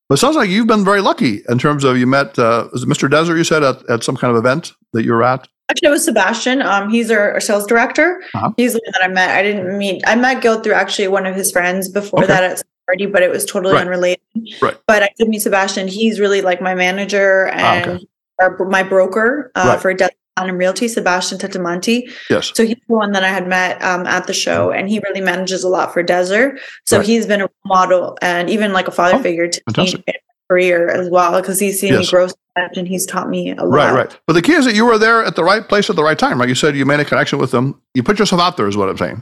But 0.09 0.15
it 0.15 0.17
sounds 0.21 0.35
like 0.35 0.49
you've 0.49 0.65
been 0.67 0.83
very 0.83 1.01
lucky 1.01 1.43
in 1.49 1.59
terms 1.59 1.83
of 1.83 1.95
you 1.97 2.07
met, 2.07 2.37
uh, 2.39 2.67
Mr. 2.73 3.07
Dezer, 3.07 3.37
you 3.37 3.43
said, 3.43 3.61
at, 3.63 3.87
at 3.89 4.03
some 4.03 4.17
kind 4.17 4.31
of 4.35 4.37
event 4.43 4.73
that 4.93 5.05
you 5.05 5.13
were 5.13 5.23
at? 5.23 5.47
Actually, 5.69 5.89
it 5.89 5.91
was 5.91 6.03
Sebastian. 6.05 6.63
Um, 6.63 6.89
he's 6.89 7.11
our, 7.11 7.33
our 7.33 7.39
sales 7.39 7.67
director. 7.67 8.19
Uh-huh. 8.33 8.49
He's 8.57 8.73
the 8.73 8.81
one 8.83 8.91
that 8.99 9.03
I 9.03 9.07
met. 9.07 9.29
I 9.29 9.43
didn't 9.43 9.77
meet. 9.77 10.01
I 10.07 10.15
met 10.15 10.41
Gil 10.41 10.61
through 10.61 10.73
actually 10.73 11.07
one 11.09 11.27
of 11.27 11.35
his 11.35 11.51
friends 11.51 11.87
before 11.89 12.23
Okay. 12.23 12.27
that 12.33 12.43
at 12.43 12.57
some 12.57 12.67
party, 12.87 13.05
but 13.05 13.21
it 13.21 13.29
was 13.29 13.45
totally 13.45 13.75
Right. 13.75 13.81
unrelated. 13.83 14.19
Right. 14.63 14.75
But 14.87 15.03
I 15.03 15.09
did 15.15 15.29
meet 15.29 15.43
Sebastian. 15.43 15.87
He's 15.87 16.19
really 16.19 16.41
like 16.41 16.59
my 16.59 16.73
manager, 16.73 17.51
Ah, 17.53 17.73
and 17.75 17.91
okay. 17.91 18.07
our, 18.41 18.57
my 18.67 18.81
broker 18.81 19.51
uh, 19.53 19.65
Right. 19.73 19.79
for 19.79 19.93
Dezer 19.93 20.09
Platinum 20.35 20.57
Realty, 20.57 20.87
Sebastian 20.87 21.37
Tetamanti. 21.37 22.09
Yes. 22.29 22.51
So 22.55 22.65
he's 22.65 22.77
the 22.87 22.93
one 22.95 23.11
that 23.11 23.23
I 23.23 23.29
had 23.29 23.47
met 23.47 23.81
um, 23.83 24.05
at 24.07 24.25
the 24.27 24.33
show, 24.33 24.71
and 24.71 24.87
he 24.87 24.99
really 24.99 25.19
manages 25.21 25.63
a 25.65 25.69
lot 25.69 25.91
for 25.93 26.01
Dezer. 26.03 26.57
So 26.85 26.97
Right. 26.97 27.05
he's 27.05 27.25
been 27.25 27.41
a 27.41 27.49
model 27.65 28.17
and 28.21 28.49
even 28.49 28.71
like 28.71 28.87
a 28.87 28.91
father 28.91 29.17
Oh, 29.17 29.21
figure 29.21 29.47
to 29.49 29.59
me 29.59 29.73
fantastic. 29.73 30.03
in 30.07 30.13
my 30.15 30.53
career 30.55 30.87
as 30.89 31.09
well, 31.09 31.41
because 31.41 31.59
he's 31.59 31.79
seen 31.81 31.91
Yes. 31.93 32.05
me 32.05 32.07
grow 32.11 32.27
so 32.27 32.35
much 32.57 32.77
and 32.77 32.87
he's 32.87 33.05
taught 33.05 33.27
me 33.29 33.51
a 33.51 33.63
lot. 33.65 33.75
Right, 33.75 33.93
right. 33.93 34.19
But 34.27 34.33
the 34.33 34.41
key 34.41 34.53
is 34.53 34.63
that 34.63 34.75
you 34.75 34.85
were 34.85 34.97
there 34.97 35.25
at 35.25 35.35
the 35.35 35.43
right 35.43 35.67
place 35.67 35.89
at 35.89 35.97
the 35.97 36.03
right 36.03 36.17
time, 36.17 36.39
right? 36.39 36.47
You 36.47 36.55
said 36.55 36.73
you 36.73 36.85
made 36.85 37.01
a 37.01 37.05
connection 37.05 37.37
with 37.37 37.51
them. 37.51 37.81
You 37.93 38.03
put 38.03 38.17
yourself 38.17 38.41
out 38.41 38.55
there, 38.55 38.67
is 38.69 38.77
what 38.77 38.87
I'm 38.87 38.97
saying, 38.97 39.21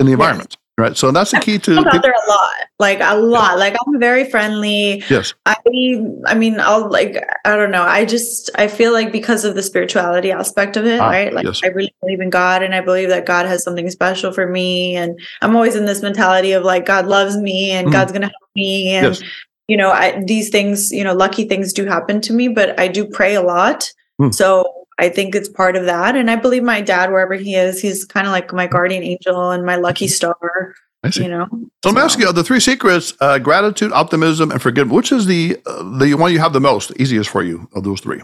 in 0.00 0.06
the 0.06 0.12
environment, 0.12 0.57
right? 0.78 0.96
So 0.96 1.10
that's 1.10 1.32
the 1.32 1.40
key 1.40 1.58
to. 1.58 1.76
I'm 1.76 1.86
out 1.86 2.02
there 2.02 2.12
a 2.12 2.28
lot, 2.28 2.50
like 2.78 3.00
a 3.00 3.16
lot. 3.16 3.58
Like 3.58 3.74
I'm 3.86 3.98
very 3.98 4.30
friendly. 4.30 5.02
Yes, 5.10 5.34
I, 5.44 5.56
I 6.26 6.34
mean, 6.34 6.60
I'll 6.60 6.88
like, 6.90 7.22
I 7.44 7.56
don't 7.56 7.70
know. 7.70 7.82
I 7.82 8.04
just, 8.04 8.50
I 8.54 8.68
feel 8.68 8.92
like 8.92 9.12
because 9.12 9.44
of 9.44 9.54
the 9.54 9.62
spirituality 9.62 10.32
aspect 10.32 10.76
of 10.76 10.86
it, 10.86 11.00
Ah, 11.00 11.10
right? 11.10 11.32
Like, 11.32 11.44
yes. 11.44 11.60
I 11.64 11.68
really 11.68 11.94
believe 12.00 12.20
in 12.20 12.30
God 12.30 12.62
and 12.62 12.74
I 12.74 12.80
believe 12.80 13.08
that 13.08 13.26
God 13.26 13.46
has 13.46 13.62
something 13.62 13.90
special 13.90 14.32
for 14.32 14.46
me. 14.46 14.96
And 14.96 15.18
I'm 15.42 15.56
always 15.56 15.74
in 15.76 15.84
this 15.84 16.00
mentality 16.02 16.52
of 16.52 16.62
like, 16.62 16.86
God 16.86 17.06
loves 17.06 17.36
me 17.36 17.72
and 17.72 17.88
Mhm. 17.88 17.92
God's 17.92 18.12
going 18.12 18.22
to 18.22 18.28
help 18.28 18.50
me. 18.54 18.90
And, 18.92 19.06
yes, 19.14 19.22
you 19.66 19.76
know, 19.76 19.90
I, 19.90 20.22
these 20.24 20.48
things, 20.48 20.90
you 20.92 21.04
know, 21.04 21.12
lucky 21.12 21.44
things 21.46 21.72
do 21.72 21.84
happen 21.84 22.20
to 22.22 22.32
me, 22.32 22.48
but 22.48 22.78
I 22.80 22.88
do 22.88 23.04
pray 23.06 23.34
a 23.34 23.42
lot. 23.42 23.92
Hmm. 24.18 24.30
So 24.30 24.64
I 24.98 25.08
think 25.08 25.34
it's 25.34 25.48
part 25.48 25.76
of 25.76 25.84
that. 25.84 26.16
And 26.16 26.30
I 26.30 26.36
believe 26.36 26.62
my 26.62 26.80
dad, 26.80 27.10
wherever 27.10 27.34
he 27.34 27.54
is, 27.54 27.80
he's 27.80 28.04
kind 28.04 28.26
of 28.26 28.32
like 28.32 28.52
my 28.52 28.66
guardian 28.66 29.02
angel 29.02 29.50
and 29.50 29.64
my 29.64 29.76
lucky 29.76 30.08
star, 30.08 30.74
I 31.04 31.10
see. 31.10 31.22
you 31.24 31.28
know? 31.28 31.46
So 31.84 31.92
me 31.92 32.00
asking 32.00 32.26
you 32.26 32.32
the 32.32 32.44
three 32.44 32.60
secrets: 32.60 33.14
uh, 33.20 33.38
gratitude, 33.38 33.92
optimism, 33.92 34.50
and 34.50 34.60
forgiveness. 34.60 34.94
Which 34.94 35.12
is 35.12 35.26
the 35.26 35.56
uh, 35.66 35.98
the 35.98 36.14
one 36.14 36.32
you 36.32 36.40
have 36.40 36.52
the 36.52 36.60
most, 36.60 36.92
easiest 36.98 37.30
for 37.30 37.42
you 37.42 37.68
of 37.74 37.84
those 37.84 38.00
three? 38.00 38.20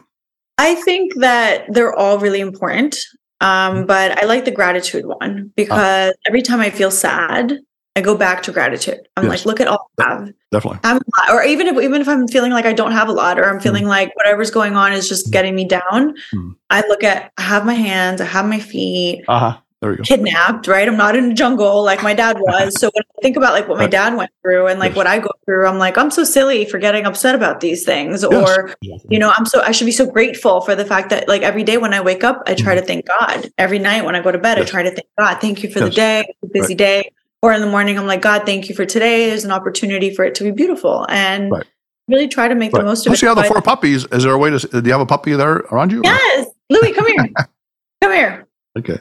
I 0.59 0.75
think 0.77 1.15
that 1.17 1.67
they're 1.69 1.95
all 1.95 2.19
really 2.19 2.41
important. 2.41 2.97
Um, 3.41 3.87
but 3.87 4.23
I 4.23 4.27
like 4.27 4.45
the 4.45 4.51
gratitude 4.51 5.05
one 5.05 5.53
because 5.55 6.15
every 6.27 6.41
time 6.41 6.61
I 6.61 6.71
feel 6.71 6.91
sad, 6.91 7.53
I 7.97 8.01
go 8.01 8.17
back 8.17 8.43
to 8.45 8.53
gratitude. 8.53 9.07
I'm 9.17 9.25
Yes. 9.25 9.31
like, 9.31 9.47
look 9.47 9.61
at 9.61 9.69
all 9.69 9.89
I 10.01 10.05
have. 10.09 10.33
Definitely. 10.51 10.81
I 10.83 10.89
have 10.89 10.97
a 10.97 11.11
lot. 11.21 11.31
Or 11.37 11.45
even 11.45 11.69
if 11.69 11.77
even 11.83 12.01
if 12.01 12.09
I'm 12.09 12.27
feeling 12.27 12.51
like 12.53 12.67
I 12.67 12.73
don't 12.73 12.91
have 12.93 13.09
a 13.09 13.13
lot, 13.13 13.39
or 13.39 13.45
I'm 13.49 13.61
feeling 13.61 13.87
like 13.87 14.15
whatever's 14.17 14.51
going 14.51 14.75
on 14.77 14.93
is 14.93 15.09
just 15.09 15.31
getting 15.33 15.55
me 15.55 15.65
down, 15.65 16.15
Mm. 16.35 16.57
I 16.71 16.81
look 16.89 17.05
at 17.05 17.33
I 17.39 17.43
have 17.43 17.65
my 17.65 17.75
hands, 17.75 18.21
I 18.21 18.25
have 18.25 18.47
my 18.47 18.59
feet, 18.59 19.25
Uh 19.29 19.39
huh. 19.39 19.57
There 19.81 19.91
we 19.91 19.97
go. 19.99 20.03
kidnapped, 20.03 20.67
right? 20.67 20.89
I'm 20.89 20.97
not 20.97 21.15
in 21.15 21.31
a 21.33 21.35
jungle 21.35 21.85
like 21.85 22.03
my 22.03 22.15
dad 22.15 22.39
was. 22.41 22.75
so 22.81 22.91
when 22.95 23.05
I 23.19 23.21
think 23.23 23.37
about 23.37 23.53
like 23.53 23.69
what 23.69 23.77
my 23.79 23.87
dad 23.87 24.17
went 24.17 24.31
through 24.43 24.67
and 24.69 24.81
like 24.81 24.91
Yes. 24.93 24.97
what 24.97 25.07
I 25.07 25.19
go 25.21 25.31
through, 25.45 25.67
I'm 25.67 25.79
like, 25.79 25.97
I'm 25.99 26.11
so 26.11 26.25
silly 26.25 26.65
for 26.65 26.79
getting 26.79 27.05
upset 27.05 27.35
about 27.37 27.61
these 27.61 27.85
things. 27.85 28.25
Yes. 28.29 28.33
Or, 28.59 28.75
you 28.81 29.19
know, 29.21 29.33
I'm 29.37 29.45
so 29.47 29.61
I 29.61 29.71
should 29.73 29.85
be 29.85 29.93
so 29.93 30.07
grateful 30.11 30.63
for 30.63 30.75
the 30.75 30.85
fact 30.87 31.11
that 31.11 31.29
like 31.29 31.43
every 31.43 31.63
day 31.65 31.77
when 31.77 31.93
I 31.95 32.01
wake 32.01 32.25
up, 32.25 32.43
I 32.47 32.55
try 32.55 32.75
to 32.75 32.83
thank 32.83 33.07
God. 33.07 33.53
Every 33.59 33.79
night 33.79 34.05
when 34.05 34.17
I 34.17 34.21
go 34.21 34.33
to 34.33 34.39
bed, 34.39 34.57
Mm-hmm. 34.57 34.67
I 34.67 34.71
try 34.71 34.83
to 34.85 34.91
thank 34.91 35.07
God. 35.19 35.41
Thank 35.41 35.63
you 35.63 35.71
for 35.71 35.79
the 35.81 35.91
day, 35.91 36.35
busy 36.51 36.75
day. 36.75 37.11
Or 37.45 37.53
in 37.53 37.61
the 37.61 37.67
morning, 37.67 37.99
I'm 37.99 38.07
like, 38.07 38.23
God, 38.23 38.47
thank 38.47 38.71
you 38.71 38.75
for 38.75 38.87
today. 38.87 39.29
There's 39.29 39.45
an 39.45 39.51
opportunity 39.53 40.15
for 40.15 40.25
it 40.25 40.35
to 40.37 40.45
be 40.45 40.51
beautiful. 40.51 41.05
And 41.11 41.53
Right. 41.53 41.67
really 42.09 42.27
try 42.27 42.49
to 42.49 42.55
make 42.55 42.73
Right. 42.73 42.81
the 42.81 42.87
most 42.87 43.01
of 43.01 43.11
Plus, 43.11 43.19
it. 43.19 43.23
you 43.23 43.29
have 43.29 43.37
the 43.37 43.45
four 43.45 43.61
puppies. 43.61 44.07
Is 44.07 44.23
there 44.23 44.33
a 44.33 44.39
way 44.39 44.49
to? 44.49 44.59
Do 44.59 44.81
you 44.83 44.93
have 44.93 45.03
a 45.03 45.05
puppy 45.05 45.35
there 45.35 45.57
around 45.71 45.93
you? 45.93 46.01
Yes. 46.03 46.49
Louis, 46.71 46.93
come 46.93 47.07
here. 47.07 47.29
come 48.01 48.13
here. 48.13 48.49
Okay. 48.79 48.99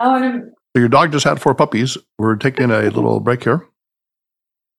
To 0.00 0.50
So 0.74 0.80
your 0.80 0.88
dog 0.88 1.12
just 1.12 1.24
had 1.24 1.40
four 1.40 1.54
puppies. 1.54 1.96
We're 2.18 2.34
taking 2.34 2.72
a 2.72 2.80
little 2.80 3.20
break 3.20 3.44
here 3.44 3.64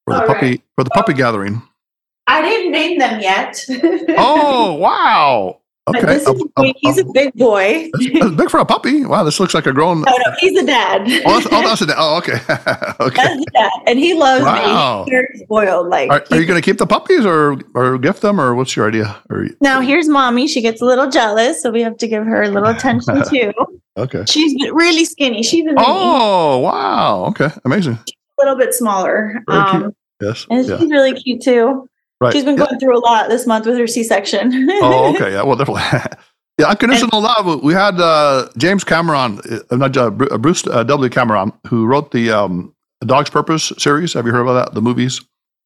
for 0.06 0.16
the 0.16 0.26
puppy 0.26 0.50
right. 0.50 0.62
for 0.76 0.84
the 0.84 0.90
puppy 0.90 1.14
oh. 1.14 1.16
gathering. 1.16 1.62
I 2.26 2.42
didn't 2.42 2.70
name 2.70 2.98
them 2.98 3.22
yet. 3.22 3.64
Oh 4.18 4.74
wow! 4.74 5.59
Okay, 5.88 6.22
Um, 6.24 6.36
um, 6.56 6.72
he's 6.76 6.98
a 6.98 7.04
big 7.04 7.32
boy. 7.34 7.90
that's 8.20 8.34
big 8.36 8.50
for 8.50 8.60
a 8.60 8.64
puppy. 8.64 9.04
Wow, 9.04 9.24
this 9.24 9.40
looks 9.40 9.54
like 9.54 9.66
a 9.66 9.72
grown. 9.72 10.04
Oh 10.06 10.18
no, 10.24 10.32
he's 10.38 10.56
a 10.60 10.64
dad. 10.64 11.02
Oh, 11.24 11.40
that's, 11.40 11.46
oh, 11.46 11.50
that's 11.62 11.80
a, 11.82 11.94
oh 11.96 12.18
okay, 12.18 12.34
okay. 13.00 13.16
That's 13.16 13.44
dad, 13.54 13.70
and 13.86 13.98
he 13.98 14.14
loves 14.14 14.44
Wow. 14.44 15.04
me. 15.08 15.16
He's 15.32 15.40
spoiled. 15.42 15.88
Like 15.88 16.10
Are, 16.10 16.22
are 16.30 16.36
you 16.40 16.46
going 16.46 16.60
to 16.60 16.64
keep 16.64 16.78
the 16.78 16.86
puppies 16.86 17.24
or 17.24 17.58
or 17.74 17.98
gift 17.98 18.20
them 18.22 18.40
or 18.40 18.54
what's 18.54 18.76
your 18.76 18.86
idea? 18.86 19.20
Or 19.30 19.46
now, 19.60 19.80
here's 19.80 20.06
mommy. 20.06 20.46
She 20.46 20.60
gets 20.60 20.80
a 20.80 20.84
little 20.84 21.10
jealous, 21.10 21.60
so 21.62 21.70
we 21.70 21.80
have 21.82 21.96
to 21.96 22.06
give 22.06 22.24
her 22.24 22.42
a 22.42 22.48
little 22.50 22.68
attention 22.68 23.22
too. 23.28 23.52
okay. 23.96 24.24
She's 24.28 24.54
really 24.72 25.04
skinny. 25.06 25.42
She's 25.42 25.66
a, 25.66 25.74
Oh 25.78 26.58
wow! 26.58 27.24
Okay, 27.30 27.48
amazing. 27.64 27.94
a 27.94 28.04
little 28.38 28.56
bit 28.56 28.74
smaller, 28.74 29.42
um, 29.48 29.92
Yes. 30.20 30.46
and 30.50 30.64
Yeah. 30.68 30.78
she's 30.78 30.90
really 30.90 31.14
cute 31.14 31.40
too. 31.42 31.88
Right. 32.20 32.32
She's 32.32 32.44
been 32.44 32.56
Yeah. 32.58 32.66
going 32.66 32.78
through 32.78 32.96
a 32.96 33.00
lot 33.00 33.28
this 33.30 33.46
month 33.46 33.64
with 33.66 33.78
her 33.78 33.86
C-section. 33.86 34.68
Oh, 34.82 35.12
okay. 35.14 35.32
Yeah. 35.32 35.42
Well, 35.42 35.56
definitely. 35.56 35.82
yeah. 36.58 36.68
Unconditional 36.68 37.20
love. 37.22 37.62
We 37.62 37.72
had 37.72 37.98
uh, 38.00 38.48
James 38.58 38.84
Cameron, 38.84 39.40
uh, 39.70 39.76
not 39.76 39.96
uh, 39.96 40.06
uh, 40.06 40.38
Bruce 40.38 40.66
uh, 40.66 40.82
W. 40.84 41.08
Cameron, 41.10 41.52
who 41.68 41.86
wrote 41.86 42.10
the 42.10 42.30
um, 42.30 42.74
Dog's 43.04 43.30
Purpose 43.30 43.72
series. 43.78 44.12
Have 44.12 44.26
you 44.26 44.32
heard 44.32 44.42
about 44.42 44.66
that? 44.66 44.74
The 44.74 44.82
movies. 44.82 45.20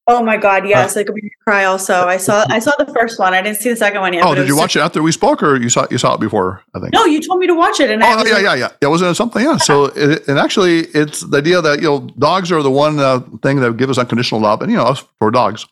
Oh 0.07 0.23
my 0.23 0.37
god, 0.37 0.69
yes, 0.69 0.99
I 0.99 1.03
could 1.03 1.15
make 1.15 1.25
me 1.25 1.31
cry. 1.47 1.65
Also, 1.65 1.95
I 1.95 2.19
saw 2.19 2.45
I 2.51 2.59
saw 2.59 2.73
the 2.79 2.85
first 2.93 3.19
one. 3.19 3.33
I 3.33 3.41
didn't 3.41 3.57
see 3.57 3.71
the 3.71 3.77
second 3.77 4.03
one 4.03 4.13
yet. 4.13 4.23
Oh, 4.23 4.35
did 4.35 4.43
was 4.43 4.49
you 4.51 4.55
so- 4.55 4.61
watch 4.61 4.77
it 4.77 4.81
after 4.81 5.03
we 5.03 5.11
spoke, 5.13 5.43
or 5.43 5.57
you 5.57 5.71
saw 5.71 5.87
you 5.91 5.97
saw 5.97 6.13
it 6.13 6.21
before? 6.21 6.63
I 6.75 6.81
think. 6.81 6.93
No, 6.93 7.07
you 7.07 7.23
told 7.23 7.39
me 7.41 7.47
to 7.47 7.55
watch 7.55 7.81
it, 7.81 7.91
and 7.91 8.05
I 8.05 8.13
Oh 8.13 8.17
was 8.19 8.29
yeah, 8.29 8.35
like, 8.35 8.43
yeah, 8.45 8.55
yeah. 8.55 8.69
Yeah, 8.83 8.89
wasn't 8.89 9.13
it 9.13 9.15
something? 9.15 9.43
Yeah. 9.43 9.57
So, 9.57 9.87
it, 9.97 10.29
and 10.29 10.39
actually, 10.39 10.81
it's 10.89 11.23
the 11.23 11.39
idea 11.39 11.63
that 11.63 11.79
you 11.81 11.89
know 11.89 12.01
dogs 12.19 12.53
are 12.53 12.63
the 12.63 12.71
one 12.71 12.99
uh, 13.01 13.21
thing 13.43 13.61
that 13.61 13.79
give 13.79 13.89
us 13.89 13.97
unconditional 13.97 14.43
love, 14.43 14.61
and 14.61 14.71
you 14.71 14.77
know 14.77 14.95
for 15.19 15.31
dogs, 15.31 15.65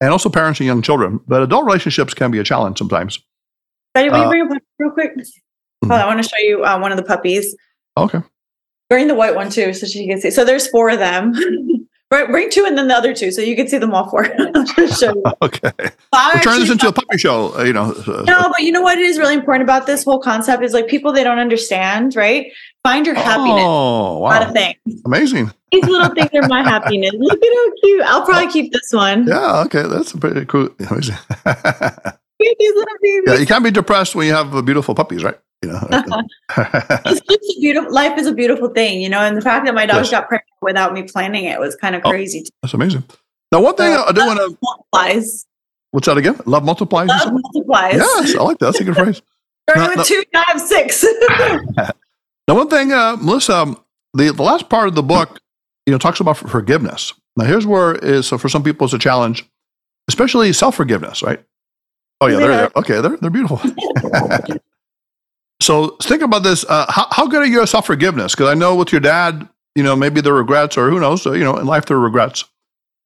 and 0.00 0.10
also 0.10 0.28
parents 0.28 0.60
and 0.60 0.66
young 0.66 0.82
children. 0.82 1.20
But 1.26 1.42
adult 1.42 1.64
relationships 1.66 2.14
can 2.14 2.30
be 2.30 2.38
a 2.38 2.44
challenge 2.44 2.78
sometimes. 2.78 3.18
Betty, 3.94 4.08
will 4.10 4.16
Uh, 4.16 4.22
you 4.24 4.28
bring 4.28 4.48
puppy 4.48 4.64
real 4.78 4.90
quick? 4.90 5.12
Hold 5.84 5.92
on, 5.92 6.00
I 6.00 6.06
want 6.06 6.22
to 6.22 6.28
show 6.28 6.38
you 6.38 6.64
uh, 6.64 6.78
one 6.78 6.90
of 6.92 6.96
the 6.98 7.04
puppies. 7.04 7.54
Okay. 7.96 8.20
Bring 8.90 9.06
the 9.08 9.14
white 9.14 9.34
one 9.34 9.50
too, 9.50 9.72
so 9.74 9.86
she 9.86 10.06
can 10.08 10.20
see. 10.20 10.30
So 10.30 10.44
there's 10.44 10.66
four 10.68 10.90
of 10.90 10.98
them. 10.98 11.34
Right, 12.10 12.26
bring 12.26 12.48
two 12.48 12.64
and 12.64 12.78
then 12.78 12.88
the 12.88 12.94
other 12.94 13.12
two, 13.12 13.30
so 13.30 13.42
you 13.42 13.54
can 13.54 13.68
see 13.68 13.76
them 13.76 13.92
all 13.92 14.08
four. 14.08 14.24
Show 14.98 15.12
you. 15.14 15.22
Okay. 15.42 15.70
I 16.10 16.30
We'll 16.36 16.42
turn 16.42 16.60
this 16.60 16.70
into 16.70 16.88
a 16.88 16.92
puppy 16.92 17.18
show. 17.18 17.54
uh, 17.58 17.64
You 17.64 17.74
know. 17.74 17.92
uh, 18.06 18.22
No, 18.22 18.48
but 18.48 18.60
you 18.60 18.72
know 18.72 18.80
what 18.80 18.96
is 18.96 19.18
really 19.18 19.34
important 19.34 19.64
about 19.64 19.86
this 19.86 20.04
whole 20.04 20.18
concept 20.18 20.62
is 20.64 20.72
like 20.72 20.88
people 20.88 21.12
they 21.12 21.22
don't 21.22 21.38
understand, 21.38 22.16
right? 22.16 22.50
Find 22.84 23.04
your 23.06 23.14
happiness. 23.16 23.64
Oh 23.66 24.20
Not 24.28 24.42
a 24.42 24.46
wow! 24.46 24.52
thing. 24.52 24.74
Amazing. 25.04 25.52
These 25.72 25.84
little 25.84 26.14
things 26.14 26.30
are 26.34 26.48
my 26.48 26.62
happiness. 26.74 27.10
Look 27.18 27.42
at 27.42 27.52
how 27.54 27.72
cute. 27.82 28.02
I'll 28.02 28.24
probably 28.24 28.50
keep 28.50 28.72
this 28.72 28.88
one. 28.92 29.26
Yeah. 29.26 29.62
Okay. 29.66 29.82
That's 29.82 30.12
pretty 30.12 30.44
cool. 30.46 30.68
Amazing. 30.90 31.16
These 32.40 32.74
little 32.74 32.84
babies. 33.02 33.22
yeah. 33.26 33.34
You 33.34 33.46
can't 33.46 33.64
be 33.64 33.70
depressed 33.70 34.14
when 34.14 34.26
you 34.26 34.32
have 34.32 34.64
beautiful 34.64 34.94
puppies, 34.94 35.22
right? 35.24 35.38
You 35.62 35.70
know. 35.72 35.80
it's 36.56 37.20
just 37.20 37.60
beautiful 37.60 37.92
life 37.92 38.16
is 38.18 38.26
a 38.28 38.32
beautiful 38.32 38.68
thing, 38.70 39.02
you 39.02 39.08
know. 39.08 39.18
And 39.18 39.36
the 39.36 39.42
fact 39.42 39.66
that 39.66 39.74
my 39.74 39.84
dogs 39.86 40.10
Yes. 40.10 40.20
got 40.20 40.28
pregnant 40.28 40.48
without 40.62 40.92
me 40.94 41.02
planning 41.02 41.44
it 41.44 41.58
was 41.58 41.74
kind 41.76 41.96
of 41.96 42.02
Oh. 42.04 42.10
crazy. 42.10 42.42
too. 42.42 42.50
That's 42.62 42.74
amazing. 42.74 43.02
Now, 43.50 43.60
one 43.60 43.74
thing 43.74 43.92
I 43.92 44.12
do 44.12 44.24
want 44.26 44.38
to. 44.38 44.56
Multiplies. 44.62 45.46
What's 45.90 46.06
that 46.06 46.16
again? 46.16 46.38
Love 46.46 46.64
multiplies. 46.64 47.08
Love 47.08 47.32
multiplies. 47.32 47.94
Yes, 47.96 48.36
I 48.36 48.42
like 48.42 48.58
that. 48.58 48.66
That's 48.66 48.80
a 48.80 48.84
good 48.84 48.94
phrase. 48.94 49.20
Starting 49.68 49.88
with 49.88 49.96
no. 49.98 50.04
two, 50.04 50.22
now 50.32 50.40
I 50.46 50.52
have 50.52 50.60
six. 50.60 51.04
Now, 52.48 52.54
one 52.54 52.68
thing, 52.68 52.92
uh, 52.92 53.16
Melissa, 53.20 53.56
um, 53.56 53.84
the, 54.14 54.32
the 54.32 54.42
last 54.42 54.70
part 54.70 54.88
of 54.88 54.94
the 54.94 55.02
book, 55.02 55.38
you 55.86 55.92
know, 55.92 55.98
talks 55.98 56.18
about 56.18 56.38
forgiveness. 56.38 57.12
Now, 57.36 57.44
here's 57.44 57.66
where 57.66 57.94
is 57.94 58.26
so 58.26 58.38
for 58.38 58.48
some 58.48 58.62
people 58.64 58.86
it's 58.86 58.94
a 58.94 58.98
challenge, 58.98 59.44
especially 60.08 60.52
self 60.54 60.74
forgiveness, 60.74 61.22
right? 61.22 61.44
Oh 62.20 62.26
yeah, 62.26 62.38
they're 62.38 62.48
there. 62.48 62.70
Okay, 62.74 63.00
they're 63.00 63.16
they're 63.18 63.30
beautiful. 63.30 63.60
so 65.62 65.96
think 66.02 66.22
about 66.22 66.42
this. 66.42 66.64
Uh, 66.68 66.86
how 66.88 67.06
how 67.10 67.26
good 67.28 67.42
are 67.42 67.46
you 67.46 67.62
at 67.62 67.68
self 67.68 67.86
forgiveness? 67.86 68.34
Because 68.34 68.48
I 68.48 68.54
know 68.54 68.74
with 68.74 68.90
your 68.90 69.00
dad, 69.00 69.48
you 69.76 69.84
know, 69.84 69.94
maybe 69.94 70.20
there 70.20 70.32
are 70.32 70.38
regrets, 70.38 70.76
or 70.76 70.90
who 70.90 70.98
knows, 70.98 71.24
you 71.26 71.44
know, 71.44 71.56
in 71.58 71.66
life 71.66 71.86
there 71.86 71.96
are 71.96 72.00
regrets. 72.00 72.44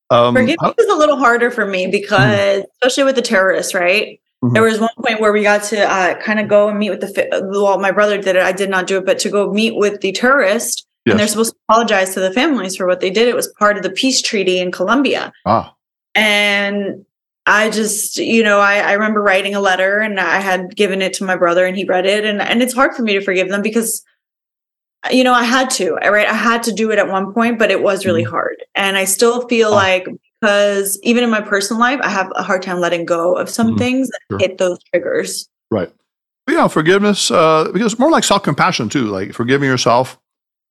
Um, 0.09 0.35
Forgiveness 0.35 0.57
how- 0.61 0.75
is 0.79 0.87
a 0.87 0.97
little 0.97 1.19
harder 1.19 1.51
for 1.51 1.67
me 1.67 1.89
because, 1.89 2.65
especially 2.81 3.05
with 3.05 3.17
the 3.17 3.23
terrorists, 3.23 3.75
right? 3.75 4.19
Mhm. 4.43 4.55
There 4.55 4.63
was 4.63 4.81
one 4.81 4.91
point 5.05 5.21
where 5.21 5.33
we 5.33 5.43
got 5.43 5.63
to 5.65 5.81
uh, 5.89 6.15
kind 6.21 6.41
of 6.41 6.49
go 6.49 6.69
and 6.69 6.79
meet 6.79 6.91
with 6.91 7.01
the. 7.01 7.49
Well, 7.53 7.79
my 7.79 7.93
brother 7.93 8.19
did 8.21 8.37
it. 8.37 8.43
I 8.43 8.53
did 8.53 8.71
not 8.71 8.87
do 8.87 8.99
it, 8.99 9.07
but 9.07 9.19
to 9.21 9.31
go 9.31 9.53
meet 9.53 9.77
with 9.77 10.01
the 10.01 10.11
terrorist, 10.13 10.87
and 11.07 11.19
they're 11.19 11.29
supposed 11.29 11.53
to 11.53 11.59
apologize 11.69 12.15
to 12.15 12.21
the 12.21 12.33
families 12.33 12.77
for 12.77 12.87
what 12.87 13.01
they 13.01 13.11
did. 13.11 13.29
It 13.29 13.37
was 13.37 13.49
part 13.59 13.77
of 13.77 13.83
the 13.83 13.91
peace 13.91 14.21
treaty 14.21 14.59
in 14.59 14.73
Colombia, 14.73 15.33
Ah, 15.47 15.75
and 16.15 17.05
I 17.47 17.71
just, 17.71 18.17
you 18.19 18.43
know, 18.43 18.59
I, 18.61 18.79
I 18.79 18.93
remember 18.93 19.21
writing 19.23 19.55
a 19.55 19.61
letter, 19.61 19.99
and 20.01 20.19
I 20.19 20.41
had 20.41 20.75
given 20.77 21.03
it 21.03 21.13
to 21.15 21.25
my 21.25 21.37
brother, 21.37 21.65
and 21.67 21.77
he 21.77 21.85
read 21.85 22.07
it, 22.07 22.25
and 22.25 22.41
and 22.43 22.63
it's 22.63 22.75
hard 22.75 22.95
for 22.95 23.03
me 23.03 23.13
to 23.15 23.21
forgive 23.21 23.49
them 23.49 23.63
because. 23.63 24.03
You 25.11 25.25
know, 25.25 25.33
I 25.35 25.43
had 25.43 25.69
to, 25.71 25.95
right? 25.95 26.29
I 26.29 26.33
had 26.33 26.63
to 26.63 26.73
do 26.73 26.93
it 26.93 26.99
at 27.01 27.09
one 27.09 27.35
point, 27.35 27.59
but 27.59 27.73
it 27.73 27.83
was 27.83 28.07
really 28.07 28.23
hard. 28.23 28.65
And 28.77 28.97
I 28.97 29.05
still 29.05 29.49
feel 29.49 29.71
Ah. 29.73 29.75
like 29.75 30.07
because 30.43 30.99
even 31.05 31.23
in 31.23 31.31
my 31.31 31.41
personal 31.41 31.81
life, 31.81 32.01
I 32.03 32.09
have 32.09 32.31
a 32.35 32.43
hard 32.43 32.63
time 32.63 32.81
letting 32.81 33.05
go 33.07 33.35
of 33.37 33.49
some 33.49 33.75
Mhm. 33.75 33.79
things 33.79 34.09
that 34.09 34.19
Sure. 34.31 34.39
hit 34.41 34.59
those 34.59 34.79
triggers. 34.93 35.49
Right. 35.71 35.91
But 36.47 36.55
yeah, 36.57 36.67
forgiveness, 36.69 37.31
uh, 37.31 37.71
because 37.73 37.93
it's 37.93 37.99
more 38.01 38.11
like 38.11 38.25
self 38.25 38.43
compassion 38.43 38.89
too, 38.89 39.05
like 39.07 39.33
forgiving 39.33 39.69
yourself 39.69 40.19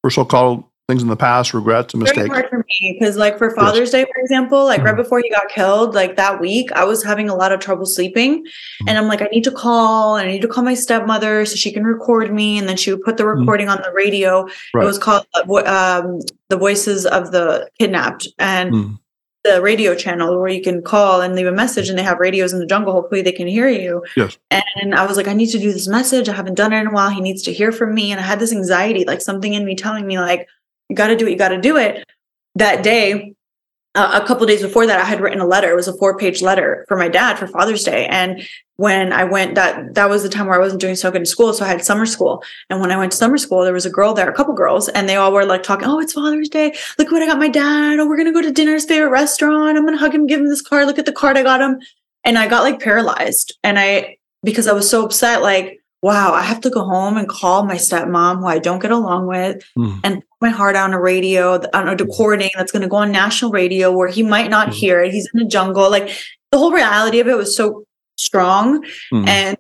for 0.01 0.09
so 0.11 0.26
called 0.26 0.65
things 0.89 1.01
in 1.03 1.07
the 1.07 1.15
past, 1.15 1.53
regrets, 1.53 1.93
and 1.93 2.03
Very 2.03 2.17
mistakes. 2.17 2.34
hard 2.36 2.49
for 2.49 2.57
me 2.57 2.97
because, 2.99 3.15
like, 3.15 3.38
for 3.38 3.51
Father's 3.55 3.91
Day, 3.91 4.03
for 4.03 4.19
example, 4.22 4.65
like 4.65 4.84
right 4.84 4.93
Mhm. 4.93 4.97
before 4.97 5.22
he 5.24 5.30
got 5.30 5.47
killed, 5.47 5.95
like 5.95 6.17
that 6.17 6.41
week, 6.41 6.69
I 6.74 6.84
was 6.84 7.01
having 7.01 7.30
a 7.30 7.36
lot 7.36 7.53
of 7.53 7.61
trouble 7.61 7.86
sleeping, 7.86 8.43
and 8.89 8.97
I'm 8.97 9.07
like, 9.07 9.22
I 9.22 9.30
need 9.32 9.45
to 9.45 9.51
call, 9.51 10.17
and 10.17 10.28
I 10.28 10.32
need 10.34 10.41
to 10.41 10.49
call 10.49 10.65
my 10.65 10.74
stepmother 10.74 11.45
so 11.45 11.55
she 11.55 11.72
can 11.72 11.86
record 11.86 12.34
me, 12.34 12.57
and 12.57 12.67
then 12.67 12.76
she 12.76 12.91
would 12.91 13.03
put 13.03 13.15
the 13.15 13.26
recording 13.26 13.69
on 13.69 13.78
the 13.82 13.91
radio. 13.93 14.45
Right. 14.74 14.84
It 14.84 14.86
was 14.86 14.97
called 14.99 15.26
um, 15.65 16.19
"The 16.49 16.57
Voices 16.57 17.05
of 17.05 17.32
the 17.32 17.69
Kidnapped," 17.80 18.28
and 18.38 18.74
Mm. 18.74 18.97
The 19.43 19.61
radio 19.61 19.95
channel 19.95 20.39
where 20.39 20.49
you 20.49 20.61
can 20.61 20.81
call 20.81 21.21
and 21.21 21.35
leave 21.35 21.47
a 21.47 21.51
message, 21.51 21.89
and 21.89 21.97
they 21.97 22.03
have 22.03 22.19
radios 22.19 22.53
in 22.53 22.59
the 22.59 22.65
jungle. 22.65 22.93
Hopefully, 22.93 23.21
they 23.21 23.31
can 23.31 23.47
hear 23.47 23.67
you. 23.67 24.03
Yes. 24.15 24.37
And 24.51 24.93
I 24.93 25.05
was 25.05 25.17
like, 25.17 25.27
I 25.27 25.33
need 25.33 25.49
to 25.51 25.59
do 25.59 25.73
this 25.73 25.87
message. 25.87 26.29
I 26.29 26.33
haven't 26.33 26.55
done 26.55 26.73
it 26.73 26.79
in 26.79 26.87
a 26.87 26.91
while. 26.91 27.09
He 27.09 27.21
needs 27.21 27.41
to 27.43 27.53
hear 27.53 27.71
from 27.71 27.93
me. 27.95 28.11
And 28.11 28.19
I 28.19 28.23
had 28.23 28.39
this 28.39 28.51
anxiety, 28.51 29.03
like 29.05 29.21
something 29.21 29.53
in 29.53 29.65
me 29.65 29.75
telling 29.75 30.05
me, 30.05 30.19
like, 30.19 30.47
you 30.89 30.95
got 30.95 31.07
to 31.07 31.15
do 31.15 31.25
it. 31.25 31.31
You 31.31 31.37
got 31.37 31.49
to 31.49 31.61
do 31.61 31.77
it. 31.77 32.05
That 32.55 32.83
day, 32.83 33.33
a 33.93 34.23
couple 34.25 34.45
days 34.45 34.61
before 34.61 34.87
that, 34.87 35.01
I 35.01 35.03
had 35.03 35.19
written 35.19 35.41
a 35.41 35.45
letter. 35.45 35.69
It 35.69 35.75
was 35.75 35.87
a 35.87 35.97
four 35.97 36.17
page 36.17 36.41
letter 36.41 36.85
for 36.87 36.95
my 36.95 37.09
dad 37.09 37.37
for 37.37 37.45
Father's 37.45 37.83
Day. 37.83 38.05
And 38.07 38.47
when 38.77 39.11
I 39.11 39.25
went, 39.25 39.55
that 39.55 39.95
that 39.95 40.09
was 40.09 40.23
the 40.23 40.29
time 40.29 40.47
where 40.47 40.55
I 40.55 40.63
wasn't 40.63 40.79
doing 40.79 40.95
so 40.95 41.11
good 41.11 41.21
in 41.21 41.25
school. 41.25 41.53
So 41.53 41.65
I 41.65 41.67
had 41.67 41.83
summer 41.83 42.05
school. 42.05 42.41
And 42.69 42.79
when 42.79 42.91
I 42.91 42.97
went 42.97 43.11
to 43.11 43.17
summer 43.17 43.37
school, 43.37 43.63
there 43.63 43.73
was 43.73 43.85
a 43.85 43.89
girl 43.89 44.13
there, 44.13 44.29
a 44.29 44.33
couple 44.33 44.53
girls, 44.53 44.87
and 44.87 45.09
they 45.09 45.17
all 45.17 45.33
were 45.33 45.45
like 45.45 45.63
talking, 45.63 45.89
Oh, 45.89 45.99
it's 45.99 46.13
Father's 46.13 46.47
Day. 46.47 46.73
Look 46.97 47.11
what 47.11 47.21
I 47.21 47.25
got 47.25 47.37
my 47.37 47.49
dad. 47.49 47.99
Oh, 47.99 48.07
we're 48.07 48.15
going 48.15 48.27
to 48.27 48.33
go 48.33 48.41
to 48.41 48.51
dinner, 48.51 48.73
his 48.73 48.85
favorite 48.85 49.09
restaurant. 49.09 49.77
I'm 49.77 49.83
going 49.83 49.97
to 49.97 49.99
hug 49.99 50.15
him, 50.15 50.25
give 50.25 50.39
him 50.39 50.47
this 50.47 50.61
card. 50.61 50.87
Look 50.87 50.99
at 50.99 51.05
the 51.05 51.11
card 51.11 51.37
I 51.37 51.43
got 51.43 51.61
him. 51.61 51.81
And 52.23 52.37
I 52.37 52.47
got 52.47 52.63
like 52.63 52.79
paralyzed. 52.79 53.57
And 53.63 53.77
I, 53.77 54.17
because 54.41 54.67
I 54.67 54.73
was 54.73 54.89
so 54.89 55.03
upset, 55.03 55.41
like, 55.41 55.80
wow, 56.01 56.33
I 56.33 56.41
have 56.41 56.61
to 56.61 56.69
go 56.69 56.83
home 56.83 57.17
and 57.17 57.27
call 57.29 57.63
my 57.63 57.75
stepmom 57.75 58.39
who 58.39 58.47
I 58.47 58.57
don't 58.59 58.81
get 58.81 58.91
along 58.91 59.27
with 59.27 59.63
Mm. 59.77 59.99
and 60.03 60.15
put 60.15 60.41
my 60.41 60.49
heart 60.49 60.75
on 60.75 60.93
a 60.93 60.99
radio, 60.99 61.61
on 61.73 61.87
a 61.87 61.95
recording 61.95 62.49
that's 62.55 62.71
going 62.71 62.81
to 62.81 62.87
go 62.87 62.97
on 62.97 63.11
national 63.11 63.51
radio 63.51 63.91
where 63.91 64.07
he 64.07 64.23
might 64.23 64.49
not 64.49 64.69
Mhm. 64.69 64.73
hear 64.73 65.03
it. 65.03 65.11
He's 65.13 65.29
in 65.33 65.39
the 65.39 65.45
jungle. 65.45 65.89
Like 65.91 66.09
the 66.51 66.57
whole 66.57 66.71
reality 66.71 67.19
of 67.19 67.27
it 67.27 67.37
was 67.37 67.55
so 67.55 67.83
strong. 68.17 68.83
Mhm. 69.13 69.27
And 69.27 69.57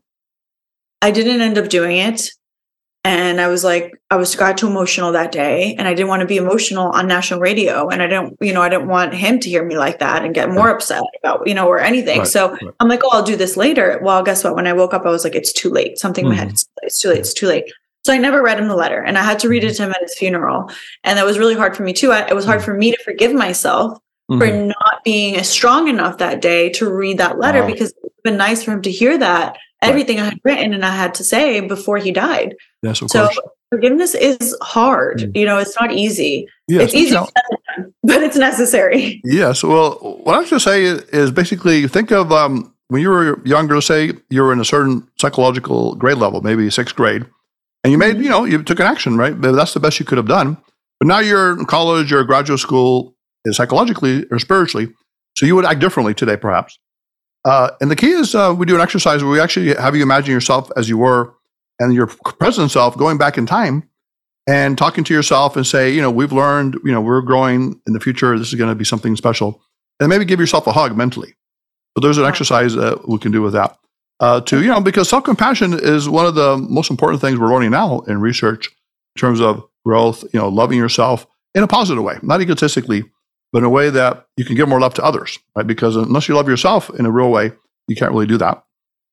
I 1.01 1.11
didn't 1.11 1.41
end 1.41 1.57
up 1.57 1.69
doing 1.69 1.97
it. 1.97 2.31
And 3.03 3.41
I 3.41 3.47
was 3.47 3.63
like, 3.63 3.99
I 4.11 4.15
was 4.15 4.35
got 4.35 4.59
too 4.59 4.67
emotional 4.67 5.11
that 5.13 5.31
day, 5.31 5.75
and 5.75 5.87
I 5.87 5.95
didn't 5.95 6.09
want 6.09 6.21
to 6.21 6.27
be 6.27 6.37
emotional 6.37 6.91
on 6.91 7.07
national 7.07 7.39
radio, 7.39 7.89
and 7.89 8.01
I 8.01 8.05
didn't, 8.05 8.37
you 8.41 8.53
know, 8.53 8.61
I 8.61 8.69
didn't 8.69 8.89
want 8.89 9.15
him 9.15 9.39
to 9.39 9.49
hear 9.49 9.65
me 9.65 9.75
like 9.75 9.97
that 9.99 10.23
and 10.23 10.35
get 10.35 10.51
more 10.51 10.69
upset 10.69 11.01
about, 11.23 11.47
you 11.47 11.55
know, 11.55 11.67
or 11.67 11.79
anything. 11.79 12.19
Right, 12.19 12.27
so 12.27 12.51
right. 12.51 12.61
I'm 12.79 12.87
like, 12.87 13.01
oh, 13.03 13.09
I'll 13.11 13.23
do 13.23 13.35
this 13.35 13.57
later. 13.57 13.99
Well, 14.03 14.21
guess 14.21 14.43
what? 14.43 14.55
When 14.55 14.67
I 14.67 14.73
woke 14.73 14.93
up, 14.93 15.05
I 15.05 15.09
was 15.09 15.23
like, 15.23 15.33
it's 15.33 15.51
too 15.51 15.71
late. 15.71 15.97
Something 15.97 16.25
in 16.25 16.29
my 16.29 16.35
head, 16.35 16.51
it's, 16.83 17.01
too 17.01 17.09
late. 17.09 17.19
It's 17.19 17.33
too 17.33 17.47
late. 17.47 17.71
So 18.05 18.13
I 18.13 18.19
never 18.19 18.43
read 18.43 18.59
him 18.59 18.67
the 18.67 18.75
letter, 18.75 19.01
and 19.01 19.17
I 19.17 19.23
had 19.23 19.39
to 19.39 19.49
read 19.49 19.63
it 19.63 19.67
mm-hmm. 19.67 19.77
to 19.77 19.83
him 19.83 19.91
at 19.91 20.01
his 20.01 20.15
funeral, 20.15 20.69
and 21.03 21.17
that 21.17 21.25
was 21.25 21.39
really 21.39 21.55
hard 21.55 21.75
for 21.75 21.81
me 21.81 21.93
too. 21.93 22.11
I, 22.11 22.27
it 22.27 22.35
was 22.35 22.45
hard 22.45 22.59
mm-hmm. 22.59 22.65
for 22.65 22.77
me 22.77 22.91
to 22.91 23.03
forgive 23.03 23.33
myself 23.33 23.97
for 24.37 24.47
Mhm. 24.47 24.67
not 24.67 25.03
being 25.03 25.43
strong 25.43 25.87
enough 25.87 26.17
that 26.19 26.41
day 26.41 26.69
to 26.69 26.89
read 26.89 27.17
that 27.17 27.37
letter 27.37 27.61
Wow. 27.61 27.67
because 27.67 27.89
it 27.89 27.95
would 28.00 28.00
have 28.00 28.00
been 28.23 28.37
nice 28.37 28.63
for 28.63 28.71
him 28.71 28.81
to 28.83 28.91
hear 28.91 29.17
that 29.17 29.57
everything 29.81 30.19
I 30.19 30.25
had 30.25 30.39
written 30.43 30.73
and 30.73 30.85
I 30.85 30.95
had 30.95 31.13
to 31.15 31.23
say 31.23 31.59
before 31.61 31.97
he 31.97 32.11
died. 32.11 32.55
Yes, 32.83 33.01
of 33.01 33.09
So 33.09 33.25
course. 33.25 33.39
forgiveness 33.71 34.13
is 34.15 34.55
hard. 34.61 35.19
Mm. 35.19 35.35
You 35.37 35.45
know, 35.45 35.57
it's 35.57 35.75
not 35.79 35.91
easy. 35.91 36.47
Yes, 36.67 36.83
it's 36.85 36.95
easy, 36.95 37.17
but 38.03 38.21
it's 38.23 38.37
necessary. 38.37 39.21
Yes. 39.25 39.63
Well, 39.63 39.93
what 40.23 40.35
I 40.35 40.39
was 40.39 40.49
going 40.49 40.59
to 40.59 40.63
say 40.63 40.83
is 41.17 41.31
basically 41.31 41.87
think 41.87 42.11
of 42.11 42.31
um, 42.31 42.73
when 42.89 43.01
you 43.01 43.09
were 43.09 43.41
younger, 43.45 43.81
say 43.81 44.11
you 44.29 44.41
were 44.43 44.53
in 44.53 44.59
a 44.59 44.65
certain 44.65 45.07
psychological 45.19 45.95
grade 45.95 46.17
level, 46.17 46.41
maybe 46.41 46.69
sixth 46.69 46.95
grade, 46.95 47.25
and 47.83 47.91
you 47.91 47.97
made, 47.97 48.17
Mhm. 48.17 48.23
you 48.23 48.29
know, 48.29 48.45
you 48.45 48.61
took 48.63 48.79
an 48.79 48.85
action, 48.85 49.17
right? 49.17 49.39
But 49.39 49.53
that's 49.53 49.73
the 49.73 49.79
best 49.79 49.99
you 49.99 50.05
could 50.05 50.17
have 50.17 50.27
done. 50.27 50.57
But 50.99 51.07
now 51.07 51.19
you're 51.19 51.57
in 51.57 51.65
college, 51.65 52.11
you're 52.11 52.23
graduate 52.23 52.59
school, 52.59 53.15
psychologically 53.49 54.25
or 54.29 54.37
spiritually, 54.37 54.89
so 55.35 55.45
you 55.47 55.55
would 55.55 55.65
act 55.65 55.79
differently 55.79 56.13
today, 56.13 56.37
perhaps. 56.37 56.77
Uh, 57.43 57.71
and 57.81 57.89
the 57.89 57.95
key 57.95 58.11
is 58.11 58.35
uh, 58.35 58.53
we 58.55 58.65
do 58.65 58.75
an 58.75 58.81
exercise 58.81 59.23
where 59.23 59.31
we 59.31 59.39
actually 59.39 59.73
have 59.73 59.95
you 59.95 60.03
imagine 60.03 60.31
yourself 60.31 60.69
as 60.75 60.87
you 60.87 60.97
were 60.97 61.33
and 61.79 61.93
your 61.93 62.07
present 62.07 62.71
self 62.71 62.97
going 62.97 63.17
back 63.17 63.37
in 63.37 63.45
time 63.45 63.89
and 64.47 64.77
talking 64.77 65.03
to 65.03 65.13
yourself 65.13 65.55
and 65.55 65.65
say, 65.65 65.91
you 65.91 66.01
know, 66.01 66.11
we've 66.11 66.31
learned, 66.31 66.75
you 66.83 66.91
know, 66.91 67.01
we're 67.01 67.21
growing 67.21 67.79
in 67.87 67.93
the 67.93 67.99
future. 67.99 68.37
This 68.37 68.49
is 68.49 68.55
going 68.55 68.69
to 68.69 68.75
be 68.75 68.85
something 68.85 69.15
special. 69.15 69.61
And 69.99 70.09
maybe 70.09 70.25
give 70.25 70.39
yourself 70.39 70.65
a 70.67 70.71
hug 70.71 70.95
mentally. 70.97 71.35
So 71.95 72.01
there's 72.01 72.17
an 72.17 72.25
exercise 72.25 72.73
that 72.73 73.07
we 73.07 73.19
can 73.19 73.31
do 73.31 73.41
with 73.41 73.53
that. 73.53 73.77
Uh, 74.19 74.39
to, 74.41 74.61
you 74.61 74.67
know, 74.67 74.81
because 74.81 75.09
self 75.09 75.23
compassion 75.23 75.73
is 75.73 76.07
one 76.07 76.25
of 76.25 76.35
the 76.35 76.57
most 76.57 76.91
important 76.91 77.21
things 77.21 77.39
we're 77.39 77.51
learning 77.51 77.71
now 77.71 78.01
in 78.01 78.21
research 78.21 78.67
in 79.15 79.19
terms 79.19 79.41
of 79.41 79.63
growth, 79.83 80.23
you 80.33 80.39
know, 80.39 80.47
loving 80.47 80.77
yourself 80.77 81.25
in 81.55 81.63
a 81.63 81.67
positive 81.67 82.03
way, 82.03 82.17
not 82.21 82.41
egotistically, 82.41 83.03
but 83.51 83.59
in 83.59 83.65
a 83.65 83.69
way 83.69 83.89
that 83.89 84.25
you 84.37 84.45
can 84.45 84.55
give 84.55 84.67
more 84.69 84.79
love 84.79 84.93
to 84.95 85.03
others, 85.03 85.37
right? 85.55 85.67
Because 85.67 85.95
unless 85.95 86.27
you 86.27 86.35
love 86.35 86.47
yourself 86.47 86.89
in 86.91 87.05
a 87.05 87.11
real 87.11 87.31
way, 87.31 87.51
you 87.87 87.95
can't 87.95 88.11
really 88.11 88.27
do 88.27 88.37
that. 88.37 88.63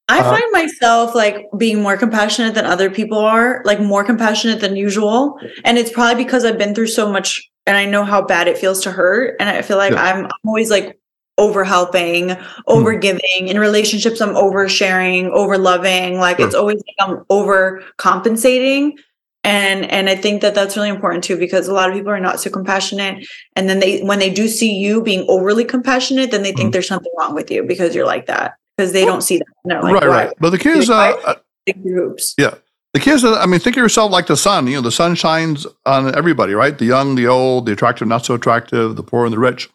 I 0.09 0.21
Uh, 0.21 0.31
find 0.31 0.53
myself 0.53 1.15
like 1.15 1.47
being 1.59 1.83
more 1.83 1.97
compassionate 1.97 2.55
than 2.55 2.65
other 2.65 2.89
people 2.91 3.19
are, 3.19 3.61
like 3.65 3.81
more 3.81 4.05
compassionate 4.05 4.61
than 4.61 4.75
usual. 4.77 5.39
And 5.65 5.77
it's 5.77 5.91
probably 5.93 6.23
because 6.25 6.45
I've 6.45 6.57
been 6.59 6.75
through 6.75 6.87
so 6.87 7.11
much 7.13 7.43
and 7.67 7.77
I 7.77 7.85
know 7.85 8.05
how 8.05 8.23
bad 8.23 8.49
it 8.49 8.57
feels 8.57 8.81
to 8.83 8.91
hurt. 8.91 9.37
And 9.39 9.49
I 9.51 9.61
feel 9.61 9.77
like 9.77 9.93
Yeah. 9.93 10.03
I'm, 10.03 10.25
I'm 10.25 10.31
always 10.47 10.71
like 10.71 10.99
over 11.37 11.63
helping, 11.63 12.35
over 12.67 12.95
giving. 12.95 13.49
In 13.49 13.61
relationships, 13.61 14.21
I'm 14.23 14.35
oversharing, 14.35 15.29
over 15.31 15.59
loving. 15.59 16.19
Like 16.19 16.39
Sure. 16.39 16.47
it's 16.47 16.55
always 16.55 16.77
like 16.87 16.97
I'm 17.09 17.25
over 17.29 17.83
compensating. 17.99 18.97
And 19.45 19.91
and 19.91 20.09
I 20.11 20.17
think 20.17 20.43
that 20.43 20.55
that's 20.55 20.77
really 20.77 20.89
important 20.89 21.25
too 21.25 21.37
because 21.39 21.69
a 21.69 21.73
lot 21.73 21.89
of 21.89 21.95
people 21.95 22.11
are 22.11 22.21
not 22.21 22.41
so 22.41 22.51
compassionate, 22.51 23.27
and 23.57 23.69
then 23.69 23.79
they 23.79 24.01
when 24.01 24.19
they 24.19 24.31
do 24.31 24.49
see 24.49 24.75
you 24.75 25.03
being 25.03 25.25
overly 25.29 25.65
compassionate, 25.65 26.31
then 26.33 26.43
they 26.43 26.53
think 26.53 26.71
Mhm. 26.71 26.73
there's 26.73 26.89
something 26.89 27.13
wrong 27.19 27.35
with 27.35 27.51
you 27.51 27.63
because 27.63 27.95
you're 27.95 28.07
like 28.07 28.27
that 28.27 28.55
because 28.77 28.93
they 28.93 29.05
don't 29.05 29.23
see 29.23 29.39
that. 29.39 29.47
They're 29.65 29.83
like, 29.83 29.95
right, 29.95 30.09
"Why?" 30.09 30.25
right. 30.27 30.33
But 30.41 30.51
the 30.51 30.59
kids 30.59 30.85
is, 30.85 30.91
uh, 30.91 30.97
Like, 30.97 31.17
uh, 31.27 31.35
groups. 31.83 32.35
the 32.37 33.01
kids 33.01 33.25
uh, 33.25 33.39
I 33.39 33.47
mean, 33.47 33.61
think 33.61 33.77
of 33.77 33.81
yourself 33.83 34.11
like 34.11 34.27
the 34.27 34.37
sun. 34.37 34.67
You 34.67 34.77
know, 34.77 34.83
the 34.83 34.91
sun 34.93 35.15
shines 35.15 35.67
on 35.87 36.15
everybody, 36.17 36.55
right? 36.55 36.77
The 36.77 36.87
young, 36.87 37.15
the 37.15 37.27
old, 37.29 37.67
the 37.67 37.73
attractive, 37.73 38.09
not 38.09 38.25
so 38.27 38.35
attractive, 38.35 38.97
the 38.97 39.03
poor 39.03 39.25
and 39.25 39.33
the 39.33 39.39
rich. 39.39 39.69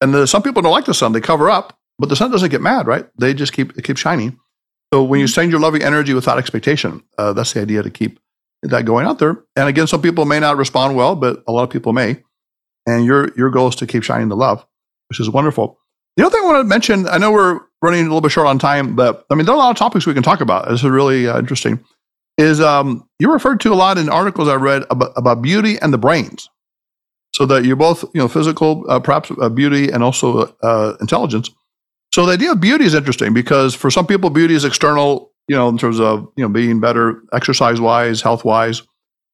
And 0.00 0.12
the, 0.14 0.26
some 0.26 0.42
people 0.42 0.62
don't 0.62 0.72
like 0.72 0.86
the 0.86 0.94
sun; 0.94 1.12
they 1.12 1.20
cover 1.20 1.50
up, 1.50 1.76
but 1.98 2.08
the 2.08 2.16
sun 2.16 2.30
doesn't 2.30 2.50
get 2.50 2.62
mad, 2.62 2.86
right? 2.86 3.06
They 3.18 3.34
just 3.34 3.52
keep 3.52 3.76
it 3.78 3.82
keeps 3.84 4.00
shining. 4.00 4.38
So 4.92 5.02
when 5.02 5.20
you 5.20 5.26
send 5.26 5.50
your 5.50 5.60
loving 5.60 5.82
energy 5.82 6.14
without 6.14 6.38
expectation, 6.38 7.02
uh, 7.18 7.32
that's 7.32 7.52
the 7.52 7.60
idea 7.60 7.82
to 7.82 7.90
keep 7.90 8.18
that 8.64 8.84
going 8.84 9.06
out 9.06 9.18
there. 9.18 9.42
And 9.56 9.68
again, 9.68 9.86
some 9.86 10.02
people 10.02 10.24
may 10.24 10.40
not 10.40 10.56
respond 10.56 10.96
well, 10.96 11.14
but 11.16 11.42
a 11.46 11.52
lot 11.52 11.62
of 11.62 11.70
people 11.70 11.92
may. 11.92 12.22
And 12.86 13.04
your 13.04 13.32
your 13.36 13.50
goal 13.50 13.68
is 13.68 13.76
to 13.76 13.86
keep 13.86 14.02
shining 14.02 14.28
the 14.28 14.36
love, 14.36 14.64
which 15.08 15.20
is 15.20 15.30
wonderful. 15.30 15.78
The 16.16 16.24
other 16.24 16.36
thing 16.36 16.44
I 16.44 16.52
want 16.52 16.60
to 16.60 16.64
mention, 16.64 17.08
I 17.08 17.18
know 17.18 17.32
we're 17.32 17.60
running 17.82 18.00
a 18.00 18.04
little 18.04 18.20
bit 18.20 18.30
short 18.30 18.46
on 18.46 18.58
time, 18.58 18.94
but 18.94 19.24
I 19.30 19.34
mean, 19.34 19.46
there 19.46 19.54
are 19.54 19.56
a 19.56 19.60
lot 19.60 19.70
of 19.70 19.76
topics 19.76 20.06
we 20.06 20.14
can 20.14 20.22
talk 20.22 20.40
about. 20.40 20.68
This 20.68 20.84
is 20.84 20.90
really 20.90 21.26
uh, 21.28 21.38
interesting. 21.38 21.84
Is 22.36 22.60
um, 22.60 23.08
you 23.18 23.32
referred 23.32 23.60
to 23.60 23.72
a 23.72 23.74
lot 23.74 23.96
in 23.96 24.08
articles 24.08 24.48
I 24.48 24.54
read 24.54 24.84
about, 24.90 25.12
about 25.16 25.42
beauty 25.42 25.78
and 25.80 25.92
the 25.92 25.98
brains, 25.98 26.48
so 27.32 27.46
that 27.46 27.64
you're 27.64 27.76
both 27.76 28.02
you 28.14 28.20
know 28.20 28.28
physical, 28.28 28.84
uh, 28.88 29.00
perhaps 29.00 29.30
uh, 29.40 29.48
beauty 29.48 29.90
and 29.90 30.02
also 30.02 30.54
uh, 30.62 30.94
intelligence. 31.00 31.50
So 32.12 32.26
the 32.26 32.32
idea 32.32 32.52
of 32.52 32.60
beauty 32.60 32.84
is 32.84 32.94
interesting 32.94 33.34
because 33.34 33.74
for 33.74 33.90
some 33.90 34.06
people, 34.06 34.30
beauty 34.30 34.54
is 34.54 34.64
external, 34.64 35.32
you 35.48 35.56
know, 35.56 35.68
in 35.68 35.78
terms 35.78 36.00
of 36.00 36.28
you 36.36 36.44
know 36.44 36.48
being 36.48 36.80
better 36.80 37.22
exercise 37.32 37.80
wise, 37.80 38.22
health 38.22 38.44
wise, 38.44 38.82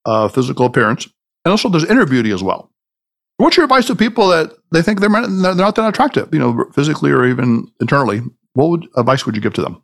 uh, 0.06 0.28
physical 0.28 0.66
appearance, 0.66 1.06
and 1.44 1.50
also 1.50 1.68
there's 1.68 1.84
inner 1.84 2.06
beauty 2.06 2.30
as 2.30 2.42
well. 2.42 2.70
What's 3.36 3.56
your 3.56 3.64
advice 3.64 3.86
to 3.86 3.96
people 3.96 4.28
that 4.28 4.52
they 4.72 4.82
think 4.82 5.00
they're 5.00 5.08
they're 5.08 5.54
not 5.54 5.74
that 5.76 5.88
attractive, 5.88 6.28
you 6.32 6.38
know, 6.38 6.66
physically 6.74 7.10
or 7.10 7.26
even 7.26 7.68
internally? 7.80 8.20
What 8.54 8.70
would 8.70 8.88
advice 8.96 9.24
would 9.24 9.36
you 9.36 9.40
give 9.40 9.54
to 9.54 9.62
them? 9.62 9.82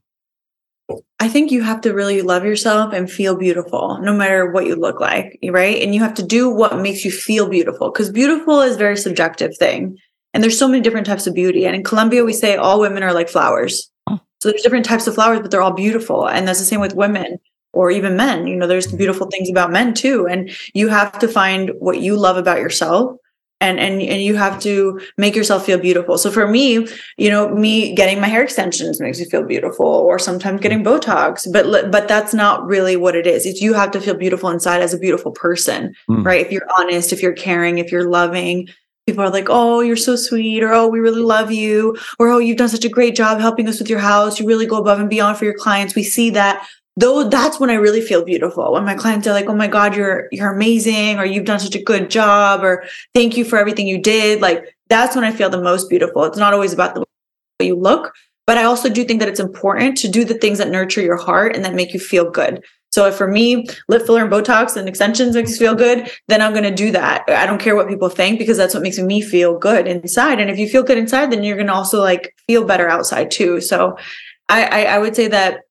I 1.18 1.28
think 1.28 1.50
you 1.50 1.62
have 1.62 1.80
to 1.80 1.94
really 1.94 2.22
love 2.22 2.44
yourself 2.44 2.92
and 2.92 3.10
feel 3.10 3.36
beautiful, 3.36 3.98
no 4.02 4.14
matter 4.14 4.50
what 4.50 4.66
you 4.66 4.76
look 4.76 5.00
like, 5.00 5.38
right? 5.50 5.82
And 5.82 5.94
you 5.94 6.00
have 6.00 6.14
to 6.14 6.22
do 6.22 6.48
what 6.48 6.78
makes 6.78 7.04
you 7.04 7.10
feel 7.10 7.48
beautiful 7.48 7.90
because 7.90 8.10
beautiful 8.10 8.60
is 8.60 8.76
very 8.76 8.96
subjective 8.96 9.56
thing. 9.58 9.96
And 10.32 10.42
there's 10.42 10.58
so 10.58 10.68
many 10.68 10.82
different 10.82 11.06
types 11.06 11.26
of 11.26 11.34
beauty. 11.34 11.64
And 11.64 11.74
in 11.74 11.82
Colombia, 11.82 12.24
we 12.24 12.32
say 12.32 12.56
all 12.56 12.78
women 12.78 13.02
are 13.02 13.14
like 13.14 13.28
flowers. 13.28 13.90
So 14.40 14.50
there's 14.50 14.62
different 14.62 14.84
types 14.84 15.06
of 15.06 15.14
flowers, 15.14 15.40
but 15.40 15.50
they're 15.50 15.62
all 15.62 15.72
beautiful. 15.72 16.28
And 16.28 16.46
that's 16.46 16.58
the 16.58 16.64
same 16.64 16.80
with 16.80 16.94
women 16.94 17.38
or 17.72 17.90
even 17.90 18.16
men. 18.16 18.46
You 18.46 18.56
know, 18.56 18.66
there's 18.66 18.86
beautiful 18.92 19.28
things 19.28 19.50
about 19.50 19.70
men 19.70 19.94
too. 19.94 20.26
And 20.26 20.50
you 20.74 20.88
have 20.88 21.18
to 21.18 21.28
find 21.28 21.70
what 21.78 22.00
you 22.00 22.16
love 22.16 22.36
about 22.36 22.58
yourself 22.58 23.16
and 23.60 23.80
and 23.80 24.02
and 24.02 24.22
you 24.22 24.36
have 24.36 24.60
to 24.60 25.00
make 25.16 25.34
yourself 25.34 25.64
feel 25.64 25.78
beautiful. 25.78 26.18
So 26.18 26.30
for 26.30 26.46
me, 26.46 26.86
you 27.16 27.30
know, 27.30 27.48
me 27.54 27.94
getting 27.94 28.20
my 28.20 28.28
hair 28.28 28.42
extensions 28.42 29.00
makes 29.00 29.18
me 29.18 29.24
feel 29.24 29.44
beautiful, 29.44 29.86
or 29.86 30.18
sometimes 30.18 30.60
getting 30.60 30.84
Botox. 30.84 31.50
But 31.50 31.90
but 31.90 32.06
that's 32.06 32.34
not 32.34 32.66
really 32.66 32.96
what 32.96 33.16
it 33.16 33.26
is. 33.26 33.46
It's 33.46 33.62
you 33.62 33.72
have 33.72 33.90
to 33.92 34.00
feel 34.00 34.14
beautiful 34.14 34.50
inside 34.50 34.82
as 34.82 34.92
a 34.92 34.98
beautiful 34.98 35.32
person, 35.32 35.94
Mm. 36.10 36.24
right? 36.24 36.44
If 36.44 36.52
you're 36.52 36.68
honest, 36.78 37.12
if 37.14 37.22
you're 37.22 37.32
caring, 37.32 37.78
if 37.78 37.90
you're 37.90 38.08
loving. 38.08 38.68
People 39.06 39.22
are 39.22 39.30
like, 39.30 39.46
"Oh, 39.48 39.80
you're 39.80 39.96
so 39.96 40.16
sweet," 40.16 40.62
or 40.64 40.72
"Oh, 40.72 40.88
we 40.88 40.98
really 40.98 41.22
love 41.22 41.52
you," 41.52 41.96
or 42.18 42.28
"Oh, 42.28 42.38
you've 42.38 42.56
done 42.56 42.68
such 42.68 42.84
a 42.84 42.88
great 42.88 43.14
job 43.14 43.38
helping 43.38 43.68
us 43.68 43.78
with 43.78 43.88
your 43.88 44.00
house. 44.00 44.40
You 44.40 44.46
really 44.46 44.66
go 44.66 44.76
above 44.76 44.98
and 44.98 45.08
beyond 45.08 45.38
for 45.38 45.44
your 45.44 45.54
clients." 45.54 45.94
We 45.94 46.02
see 46.02 46.30
that, 46.30 46.66
though 46.96 47.28
that's 47.28 47.60
when 47.60 47.70
I 47.70 47.74
really 47.74 48.00
feel 48.00 48.24
beautiful. 48.24 48.72
When 48.72 48.84
my 48.84 48.94
clients 48.94 49.26
are 49.28 49.32
like, 49.32 49.48
"Oh 49.48 49.54
my 49.54 49.68
god, 49.68 49.94
you're 49.96 50.26
you're 50.32 50.52
amazing," 50.52 51.20
or 51.20 51.24
"You've 51.24 51.44
done 51.44 51.60
such 51.60 51.76
a 51.76 51.82
good 51.82 52.10
job," 52.10 52.64
or 52.64 52.84
"Thank 53.14 53.36
you 53.36 53.44
for 53.44 53.58
everything 53.58 53.86
you 53.86 53.98
did." 53.98 54.42
Like 54.42 54.64
that's 54.88 55.14
when 55.14 55.24
I 55.24 55.30
feel 55.30 55.50
the 55.50 55.62
most 55.62 55.88
beautiful. 55.88 56.24
It's 56.24 56.38
not 56.38 56.52
always 56.52 56.72
about 56.72 56.94
the 56.94 57.00
way 57.60 57.66
you 57.68 57.76
look, 57.76 58.12
but 58.46 58.58
I 58.58 58.64
also 58.64 58.88
do 58.88 59.04
think 59.04 59.20
that 59.20 59.28
it's 59.28 59.40
important 59.40 59.96
to 59.98 60.08
do 60.08 60.24
the 60.24 60.34
things 60.34 60.58
that 60.58 60.70
nurture 60.70 61.00
your 61.02 61.16
heart 61.16 61.54
and 61.54 61.64
that 61.64 61.74
make 61.74 61.94
you 61.94 62.00
feel 62.00 62.28
good. 62.28 62.62
So 62.96 63.04
if 63.04 63.14
for 63.14 63.28
me, 63.28 63.66
lip 63.88 64.06
filler 64.06 64.22
and 64.22 64.32
Botox 64.32 64.74
and 64.74 64.88
extensions 64.88 65.34
makes 65.34 65.50
me 65.50 65.58
feel 65.58 65.74
good, 65.74 66.10
then 66.28 66.40
I'm 66.40 66.52
going 66.52 66.64
to 66.64 66.74
do 66.74 66.90
that. 66.92 67.24
I 67.28 67.44
don't 67.44 67.60
care 67.60 67.76
what 67.76 67.88
people 67.88 68.08
think 68.08 68.38
because 68.38 68.56
that's 68.56 68.72
what 68.72 68.82
makes 68.82 68.98
me 68.98 69.20
feel 69.20 69.58
good 69.58 69.86
inside. 69.86 70.40
And 70.40 70.48
if 70.48 70.58
you 70.58 70.66
feel 70.66 70.82
good 70.82 70.96
inside, 70.96 71.30
then 71.30 71.44
you're 71.44 71.56
going 71.56 71.66
to 71.66 71.74
also 71.74 72.00
like 72.00 72.34
feel 72.46 72.64
better 72.64 72.88
outside 72.88 73.30
too. 73.30 73.60
So 73.60 73.98
I, 74.48 74.64
I, 74.64 74.82
I 74.94 74.98
would 74.98 75.14
say 75.14 75.28
that 75.28 75.64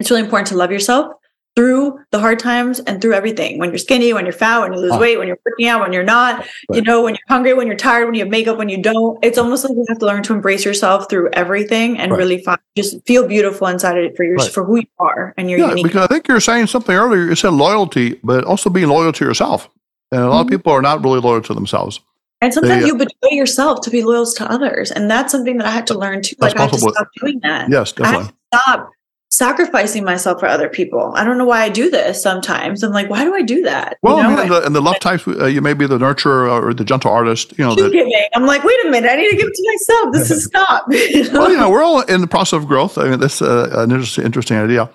it's 0.00 0.10
really 0.10 0.22
important 0.22 0.46
to 0.48 0.56
love 0.56 0.70
yourself 0.70 1.12
through 1.56 2.00
the 2.10 2.18
hard 2.18 2.38
times 2.38 2.80
and 2.80 3.00
through 3.00 3.12
everything. 3.14 3.58
When 3.58 3.70
you're 3.70 3.78
skinny, 3.78 4.12
when 4.12 4.24
you're 4.24 4.32
fat, 4.32 4.60
when 4.60 4.72
you 4.72 4.80
lose 4.80 4.92
oh. 4.92 4.98
weight, 4.98 5.18
when 5.18 5.28
you're 5.28 5.38
working 5.46 5.68
out, 5.68 5.80
when 5.80 5.92
you're 5.92 6.02
not, 6.02 6.38
right. 6.38 6.48
you 6.72 6.82
know, 6.82 7.02
when 7.02 7.14
you're 7.14 7.28
hungry, 7.28 7.54
when 7.54 7.68
you're 7.68 7.76
tired, 7.76 8.06
when 8.06 8.14
you 8.14 8.20
have 8.20 8.30
makeup, 8.30 8.58
when 8.58 8.68
you 8.68 8.82
don't. 8.82 9.18
It's 9.24 9.38
almost 9.38 9.64
like 9.64 9.74
you 9.76 9.84
have 9.88 9.98
to 9.98 10.06
learn 10.06 10.22
to 10.24 10.32
embrace 10.32 10.64
yourself 10.64 11.08
through 11.08 11.30
everything 11.32 11.98
and 11.98 12.10
right. 12.10 12.18
really 12.18 12.42
find, 12.42 12.58
just 12.76 13.06
feel 13.06 13.26
beautiful 13.28 13.68
inside 13.68 13.96
of 13.96 14.04
it 14.04 14.16
for 14.16 14.24
your 14.24 14.36
right. 14.36 14.50
for 14.50 14.64
who 14.64 14.78
you 14.78 14.86
are 14.98 15.32
and 15.36 15.48
your 15.48 15.60
yeah, 15.60 15.68
unique. 15.68 15.84
Because 15.84 16.04
I 16.04 16.06
think 16.08 16.26
you're 16.26 16.40
saying 16.40 16.66
something 16.66 16.94
earlier. 16.94 17.24
You 17.24 17.34
said 17.36 17.52
loyalty, 17.52 18.18
but 18.24 18.44
also 18.44 18.68
being 18.68 18.88
loyal 18.88 19.12
to 19.12 19.24
yourself. 19.24 19.70
And 20.10 20.22
a 20.22 20.28
lot 20.28 20.46
mm-hmm. 20.46 20.54
of 20.54 20.58
people 20.58 20.72
are 20.72 20.82
not 20.82 21.04
really 21.04 21.20
loyal 21.20 21.42
to 21.42 21.54
themselves. 21.54 22.00
And 22.40 22.52
sometimes 22.52 22.82
they, 22.82 22.88
you 22.88 22.96
betray 22.96 23.30
yourself 23.30 23.80
to 23.82 23.90
be 23.90 24.02
loyal 24.02 24.26
to 24.26 24.50
others. 24.50 24.90
And 24.90 25.10
that's 25.10 25.32
something 25.32 25.56
that 25.58 25.66
I 25.66 25.70
had 25.70 25.86
to 25.86 25.98
learn 25.98 26.20
too. 26.20 26.36
Like 26.40 26.56
I 26.58 26.62
had 26.62 26.72
to 26.72 26.78
stop 26.78 27.08
doing 27.20 27.40
that. 27.42 27.70
Yes, 27.70 27.92
definitely. 27.92 28.32
stop 28.52 28.90
sacrificing 29.36 30.04
myself 30.04 30.40
for 30.40 30.46
other 30.46 30.68
people. 30.68 31.12
I 31.16 31.24
don't 31.24 31.38
know 31.38 31.44
why 31.44 31.62
I 31.62 31.68
do 31.68 31.90
this 31.90 32.22
sometimes. 32.22 32.82
I'm 32.82 32.92
like, 32.92 33.10
why 33.10 33.24
do 33.24 33.34
I 33.34 33.42
do 33.42 33.62
that? 33.62 33.98
Well, 34.02 34.16
you 34.16 34.22
know? 34.22 34.28
I 34.28 34.30
mean, 34.30 34.40
and, 34.40 34.50
the, 34.50 34.66
and 34.66 34.74
the 34.74 34.80
love 34.80 34.98
types, 35.00 35.26
uh, 35.26 35.46
you 35.46 35.60
may 35.60 35.74
be 35.74 35.86
the 35.86 35.98
nurturer 35.98 36.50
or 36.50 36.72
the 36.72 36.84
gentle 36.84 37.10
artist, 37.10 37.52
you 37.58 37.64
know. 37.64 37.74
That, 37.74 38.30
I'm 38.34 38.46
like, 38.46 38.64
wait 38.64 38.76
a 38.84 38.90
minute, 38.90 39.10
I 39.10 39.16
need 39.16 39.30
to 39.30 39.36
give 39.36 39.48
it 39.48 39.54
to 39.54 39.72
myself. 39.72 40.12
This 40.12 40.30
is 40.30 40.44
stop. 40.54 40.86
you 40.90 41.30
know? 41.30 41.40
Well, 41.40 41.50
you 41.50 41.56
know, 41.56 41.70
we're 41.70 41.82
all 41.82 42.00
in 42.02 42.20
the 42.20 42.26
process 42.26 42.58
of 42.58 42.66
growth. 42.66 42.98
I 42.98 43.10
mean, 43.10 43.20
that's 43.20 43.42
uh, 43.42 43.70
an 43.72 43.90
interesting, 43.90 44.24
interesting 44.24 44.56
idea. 44.56 44.90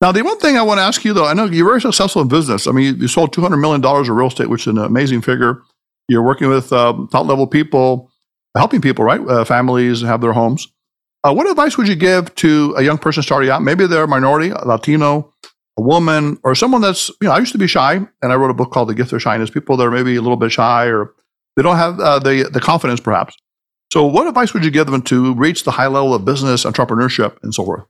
Now, 0.00 0.12
the 0.12 0.22
one 0.22 0.38
thing 0.38 0.56
I 0.56 0.62
want 0.62 0.78
to 0.78 0.82
ask 0.82 1.04
you, 1.04 1.12
though, 1.12 1.26
I 1.26 1.34
know 1.34 1.44
you're 1.44 1.66
very 1.66 1.80
successful 1.80 2.20
in 2.20 2.28
business. 2.28 2.66
I 2.66 2.72
mean, 2.72 2.84
you, 2.84 3.02
you 3.02 3.08
sold 3.08 3.34
$200 3.34 3.60
million 3.60 3.84
of 3.84 4.08
real 4.08 4.26
estate, 4.26 4.50
which 4.50 4.62
is 4.62 4.66
an 4.68 4.78
amazing 4.78 5.22
figure. 5.22 5.62
You're 6.08 6.22
working 6.22 6.48
with 6.48 6.72
um, 6.72 7.08
top 7.08 7.26
level 7.26 7.46
people, 7.46 8.10
helping 8.56 8.80
people, 8.80 9.04
right? 9.04 9.20
Uh, 9.20 9.44
families 9.44 10.02
have 10.02 10.20
their 10.20 10.32
homes. 10.32 10.68
Uh, 11.24 11.32
what 11.32 11.48
advice 11.48 11.78
would 11.78 11.88
you 11.88 11.96
give 11.96 12.34
to 12.34 12.74
a 12.76 12.82
young 12.82 12.98
person 12.98 13.22
starting 13.22 13.48
out? 13.48 13.62
Maybe 13.62 13.86
they're 13.86 14.04
a 14.04 14.08
minority, 14.08 14.50
a 14.50 14.62
Latino, 14.66 15.32
a 15.78 15.82
woman, 15.82 16.38
or 16.44 16.54
someone 16.54 16.82
that's, 16.82 17.08
you 17.08 17.28
know, 17.28 17.32
I 17.32 17.38
used 17.38 17.52
to 17.52 17.58
be 17.58 17.66
shy 17.66 17.94
and 17.94 18.32
I 18.32 18.34
wrote 18.34 18.50
a 18.50 18.54
book 18.54 18.70
called 18.70 18.90
The 18.90 18.94
Gift 18.94 19.12
of 19.14 19.22
Shyness. 19.22 19.48
People 19.48 19.78
that 19.78 19.86
are 19.86 19.90
maybe 19.90 20.16
a 20.16 20.20
little 20.20 20.36
bit 20.36 20.52
shy 20.52 20.86
or 20.86 21.14
they 21.56 21.62
don't 21.62 21.76
have 21.76 21.98
uh, 21.98 22.18
the, 22.18 22.50
the 22.52 22.60
confidence 22.60 23.00
perhaps. 23.00 23.34
So, 23.92 24.04
what 24.04 24.26
advice 24.26 24.52
would 24.52 24.64
you 24.64 24.70
give 24.70 24.88
them 24.88 25.02
to 25.02 25.34
reach 25.34 25.64
the 25.64 25.70
high 25.70 25.86
level 25.86 26.14
of 26.14 26.24
business, 26.24 26.64
entrepreneurship, 26.64 27.36
and 27.42 27.54
so 27.54 27.64
forth? 27.64 27.84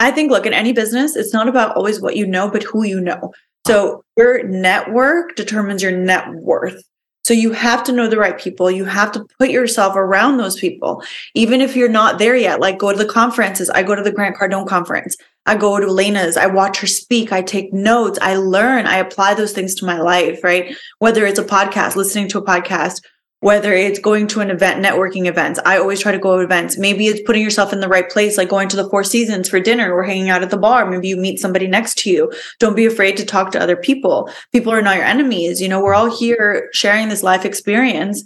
I 0.00 0.10
think, 0.10 0.30
look, 0.30 0.46
in 0.46 0.54
any 0.54 0.72
business, 0.72 1.16
it's 1.16 1.34
not 1.34 1.48
about 1.48 1.76
always 1.76 2.00
what 2.00 2.16
you 2.16 2.26
know, 2.26 2.50
but 2.50 2.62
who 2.62 2.84
you 2.84 3.00
know. 3.00 3.32
So, 3.66 4.02
your 4.16 4.42
network 4.44 5.36
determines 5.36 5.82
your 5.82 5.92
net 5.92 6.28
worth. 6.32 6.82
So 7.28 7.34
you 7.34 7.52
have 7.52 7.84
to 7.84 7.92
know 7.92 8.08
the 8.08 8.16
right 8.16 8.40
people. 8.40 8.70
You 8.70 8.86
have 8.86 9.12
to 9.12 9.26
put 9.38 9.50
yourself 9.50 9.96
around 9.96 10.38
those 10.38 10.58
people. 10.58 11.02
Even 11.34 11.60
if 11.60 11.76
you're 11.76 11.86
not 11.86 12.18
there 12.18 12.34
yet, 12.34 12.58
like 12.58 12.78
go 12.78 12.90
to 12.90 12.96
the 12.96 13.04
conferences. 13.04 13.68
I 13.68 13.82
go 13.82 13.94
to 13.94 14.00
the 14.02 14.10
Grant 14.10 14.34
Cardone 14.34 14.66
conference. 14.66 15.14
I 15.44 15.54
go 15.58 15.78
to 15.78 15.88
Elena's. 15.88 16.38
I 16.38 16.46
watch 16.46 16.80
her 16.80 16.86
speak. 16.86 17.30
I 17.30 17.42
take 17.42 17.70
notes. 17.70 18.18
I 18.22 18.36
learn. 18.36 18.86
I 18.86 18.96
apply 18.96 19.34
those 19.34 19.52
things 19.52 19.74
to 19.74 19.84
my 19.84 20.00
life, 20.00 20.42
right? 20.42 20.74
Whether 21.00 21.26
it's 21.26 21.38
a 21.38 21.44
podcast, 21.44 21.96
listening 21.96 22.28
to 22.28 22.38
a 22.38 22.42
podcast, 22.42 23.02
whether 23.40 23.72
it's 23.72 24.00
going 24.00 24.26
to 24.26 24.40
an 24.40 24.50
event, 24.50 24.84
networking 24.84 25.26
events. 25.26 25.60
I 25.64 25.78
always 25.78 26.00
try 26.00 26.10
to 26.10 26.18
go 26.18 26.36
to 26.36 26.42
events. 26.42 26.76
Maybe 26.76 27.06
it's 27.06 27.20
putting 27.24 27.42
yourself 27.42 27.72
in 27.72 27.80
the 27.80 27.88
right 27.88 28.08
place, 28.10 28.36
like 28.36 28.48
going 28.48 28.68
to 28.68 28.76
the 28.76 28.88
Four 28.90 29.04
Seasons 29.04 29.48
for 29.48 29.60
dinner 29.60 29.92
or 29.92 30.02
hanging 30.02 30.28
out 30.28 30.42
at 30.42 30.50
the 30.50 30.56
bar. 30.56 30.90
Maybe 30.90 31.08
you 31.08 31.16
meet 31.16 31.38
somebody 31.38 31.68
next 31.68 31.98
to 31.98 32.10
you. 32.10 32.32
Don't 32.58 32.74
be 32.74 32.86
afraid 32.86 33.16
to 33.16 33.24
talk 33.24 33.52
to 33.52 33.60
other 33.60 33.76
people. 33.76 34.30
People 34.52 34.72
are 34.72 34.82
not 34.82 34.96
your 34.96 35.04
enemies. 35.04 35.62
You 35.62 35.68
know, 35.68 35.80
we're 35.80 35.94
all 35.94 36.14
here 36.14 36.68
sharing 36.72 37.08
this 37.08 37.22
life 37.22 37.44
experience. 37.44 38.24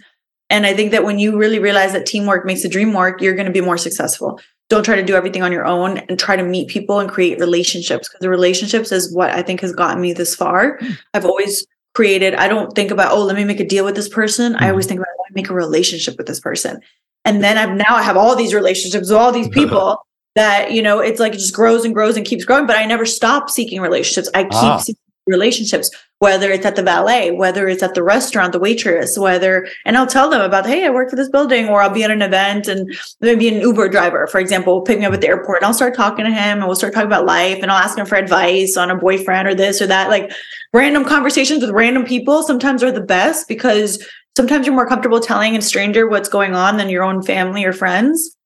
And 0.49 0.67
I 0.67 0.75
think 0.75 0.93
that 0.93 1.05
when 1.05 1.19
you 1.19 1.39
really 1.39 1.59
realize 1.59 1.93
that 1.93 2.07
teamwork 2.07 2.47
makes 2.47 2.63
the 2.63 2.69
dream 2.69 2.93
work, 2.95 3.21
you're 3.21 3.35
going 3.35 3.47
to 3.47 3.53
be 3.53 3.61
more 3.61 3.79
successful. 3.79 4.41
Don't 4.71 4.85
try 4.85 4.97
to 4.97 5.03
do 5.03 5.15
everything 5.15 5.43
on 5.43 5.53
your 5.53 5.67
own 5.67 5.99
and 5.99 6.19
try 6.19 6.37
to 6.37 6.43
meet 6.43 6.69
people 6.69 6.99
and 6.99 7.11
create 7.11 7.39
relationships 7.39 8.09
because 8.09 8.21
the 8.21 8.31
relationships 8.31 8.93
is 8.93 9.15
what 9.15 9.31
I 9.31 9.43
think 9.43 9.61
has 9.61 9.73
gotten 9.73 10.01
me 10.01 10.15
this 10.15 10.35
far. 10.35 10.79
Hmm. 10.79 10.93
I've 11.13 11.27
always 11.27 11.67
created 11.95 12.34
i 12.34 12.49
don't 12.49 12.74
think 12.74 12.90
about 12.90 13.12
oh 13.12 13.22
let 13.22 13.36
me 13.36 13.45
make 13.45 13.61
a 13.61 13.66
deal 13.66 13.84
with 13.84 13.95
this 13.95 14.09
person 14.09 14.53
mm-hmm. 14.53 14.64
i 14.64 14.70
always 14.70 14.86
mm-hmm. 14.86 14.97
think 14.97 15.01
about 15.01 15.09
I 15.09 15.32
make 15.34 15.51
a 15.51 15.55
relationship 15.55 16.16
with 16.18 16.26
this 16.26 16.40
person 16.40 16.80
and 17.24 17.43
then 17.43 17.59
i've 17.59 17.76
now 17.76 17.95
i 17.95 18.03
have 18.03 18.16
all 18.16 18.36
these 18.36 18.55
relationships 18.55 19.09
with 19.09 19.18
all 19.18 19.32
these 19.32 19.49
people 19.61 19.99
that 20.34 20.72
you 20.72 20.82
know 20.82 21.01
it's 21.01 21.20
like 21.20 21.34
it 21.34 21.38
just 21.38 21.55
grows 21.55 21.84
and 21.84 21.95
grows 21.95 22.16
and 22.16 22.26
keeps 22.26 22.45
growing 22.45 22.66
but 22.66 22.76
i 22.76 22.84
never 22.84 23.07
stop 23.07 23.51
seeking 23.51 23.80
relationships 23.80 24.28
i 24.34 24.43
keep 24.45 24.53
ah. 24.55 24.76
seeking 24.78 25.01
relationships 25.27 25.91
whether 26.18 26.51
it's 26.51 26.66
at 26.66 26.77
the 26.77 26.83
valet 26.83 27.31
whether 27.31 27.68
it's 27.68 27.83
at 27.83 27.95
the 27.95 28.03
restaurant 28.03 28.53
the 28.53 28.59
waitress 28.59 29.16
whether 29.16 29.68
and 29.87 29.97
i'll 29.97 30.07
tell 30.07 30.29
them 30.29 30.41
about 30.41 30.66
hey 30.66 30.85
i 30.85 30.91
work 30.91 31.09
for 31.09 31.16
this 31.16 31.29
building 31.29 31.68
or 31.68 31.81
i'll 31.81 31.91
be 31.91 32.03
at 32.03 32.11
an 32.11 32.23
event 32.23 32.66
and 32.66 32.93
maybe 33.20 33.47
an 33.49 33.61
uber 33.61 33.89
driver 33.89 34.27
for 34.27 34.41
example 34.41 34.75
will 34.75 34.83
pick 34.83 34.99
me 34.99 35.05
up 35.05 35.12
at 35.12 35.20
the 35.20 35.29
airport 35.29 35.59
and 35.59 35.66
i'll 35.66 35.75
start 35.75 35.95
talking 35.95 36.25
to 36.25 36.31
him 36.31 36.59
and 36.59 36.66
we'll 36.66 36.75
start 36.75 36.93
talking 36.93 37.07
about 37.07 37.25
life 37.25 37.59
and 37.62 37.70
i'll 37.70 37.79
ask 37.79 37.97
him 37.97 38.07
for 38.07 38.16
advice 38.16 38.77
on 38.77 38.91
a 38.91 38.97
boyfriend 38.97 39.49
or 39.49 39.55
this 39.55 39.81
or 39.81 39.87
that. 39.87 40.09
Like 40.09 40.33
random 40.73 41.05
conversations 41.05 41.62
with 41.62 41.70
random 41.70 42.05
people 42.05 42.43
sometimes 42.43 42.83
are 42.83 42.93
the 42.93 43.01
best 43.01 43.49
because 43.49 44.07
sometimes 44.37 44.66
you're 44.66 44.75
more 44.75 44.87
comfortable 44.87 45.20
telling 45.20 45.57
a 45.57 45.62
stranger 45.62 46.09
what's 46.09 46.29
going 46.29 46.55
on 46.55 46.77
than 46.77 46.89
your 46.89 47.05
own 47.05 47.23
family 47.23 47.64
or 47.64 47.73
friends. 47.73 48.37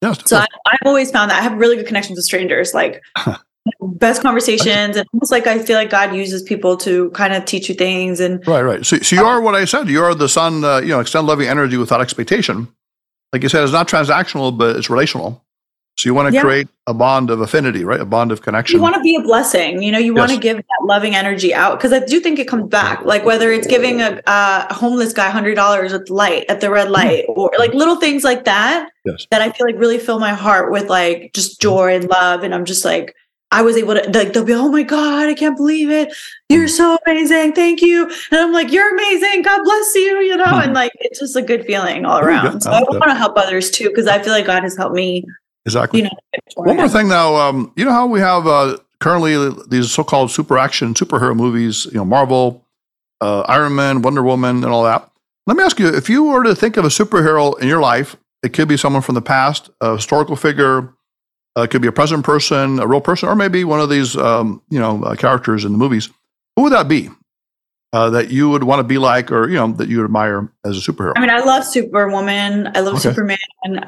Yes, 0.00 0.22
so 0.26 0.36
I, 0.36 0.46
i've 0.66 0.78
always 0.86 1.10
found 1.10 1.32
that 1.32 1.40
i 1.40 1.42
have 1.42 1.58
really 1.58 1.74
good 1.74 1.88
connections 1.88 2.16
with 2.16 2.24
strangers 2.24 2.72
like 2.72 3.02
best 3.80 4.22
conversations 4.22 4.96
and 4.96 5.06
almost 5.12 5.32
like 5.32 5.46
I 5.46 5.58
feel 5.58 5.76
like 5.76 5.90
God 5.90 6.14
uses 6.14 6.42
people 6.42 6.76
to 6.78 7.10
kind 7.10 7.34
of 7.34 7.44
teach 7.44 7.68
you 7.68 7.74
things 7.74 8.20
and 8.20 8.46
right 8.46 8.62
right 8.62 8.84
so, 8.84 8.98
so 8.98 9.16
you 9.16 9.24
are 9.24 9.40
what 9.40 9.54
I 9.54 9.64
said 9.64 9.88
you 9.88 10.02
are 10.02 10.14
the 10.14 10.28
son 10.28 10.64
uh, 10.64 10.78
you 10.78 10.88
know 10.88 11.00
extend 11.00 11.26
loving 11.26 11.48
energy 11.48 11.76
without 11.76 12.00
expectation 12.00 12.68
like 13.32 13.42
you 13.42 13.48
said 13.48 13.62
it's 13.62 13.72
not 13.72 13.88
transactional 13.88 14.56
but 14.56 14.76
it's 14.76 14.90
relational 14.90 15.44
so 15.96 16.08
you 16.08 16.14
want 16.14 16.28
to 16.28 16.34
yeah. 16.34 16.42
create 16.42 16.68
a 16.86 16.94
bond 16.94 17.28
of 17.28 17.40
affinity 17.40 17.84
right 17.84 18.00
a 18.00 18.04
bond 18.04 18.30
of 18.30 18.42
connection 18.42 18.76
you 18.76 18.82
want 18.82 18.94
to 18.94 19.00
be 19.00 19.16
a 19.16 19.20
blessing 19.20 19.82
you 19.82 19.90
know 19.90 19.98
you 19.98 20.14
yes. 20.14 20.18
want 20.18 20.30
to 20.30 20.38
give 20.38 20.56
that 20.56 20.84
loving 20.84 21.14
energy 21.14 21.52
out 21.52 21.78
because 21.78 21.92
I 21.92 21.98
do 22.00 22.20
think 22.20 22.38
it 22.38 22.46
comes 22.46 22.68
back 22.68 23.04
like 23.04 23.24
whether 23.24 23.50
it's 23.50 23.66
giving 23.66 24.00
a, 24.00 24.20
a 24.26 24.72
homeless 24.72 25.12
guy 25.12 25.28
hundred 25.28 25.56
dollars 25.56 25.92
at 25.92 26.06
the 26.06 26.14
light 26.14 26.44
at 26.48 26.60
the 26.60 26.70
red 26.70 26.84
mm-hmm. 26.84 26.94
light 26.94 27.24
or 27.28 27.50
like 27.58 27.74
little 27.74 27.96
things 27.96 28.22
like 28.22 28.44
that 28.44 28.90
yes. 29.04 29.26
that 29.30 29.42
I 29.42 29.50
feel 29.50 29.66
like 29.66 29.76
really 29.76 29.98
fill 29.98 30.20
my 30.20 30.32
heart 30.32 30.70
with 30.70 30.88
like 30.88 31.32
just 31.34 31.60
joy 31.60 31.94
and 31.94 32.08
love 32.08 32.44
and 32.44 32.54
I'm 32.54 32.64
just 32.64 32.84
like 32.84 33.14
I 33.50 33.62
was 33.62 33.76
able 33.76 33.94
to 33.94 34.10
like 34.10 34.34
they'll 34.34 34.44
be, 34.44 34.52
oh 34.52 34.68
my 34.68 34.82
God, 34.82 35.28
I 35.28 35.34
can't 35.34 35.56
believe 35.56 35.90
it. 35.90 36.14
You're 36.48 36.66
mm. 36.66 36.70
so 36.70 36.98
amazing. 37.06 37.54
Thank 37.54 37.80
you. 37.80 38.04
And 38.04 38.40
I'm 38.40 38.52
like, 38.52 38.70
you're 38.70 38.92
amazing. 38.92 39.42
God 39.42 39.64
bless 39.64 39.94
you, 39.94 40.18
you 40.20 40.36
know, 40.36 40.44
and 40.44 40.74
like 40.74 40.92
it's 40.96 41.20
just 41.20 41.34
a 41.34 41.42
good 41.42 41.64
feeling 41.64 42.04
all 42.04 42.18
around. 42.18 42.60
So 42.60 42.70
I 42.70 42.82
want 42.82 43.04
to 43.04 43.14
help 43.14 43.38
others 43.38 43.70
too, 43.70 43.88
because 43.88 44.06
I 44.06 44.18
feel 44.18 44.32
like 44.32 44.46
God 44.46 44.62
has 44.64 44.76
helped 44.76 44.94
me. 44.94 45.24
Exactly. 45.64 46.00
You 46.00 46.04
know, 46.04 46.10
one 46.56 46.76
more 46.76 46.88
thing 46.88 47.08
now, 47.08 47.36
um, 47.36 47.72
you 47.76 47.84
know 47.84 47.92
how 47.92 48.06
we 48.06 48.20
have 48.20 48.46
uh, 48.46 48.78
currently 49.00 49.50
these 49.68 49.90
so-called 49.90 50.30
super 50.30 50.58
action 50.58 50.94
superhero 50.94 51.34
movies, 51.34 51.86
you 51.86 51.98
know, 51.98 52.04
Marvel, 52.04 52.66
uh, 53.20 53.40
Iron 53.48 53.74
Man, 53.74 54.02
Wonder 54.02 54.22
Woman, 54.22 54.64
and 54.64 54.72
all 54.72 54.84
that. 54.84 55.10
Let 55.46 55.56
me 55.56 55.62
ask 55.62 55.78
you, 55.78 55.88
if 55.88 56.10
you 56.10 56.24
were 56.24 56.42
to 56.42 56.54
think 56.54 56.76
of 56.76 56.84
a 56.84 56.88
superhero 56.88 57.58
in 57.60 57.68
your 57.68 57.80
life, 57.80 58.16
it 58.42 58.52
could 58.52 58.68
be 58.68 58.76
someone 58.76 59.02
from 59.02 59.14
the 59.14 59.22
past, 59.22 59.70
a 59.80 59.96
historical 59.96 60.36
figure, 60.36 60.92
uh, 61.56 61.62
it 61.62 61.70
could 61.70 61.82
be 61.82 61.88
a 61.88 61.92
present 61.92 62.24
person, 62.24 62.78
a 62.78 62.86
real 62.86 63.00
person, 63.00 63.28
or 63.28 63.34
maybe 63.34 63.64
one 63.64 63.80
of 63.80 63.90
these, 63.90 64.16
um, 64.16 64.62
you 64.70 64.78
know, 64.78 65.02
uh, 65.02 65.14
characters 65.16 65.64
in 65.64 65.72
the 65.72 65.78
movies. 65.78 66.08
Who 66.56 66.62
would 66.62 66.72
that 66.72 66.88
be? 66.88 67.10
Uh, 67.92 68.10
that 68.10 68.30
you 68.30 68.50
would 68.50 68.64
want 68.64 68.80
to 68.80 68.84
be 68.84 68.98
like, 68.98 69.32
or 69.32 69.48
you 69.48 69.56
know, 69.56 69.72
that 69.72 69.88
you 69.88 70.04
admire 70.04 70.52
as 70.64 70.76
a 70.76 70.80
superhero? 70.80 71.14
I 71.16 71.20
mean, 71.20 71.30
I 71.30 71.40
love 71.40 71.64
Superwoman. 71.64 72.70
I 72.74 72.80
love 72.80 72.94
okay. 72.96 73.08
Superman. 73.08 73.38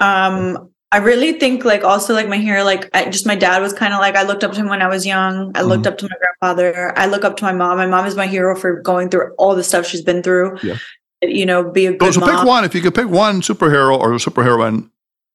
Um, 0.01 0.71
I 0.93 0.99
really 0.99 1.39
think 1.39 1.65
like 1.65 1.85
also 1.85 2.15
like 2.15 2.27
my 2.27 2.39
hero, 2.39 2.65
like 2.65 2.89
I, 2.95 3.09
just 3.11 3.27
my 3.27 3.37
dad 3.37 3.61
was 3.61 3.73
kind 3.73 3.93
of 3.93 4.01
like 4.01 4.17
I 4.17 4.23
looked 4.23 4.43
up 4.43 4.53
to 4.53 4.59
him 4.59 4.69
when 4.69 4.83
I 4.83 4.89
was 4.89 5.07
young. 5.07 5.53
I 5.55 5.63
looked 5.63 5.85
mm-hmm. 5.85 5.93
up 5.93 5.99
to 5.99 6.05
my 6.07 6.17
grandfather. 6.19 6.99
I 6.99 7.07
look 7.07 7.25
up 7.25 7.37
to 7.37 7.45
my 7.45 7.53
mom. 7.53 7.77
My 7.77 7.87
mom 7.87 8.07
is 8.07 8.17
my 8.17 8.27
hero 8.27 8.57
for 8.57 8.81
going 8.81 9.11
through 9.11 9.35
all 9.39 9.55
the 9.55 9.63
stuff 9.63 9.87
she's 9.87 10.03
been 10.03 10.23
through. 10.23 10.59
Yeah. 10.63 10.79
You 11.23 11.47
know, 11.47 11.71
be 11.71 11.87
a 11.87 11.93
good. 11.93 12.15
So, 12.15 12.21
so 12.21 12.27
pick 12.27 12.45
one. 12.45 12.65
If 12.65 12.75
you 12.75 12.81
could 12.81 12.95
pick 12.95 13.09
one 13.09 13.43
superhero 13.43 13.99
or 13.99 14.13
superheroine 14.13 14.91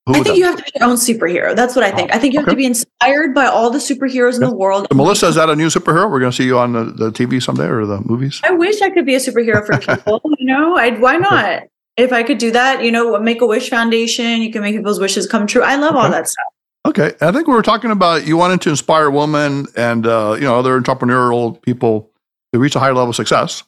I 0.08 0.22
think 0.22 0.38
you 0.38 0.45
have 0.45 0.58
to 0.58 0.64
be 0.64 0.72
your 0.76 0.88
own 0.88 0.97
superhero. 0.97 1.56
That's 1.56 1.76
what 1.76 1.84
I 1.84 1.89
think. 1.89 2.14
I 2.14 2.20
think 2.20 2.34
you 2.34 2.39
have 2.39 2.47
okay. 2.47 2.53
to 2.53 2.58
be 2.58 2.66
inspired 2.66 3.34
by 3.34 3.45
all 3.45 3.72
the 3.72 3.80
superheroes 3.80 4.36
in 4.36 4.41
the 4.41 4.56
world. 4.56 4.86
So 4.91 4.95
Melissa, 4.95 5.28
is 5.28 5.36
that 5.36 5.49
a 5.49 5.56
new 5.56 5.68
superhero? 5.68 6.12
We're 6.12 6.20
going 6.20 6.32
to 6.32 6.38
see 6.38 6.45
you 6.45 6.60
on 6.60 6.74
the, 6.74 6.84
the, 6.84 7.12
TV 7.12 7.41
someday 7.41 7.66
or 7.66 7.88
the 7.88 8.01
movies? 8.01 8.39
I 8.43 8.51
wish 8.51 8.82
I 8.84 8.91
could 8.91 9.06
be 9.06 9.16
a 9.16 9.20
superhero 9.20 9.66
for 9.66 9.80
people. 9.95 10.22
you 10.38 10.45
know, 10.45 10.76
I'd, 10.76 11.01
why 11.01 11.18
not? 11.18 11.64
If 11.97 12.14
I 12.14 12.22
could 12.22 12.38
do 12.38 12.51
that, 12.51 12.84
you 12.84 12.91
know, 12.91 13.20
Make 13.20 13.41
a 13.41 13.47
Wish 13.47 13.70
Foundation, 13.70 14.43
you 14.43 14.51
can 14.51 14.62
make 14.62 14.76
people's 14.76 14.99
wishes 14.99 15.26
come 15.26 15.47
true. 15.47 15.64
I 15.64 15.76
love 15.76 15.95
okay. 15.95 16.03
all 16.03 16.12
that 16.12 16.28
stuff. 16.28 16.45
Okay, 16.86 17.14
I 17.20 17.32
think 17.32 17.47
we 17.47 17.56
were 17.56 17.64
talking 17.64 17.89
about 17.89 18.28
you 18.28 18.38
wanted 18.38 18.62
to 18.62 18.70
inspire 18.70 19.10
women 19.10 19.66
and 19.76 20.06
uh, 20.06 20.36
you 20.38 20.43
know 20.43 20.60
other 20.60 20.80
entrepreneurial 20.80 21.60
people 21.64 22.12
to 22.53 22.60
reach 22.60 22.76
a 22.76 22.80
higher 22.80 22.93
level 22.93 23.10
of 23.10 23.16
success. 23.16 23.64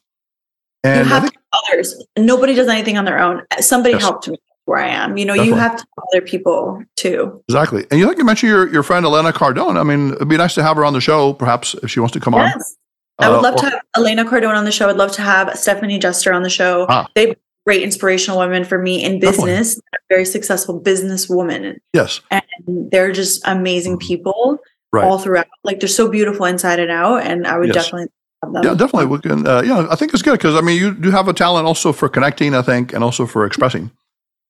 you 0.84 0.92
And 0.92 1.08
I 1.08 1.14
have 1.14 1.24
think, 1.24 1.36
others. 1.52 2.06
Nobody 2.16 2.54
does 2.54 2.68
anything 2.68 2.96
on 2.96 3.06
their 3.06 3.18
own. 3.18 3.42
Somebody 3.60 3.94
Yes. 3.96 4.04
helped 4.04 4.28
me 4.28 4.38
where 4.68 4.80
I 4.80 4.88
am. 4.90 5.18
You 5.18 5.26
know, 5.26 5.34
Definitely. 5.34 5.50
you 5.56 5.60
have 5.60 5.78
to 5.78 5.86
other 6.14 6.22
people 6.22 6.84
too. 6.96 7.44
exactly, 7.50 7.86
and 7.90 8.00
you 8.00 8.06
think 8.06 8.18
you 8.20 8.26
mentioned 8.26 8.50
your 8.52 8.72
your 8.72 8.84
friend 8.84 9.06
Elena 9.06 9.32
Cardone. 9.34 9.80
I 9.80 9.84
mean, 9.84 10.14
it'd 10.14 10.28
be 10.28 10.38
nice 10.38 10.54
to 10.56 10.64
have 10.64 10.78
her 10.78 10.86
on 10.86 10.94
the 10.94 11.02
show, 11.02 11.34
perhaps 11.34 11.74
if 11.84 11.90
she 11.90 12.00
wants 12.00 12.14
to 12.14 12.20
come 12.20 12.36
on. 12.36 12.52
I 13.20 13.30
would 13.30 13.38
Uh, 13.40 13.42
love 13.42 13.54
or- 13.56 13.58
to 13.58 13.66
have 13.72 13.82
Elena 13.96 14.24
Cardone 14.26 14.56
on 14.56 14.66
the 14.66 14.72
show. 14.72 14.90
I'd 14.90 14.98
love 14.98 15.12
to 15.14 15.22
have 15.24 15.58
Stephanie 15.58 15.98
Jester 16.00 16.32
on 16.34 16.44
the 16.44 16.50
show. 16.50 16.86
Ah. 16.90 17.08
They're 17.16 17.34
great 17.66 17.82
inspirational 17.82 18.38
women 18.40 18.64
for 18.64 18.78
me 18.78 19.04
in 19.04 19.20
Definitely. 19.20 19.52
business, 19.52 19.82
very 20.10 20.24
successful 20.26 20.80
businesswoman. 20.80 21.78
Yes, 21.94 22.22
And 22.32 22.44
they're 22.92 23.12
just 23.12 23.42
amazing 23.46 23.98
people 23.98 24.60
right. 24.94 25.04
all 25.04 25.18
throughout. 25.18 25.48
Like 25.64 25.80
they're 25.80 25.90
so 25.90 26.08
beautiful 26.10 26.46
inside 26.46 26.80
and 26.80 26.92
out. 26.92 27.24
And 27.24 27.48
I 27.48 27.58
would 27.58 27.68
Yes. 27.74 27.76
definitely. 27.86 28.08
Yeah, 28.64 28.76
definitely. 28.76 29.08
We 29.08 29.20
can. 29.20 29.48
Uh, 29.48 29.62
yeah, 29.66 29.88
I 29.90 29.96
think 29.96 30.14
it's 30.14 30.22
good 30.22 30.34
because 30.34 30.56
I 30.56 30.62
mean, 30.62 30.80
you 30.80 30.94
do 30.94 31.10
have 31.12 31.28
a 31.28 31.34
talent 31.34 31.66
also 31.66 31.92
for 31.92 32.08
connecting. 32.08 32.54
I 32.54 32.62
think, 32.62 32.94
and 32.94 33.04
also 33.04 33.26
for 33.26 33.46
expressing. 33.46 33.90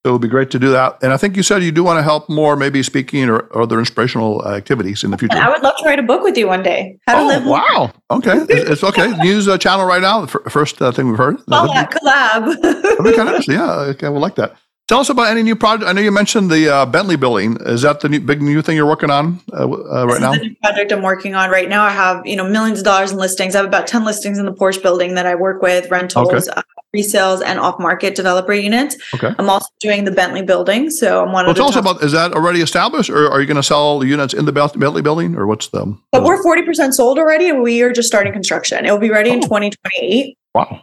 So 0.08 0.12
it 0.12 0.14
would 0.14 0.22
be 0.22 0.30
great 0.30 0.52
to 0.52 0.60
do 0.60 0.70
that. 0.72 1.04
And 1.04 1.12
I 1.12 1.18
think 1.18 1.36
you 1.36 1.44
said 1.44 1.64
you 1.64 1.72
do 1.74 1.84
want 1.84 1.98
to 1.98 2.02
help 2.02 2.30
more, 2.30 2.56
maybe 2.56 2.82
speaking 2.82 3.28
or, 3.28 3.40
or 3.40 3.64
other 3.64 3.78
inspirational 3.78 4.42
uh, 4.42 4.56
activities 4.56 5.04
in 5.04 5.12
the 5.12 5.18
future. 5.18 5.38
I 5.38 5.50
would 5.50 5.62
love 5.62 5.76
to 5.80 5.84
write 5.84 6.00
a 6.00 6.04
book 6.04 6.24
with 6.24 6.38
you 6.38 6.48
one 6.48 6.64
day. 6.64 6.98
How 7.06 7.16
to 7.16 7.20
oh, 7.24 7.28
live 7.28 7.44
more. 7.44 7.58
wow. 7.58 7.92
Okay, 8.12 8.38
it's, 8.50 8.70
it's 8.70 8.84
okay. 8.86 9.12
News 9.18 9.50
uh, 9.50 9.58
channel 9.58 9.86
right 9.86 10.02
now. 10.02 10.22
The 10.22 10.28
fir- 10.28 10.44
first 10.50 10.82
uh, 10.82 10.94
thing 10.94 11.10
we've 11.10 11.18
heard. 11.18 11.46
Call 11.50 11.68
That'd 11.68 12.00
collab. 12.00 12.62
that'd 12.62 13.04
be 13.04 13.12
kind 13.18 13.28
of 13.28 13.36
interesting. 13.36 13.56
Yeah, 13.56 13.80
okay, 13.80 14.08
we'll 14.08 14.22
like 14.22 14.36
that. 14.36 14.56
Tell 14.88 15.02
us 15.02 15.10
about 15.10 15.28
any 15.28 15.44
new 15.44 15.58
project. 15.58 15.90
I 15.90 15.92
know 15.92 16.00
you 16.00 16.14
mentioned 16.14 16.50
the 16.50 16.74
uh, 16.74 16.86
Bentley 16.86 17.18
building. 17.18 17.58
Is 17.66 17.82
that 17.82 18.00
the 18.00 18.08
new, 18.08 18.22
big 18.22 18.42
new 18.42 18.62
thing 18.62 18.78
you're 18.78 18.88
working 18.88 19.10
on 19.10 19.42
uh, 19.52 19.66
uh, 19.66 20.08
right 20.08 20.22
now? 20.22 20.32
the 20.32 20.38
new 20.38 20.56
project 20.64 20.94
I'm 20.94 21.04
working 21.04 21.36
on 21.36 21.50
right 21.50 21.68
now. 21.68 21.84
I 21.84 21.90
have, 21.90 22.26
you 22.26 22.38
know, 22.38 22.48
millions 22.48 22.80
of 22.80 22.86
dollars 22.86 23.12
in 23.12 23.18
listings. 23.18 23.56
I 23.56 23.58
have 23.58 23.68
about 23.68 23.88
10 23.88 24.06
listings 24.06 24.38
in 24.38 24.46
the 24.46 24.54
Porsche 24.54 24.82
building 24.82 25.16
that 25.16 25.26
I 25.26 25.36
work 25.36 25.62
with, 25.62 25.92
rentals, 25.92 26.48
uh, 26.48 26.62
resales, 26.96 27.42
and 27.46 27.60
off-market 27.60 28.16
developer 28.16 28.54
units. 28.54 28.96
Okay. 29.14 29.32
I'm 29.38 29.50
also 29.50 29.68
doing 29.80 30.06
the 30.06 30.12
Bentley 30.12 30.42
building. 30.42 30.90
So 30.90 31.24
I'm 31.24 31.32
one 31.32 31.46
Well, 31.46 31.52
of 31.52 31.56
the 31.56 31.62
tell 31.62 31.70
us 31.70 31.76
about. 31.76 32.04
Is 32.04 32.12
that 32.14 32.34
already 32.34 32.62
established, 32.62 33.10
or 33.10 33.30
are 33.30 33.40
you 33.42 33.48
going 33.48 33.58
to 33.58 33.64
sell 33.64 34.00
the 34.00 34.08
units 34.08 34.34
in 34.34 34.46
the 34.46 34.52
Bentley 34.52 35.02
building, 35.02 35.36
or 35.36 35.48
what's 35.48 35.68
the? 35.70 35.96
But 36.12 36.24
we're 36.24 36.42
40% 36.42 36.94
sold 36.94 37.20
already, 37.20 37.50
and 37.50 37.62
we 37.62 37.82
are 37.82 37.92
just 37.92 38.08
starting 38.08 38.34
construction. 38.34 38.86
It 38.86 38.92
will 38.92 39.00
be 39.00 39.10
ready 39.10 39.30
in 39.32 39.40
Oh. 39.40 39.42
2028. 39.48 40.38
Wow. 40.56 40.82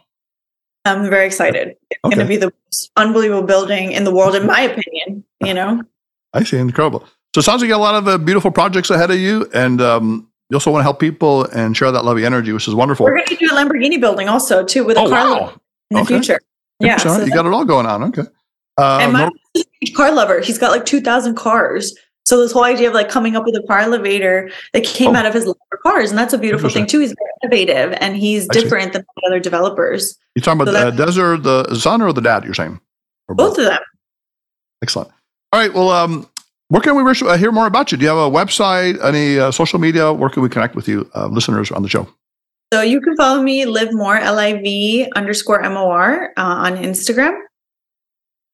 I'm 0.84 1.08
very 1.08 1.24
excited. 1.26 1.76
It's 1.90 2.00
going 2.02 2.18
to 2.18 2.26
be 2.26 2.36
the 2.36 2.52
most 2.66 2.90
unbelievable 2.96 3.46
building 3.46 3.92
in 3.92 4.04
the 4.04 4.14
world, 4.14 4.34
in 4.34 4.46
my 4.46 4.60
opinion. 4.60 5.24
You 5.42 5.54
know, 5.54 5.82
I 6.34 6.44
see. 6.44 6.58
Incredible. 6.58 7.00
So 7.34 7.38
it 7.38 7.42
sounds 7.44 7.62
like 7.62 7.68
you 7.68 7.74
got 7.74 7.80
a 7.80 7.82
lot 7.82 7.94
of 7.94 8.06
uh, 8.06 8.18
beautiful 8.18 8.50
projects 8.50 8.90
ahead 8.90 9.10
of 9.10 9.18
you, 9.18 9.48
and 9.54 9.80
um, 9.80 10.28
you 10.50 10.56
also 10.56 10.70
want 10.70 10.80
to 10.80 10.84
help 10.84 11.00
people 11.00 11.44
and 11.46 11.74
share 11.76 11.90
that 11.90 12.04
lovely 12.04 12.26
energy, 12.26 12.52
which 12.52 12.68
is 12.68 12.74
wonderful. 12.74 13.04
we're 13.06 13.14
going 13.16 13.26
to 13.26 13.36
do 13.36 13.46
a 13.46 13.54
Lamborghini 13.54 13.98
building 13.98 14.28
also 14.28 14.62
too 14.62 14.84
with 14.84 14.98
a 14.98 15.00
Oh 15.00 15.08
car 15.08 15.24
wow! 15.40 15.60
In 15.90 15.96
the 15.96 16.02
Okay. 16.02 16.14
future. 16.14 16.40
Yeah, 16.80 16.96
so 16.96 17.22
you 17.24 17.32
got 17.32 17.46
it 17.46 17.52
all 17.52 17.64
going 17.64 17.86
on. 17.86 18.02
Okay. 18.04 18.22
Uh, 18.76 18.98
and 19.00 19.12
my 19.12 19.20
Nor- 19.20 19.30
husband's 19.54 19.90
a 19.90 19.92
car 19.92 20.12
lover. 20.12 20.40
He's 20.40 20.58
got 20.58 20.70
like 20.72 20.84
2,000 20.84 21.34
cars. 21.36 21.94
So 22.26 22.40
this 22.40 22.52
whole 22.52 22.64
idea 22.64 22.88
of 22.88 22.94
like 22.94 23.08
coming 23.10 23.36
up 23.36 23.44
with 23.44 23.54
a 23.54 23.62
car 23.66 23.80
elevator 23.80 24.50
that 24.72 24.82
came 24.82 25.10
Oh. 25.10 25.14
out 25.16 25.26
of 25.26 25.34
his 25.34 25.46
love 25.46 25.56
for 25.70 25.76
cars, 25.78 26.10
and 26.10 26.18
that's 26.18 26.32
a 26.32 26.38
beautiful 26.38 26.70
thing 26.70 26.86
too. 26.86 27.00
He's 27.00 27.12
very 27.18 27.30
innovative 27.64 27.96
and 28.00 28.16
he's 28.16 28.48
I 28.50 28.54
see. 28.54 28.60
different 28.62 28.92
than 28.94 29.04
the 29.16 29.26
other 29.26 29.38
developers. 29.40 30.16
You're 30.34 30.42
talking 30.42 30.62
about 30.62 30.72
so 30.74 30.88
uh, 30.88 30.90
that- 30.90 31.08
Dezer, 31.08 31.42
the 31.42 31.74
son, 31.76 32.00
or 32.02 32.12
the 32.12 32.22
dad? 32.22 32.44
You're 32.44 32.54
saying? 32.54 32.80
Or 33.28 33.34
Both 33.34 33.58
of 33.58 33.64
them. 33.66 33.80
Excellent. 34.82 35.10
All 35.52 35.60
right. 35.60 35.72
Well, 35.72 35.90
um, 35.90 36.26
where 36.68 36.80
can 36.82 36.96
we 36.96 37.02
uh, 37.28 37.36
hear 37.36 37.52
more 37.52 37.66
about 37.66 37.92
you? 37.92 37.98
Do 37.98 38.02
you 38.04 38.08
have 38.08 38.18
a 38.18 38.30
website, 38.30 39.02
any 39.04 39.38
uh, 39.38 39.50
social 39.50 39.78
media? 39.78 40.12
Where 40.12 40.30
can 40.30 40.42
we 40.42 40.48
connect 40.48 40.74
with 40.74 40.88
you, 40.88 41.08
uh, 41.14 41.26
listeners 41.26 41.70
on 41.70 41.82
the 41.82 41.88
show? 41.88 42.08
So 42.74 42.80
you 42.80 43.00
can 43.00 43.14
follow 43.14 43.40
me, 43.40 43.66
live 43.66 43.90
more, 43.92 44.16
L 44.16 44.36
I 44.36 44.54
V 44.54 45.06
underscore 45.14 45.62
M 45.62 45.76
O 45.76 45.90
R 45.90 46.32
uh, 46.36 46.42
on 46.42 46.76
Instagram. 46.76 47.38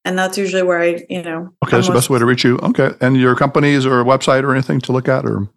And 0.05 0.15
that's 0.15 0.37
usually 0.37 0.61
where 0.61 0.79
I, 0.79 1.03
you 1.09 1.23
know. 1.23 1.49
Okay, 1.65 1.77
that's 1.77 1.87
the 1.87 1.93
best 1.93 2.11
way 2.11 2.19
to 2.19 2.25
reach 2.27 2.43
you. 2.43 2.59
Okay, 2.59 2.91
and 3.01 3.17
your 3.17 3.35
companies 3.35 3.83
or 3.83 4.03
website 4.03 4.43
or 4.43 4.51
anything 4.51 4.79
to 4.81 4.91
look 4.91 5.07
at, 5.07 5.25
or 5.25 5.49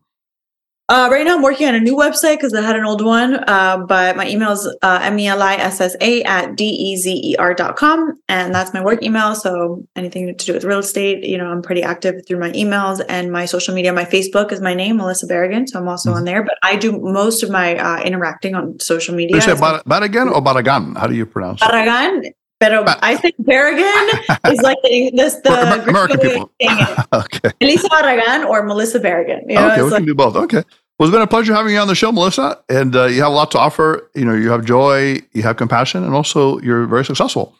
Uh, 0.90 1.08
right 1.10 1.24
now, 1.24 1.34
I'm 1.36 1.42
working 1.42 1.66
on 1.66 1.74
a 1.74 1.80
new 1.80 1.96
website 1.96 2.36
because 2.36 2.52
I 2.52 2.60
had 2.60 2.76
an 2.76 2.84
old 2.84 3.02
one. 3.02 3.42
Uh, 3.48 3.78
but 3.88 4.18
my 4.18 4.28
email 4.28 4.52
is 4.52 4.66
uh, 4.82 4.98
M-E-L-I-S-S-A 5.02 6.22
at 6.24 6.56
D-E-Z-E-R 6.56 7.54
dot 7.54 7.76
com. 7.76 8.12
And 8.28 8.54
that's 8.54 8.74
my 8.74 8.82
work 8.84 9.02
email. 9.02 9.34
So 9.34 9.82
anything 9.96 10.26
to 10.36 10.44
do 10.46 10.52
with 10.52 10.62
real 10.64 10.80
estate, 10.80 11.24
you 11.24 11.38
know, 11.38 11.46
I'm 11.46 11.62
pretty 11.62 11.82
active 11.82 12.26
through 12.28 12.38
my 12.38 12.50
emails 12.50 13.02
and 13.08 13.32
my 13.32 13.46
social 13.46 13.74
media. 13.74 13.94
My 13.94 14.04
Facebook 14.04 14.52
is 14.52 14.60
my 14.60 14.74
name, 14.74 14.98
Melissa 14.98 15.26
Berrigan. 15.26 15.66
So 15.66 15.78
I'm 15.80 15.88
also 15.88 16.10
Mhm. 16.12 16.16
on 16.16 16.24
there. 16.24 16.42
But 16.42 16.58
I 16.62 16.76
do 16.76 17.00
most 17.00 17.42
of 17.42 17.48
my 17.48 17.76
uh, 17.78 18.02
interacting 18.02 18.54
on 18.54 18.78
social 18.78 19.14
media. 19.14 19.36
you 19.36 19.40
say 19.40 19.52
It's 19.52 19.60
Bar- 19.62 19.82
Baragan 19.88 20.30
or 20.34 20.42
Baragan? 20.42 20.98
How 20.98 21.06
do 21.06 21.14
you 21.14 21.24
pronounce 21.24 21.62
it? 21.62 21.64
Barragan. 21.68 22.24
Pero 22.60 22.84
Ba- 22.84 22.98
I 23.02 23.16
think 23.16 23.34
Berrigan 23.38 24.08
is 24.52 24.60
like 24.62 24.78
the, 24.82 25.10
this, 25.14 25.34
the 25.36 25.88
American 25.88 26.18
people. 26.18 26.50
okay. 27.12 27.50
Elisa 27.60 27.88
Barragan 27.88 28.46
or 28.46 28.64
Melissa 28.64 29.00
Berrigan. 29.00 29.42
You 29.48 29.56
know, 29.56 29.70
okay, 29.70 29.82
we 29.82 29.88
it's 29.88 29.96
can 29.96 30.02
like, 30.02 30.06
do 30.06 30.14
both. 30.14 30.36
Okay. 30.36 30.62
Well, 30.98 31.08
it's 31.08 31.12
been 31.12 31.22
a 31.22 31.26
pleasure 31.26 31.52
having 31.52 31.74
you 31.74 31.80
on 31.80 31.88
the 31.88 31.94
show, 31.94 32.12
Melissa. 32.12 32.62
And 32.68 32.94
uh, 32.94 33.06
you 33.06 33.22
have 33.22 33.32
a 33.32 33.34
lot 33.34 33.50
to 33.52 33.58
offer. 33.58 34.10
You 34.14 34.24
know, 34.24 34.34
you 34.34 34.50
have 34.50 34.64
joy, 34.64 35.18
you 35.32 35.42
have 35.42 35.56
compassion, 35.56 36.04
and 36.04 36.14
also 36.14 36.60
you're 36.60 36.86
very 36.86 37.04
successful. 37.04 37.56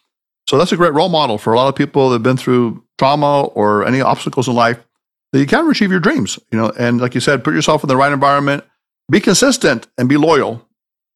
So 0.48 0.58
that's 0.58 0.72
a 0.72 0.76
great 0.76 0.92
role 0.92 1.08
model 1.08 1.38
for 1.38 1.52
a 1.52 1.56
lot 1.56 1.68
of 1.68 1.74
people 1.74 2.10
that 2.10 2.16
have 2.16 2.22
been 2.22 2.36
through 2.36 2.84
trauma 2.98 3.44
or 3.44 3.86
any 3.86 4.00
obstacles 4.00 4.46
in 4.46 4.54
life 4.54 4.78
that 5.32 5.40
you 5.40 5.46
can 5.46 5.68
achieve 5.68 5.90
your 5.90 6.00
dreams. 6.00 6.38
You 6.52 6.58
know, 6.58 6.72
and 6.78 7.00
like 7.00 7.14
you 7.14 7.20
said, 7.20 7.42
put 7.42 7.54
yourself 7.54 7.82
in 7.82 7.88
the 7.88 7.96
right 7.96 8.12
environment, 8.12 8.62
be 9.10 9.20
consistent, 9.20 9.88
and 9.98 10.08
be 10.08 10.16
loyal 10.16 10.66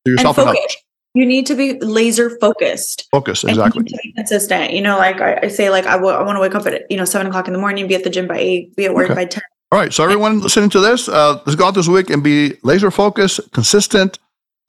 to 0.04 0.10
yourself 0.10 0.38
and, 0.38 0.46
focus. 0.48 0.60
others. 0.60 0.76
You 1.14 1.24
need 1.26 1.46
to 1.46 1.54
be 1.54 1.78
laser 1.80 2.30
focused. 2.38 3.08
Focus, 3.10 3.42
And 3.42 3.56
you 3.56 3.60
exactly. 3.62 3.82
need 3.82 3.90
to 3.90 3.98
be 4.02 4.12
consistent. 4.12 4.72
You 4.72 4.82
know, 4.82 4.98
like 4.98 5.20
I, 5.20 5.40
I 5.44 5.48
say, 5.48 5.70
like 5.70 5.86
I 5.86 5.96
want 5.96 6.36
to 6.36 6.40
wake 6.40 6.54
up 6.54 6.66
at 6.66 6.88
you 6.90 6.96
know 6.96 7.04
seven 7.04 7.26
o'clock 7.26 7.46
in 7.48 7.52
the 7.54 7.58
morning, 7.58 7.86
be 7.88 7.94
at 7.94 8.04
the 8.04 8.10
gym 8.10 8.26
by 8.28 8.38
eight, 8.38 8.76
be 8.76 8.84
at 8.84 8.94
work 8.94 9.06
Okay. 9.06 9.14
by 9.14 9.24
ten. 9.24 9.42
All 9.72 9.78
right. 9.78 9.92
So 9.92 10.04
everyone 10.04 10.40
listening 10.40 10.70
to 10.70 10.80
this, 10.80 11.08
uh, 11.08 11.40
let's 11.46 11.54
go 11.56 11.66
out 11.66 11.74
this 11.74 11.88
week 11.88 12.10
and 12.10 12.22
be 12.22 12.54
laser 12.62 12.90
focused, 12.90 13.40
consistent. 13.52 14.18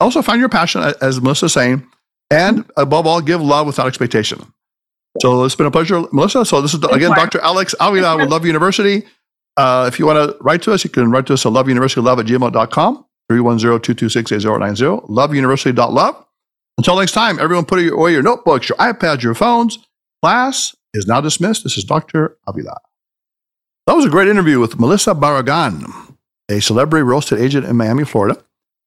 Also 0.00 0.22
find 0.22 0.40
your 0.40 0.48
passion, 0.48 0.82
as 1.00 1.20
Melissa's 1.20 1.52
saying, 1.52 1.86
and 2.30 2.64
above 2.76 3.06
all, 3.06 3.20
give 3.20 3.40
love 3.42 3.66
without 3.66 3.86
expectation. 3.86 4.40
So 5.20 5.44
it's 5.44 5.54
been 5.56 5.66
a 5.66 5.70
pleasure, 5.70 6.02
Melissa. 6.12 6.44
So 6.46 6.60
this 6.62 6.72
is 6.74 6.82
again. 6.84 7.10
Dr. 7.10 7.40
Alex 7.40 7.74
Avila 7.80 8.16
with 8.16 8.30
Love 8.30 8.46
University. 8.46 9.04
Uh, 9.56 9.84
if 9.92 9.98
you 9.98 10.06
want 10.06 10.16
to 10.30 10.36
write 10.42 10.62
to 10.62 10.72
us, 10.72 10.84
you 10.84 10.90
can 10.90 11.10
write 11.10 11.26
to 11.26 11.34
us 11.34 11.44
at 11.44 11.52
loveuniversitylove 11.52 12.20
at 12.20 12.26
gmail.com, 12.26 13.04
310-226-8090, 13.30 15.08
loveuniversity.love. 15.08 16.24
Until 16.80 16.96
next 16.96 17.12
time, 17.12 17.38
everyone 17.38 17.66
put 17.66 17.86
away 17.92 18.12
your 18.12 18.22
notebooks, 18.22 18.70
your 18.70 18.78
iPads, 18.78 19.22
your 19.22 19.34
phones. 19.34 19.78
Class 20.22 20.74
is 20.94 21.06
now 21.06 21.20
dismissed. 21.20 21.62
This 21.62 21.76
is 21.76 21.84
Dr. 21.84 22.38
Avila. 22.46 22.78
That 23.86 23.96
was 23.96 24.06
a 24.06 24.08
great 24.08 24.28
interview 24.28 24.58
with 24.60 24.80
Melissa 24.80 25.14
Barragan, 25.14 26.16
a 26.48 26.58
celebrity 26.62 27.02
real 27.02 27.18
estate 27.18 27.38
agent 27.38 27.66
in 27.66 27.76
Miami, 27.76 28.04
Florida, 28.04 28.42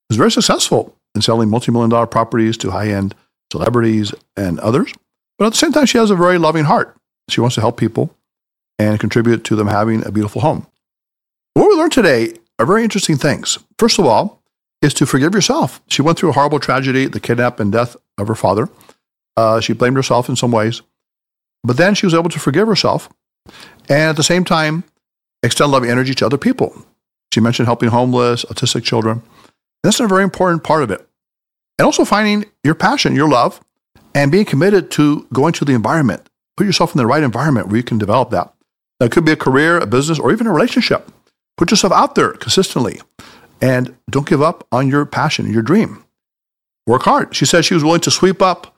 who's 0.09 0.17
very 0.17 0.31
successful 0.31 0.97
in 1.13 1.21
selling 1.21 1.51
multi-million 1.51 1.91
dollar 1.91 2.07
properties 2.07 2.57
to 2.57 2.71
high-end 2.71 3.13
celebrities 3.51 4.11
and 4.35 4.59
others. 4.61 4.91
But 5.37 5.45
at 5.45 5.51
the 5.51 5.59
same 5.59 5.71
time, 5.71 5.85
she 5.85 5.99
has 5.99 6.09
a 6.09 6.15
very 6.15 6.39
loving 6.39 6.63
heart. 6.63 6.97
She 7.29 7.41
wants 7.41 7.53
to 7.57 7.61
help 7.61 7.77
people 7.77 8.15
and 8.79 8.99
contribute 8.99 9.43
to 9.43 9.55
them 9.55 9.67
having 9.67 10.03
a 10.03 10.11
beautiful 10.11 10.41
home. 10.41 10.65
What 11.53 11.69
we 11.69 11.75
learned 11.75 11.91
today 11.91 12.33
are 12.57 12.65
very 12.65 12.83
interesting 12.83 13.17
things. 13.17 13.59
First 13.77 13.99
of 13.99 14.07
all, 14.07 14.42
is 14.84 14.93
to 14.95 15.05
forgive 15.05 15.34
yourself. 15.34 15.81
She 15.88 16.01
went 16.01 16.19
through 16.19 16.29
a 16.29 16.34
horrible 16.34 16.59
tragedy, 16.59 17.07
the 17.07 17.19
kidnap 17.19 17.59
and 17.59 17.71
death 17.71 17.95
of 18.17 18.27
her 18.27 18.36
father. 18.36 18.69
Uh, 19.38 19.61
she 19.61 19.73
blamed 19.73 19.95
herself 19.95 20.29
in 20.29 20.36
some 20.36 20.51
ways, 20.51 20.81
but 21.63 21.77
then 21.77 21.95
she 21.95 22.05
was 22.05 22.13
able 22.13 22.29
to 22.29 22.39
forgive 22.39 22.67
herself 22.67 23.09
and 23.89 24.09
at 24.09 24.15
the 24.15 24.23
same 24.23 24.43
time 24.43 24.84
extend 25.41 25.71
loving 25.71 25.89
energy 25.89 26.13
to 26.13 26.25
other 26.25 26.38
people. 26.38 26.86
She 27.34 27.39
mentioned 27.39 27.67
helping 27.67 27.89
homeless, 27.89 28.45
autistic 28.45 28.84
children. 28.84 29.23
That's 29.81 29.99
a 29.99 30.07
very 30.07 30.23
important 30.23 30.63
part 30.63 30.84
of 30.84 30.91
it. 30.91 31.07
And 31.79 31.86
also 31.86 32.05
finding 32.05 32.45
your 32.63 32.75
passion, 32.75 33.15
your 33.15 33.27
love, 33.27 33.59
and 34.13 34.31
being 34.31 34.45
committed 34.45 34.91
to 34.91 35.27
going 35.34 35.53
to 35.53 35.65
the 35.65 35.73
environment. 35.73 36.29
Put 36.55 36.67
yourself 36.67 36.93
in 36.93 36.99
the 36.99 37.07
right 37.07 37.23
environment 37.23 37.67
where 37.67 37.77
you 37.77 37.84
can 37.84 37.97
develop 37.97 38.29
that. 38.29 38.53
That 38.99 39.11
could 39.11 39.25
be 39.25 39.31
a 39.31 39.36
career, 39.36 39.79
a 39.79 39.88
business, 39.88 40.19
or 40.19 40.31
even 40.31 40.45
a 40.45 40.53
relationship. 40.53 41.11
Put 41.57 41.71
yourself 41.71 41.91
out 41.91 42.13
there 42.15 42.34
consistently 42.34 42.99
and 43.62 43.95
don't 44.10 44.28
give 44.28 44.41
up 44.41 44.68
on 44.72 44.88
your 44.88 45.06
passion, 45.06 45.51
your 45.51 45.62
dream. 45.62 46.04
Work 46.86 47.04
hard. 47.04 47.36
She 47.36 47.45
said 47.45 47.64
she 47.64 47.74
was 47.74 47.84
willing 47.84 48.01
to 48.01 48.12
sweep 48.12 48.41
up 48.41 48.76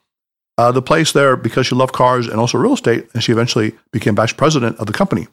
uh, 0.58 0.72
the 0.72 0.82
place 0.82 1.12
there 1.12 1.36
because 1.36 1.68
she 1.68 1.76
loved 1.76 1.94
cars 1.94 2.28
and 2.28 2.40
also 2.40 2.58
real 2.58 2.74
estate, 2.74 3.08
and 3.14 3.24
she 3.24 3.32
eventually 3.32 3.74
became 3.92 4.16
vice 4.16 4.34
president 4.34 4.78
of 4.78 4.88
the 4.88 4.94
company. 4.94 5.28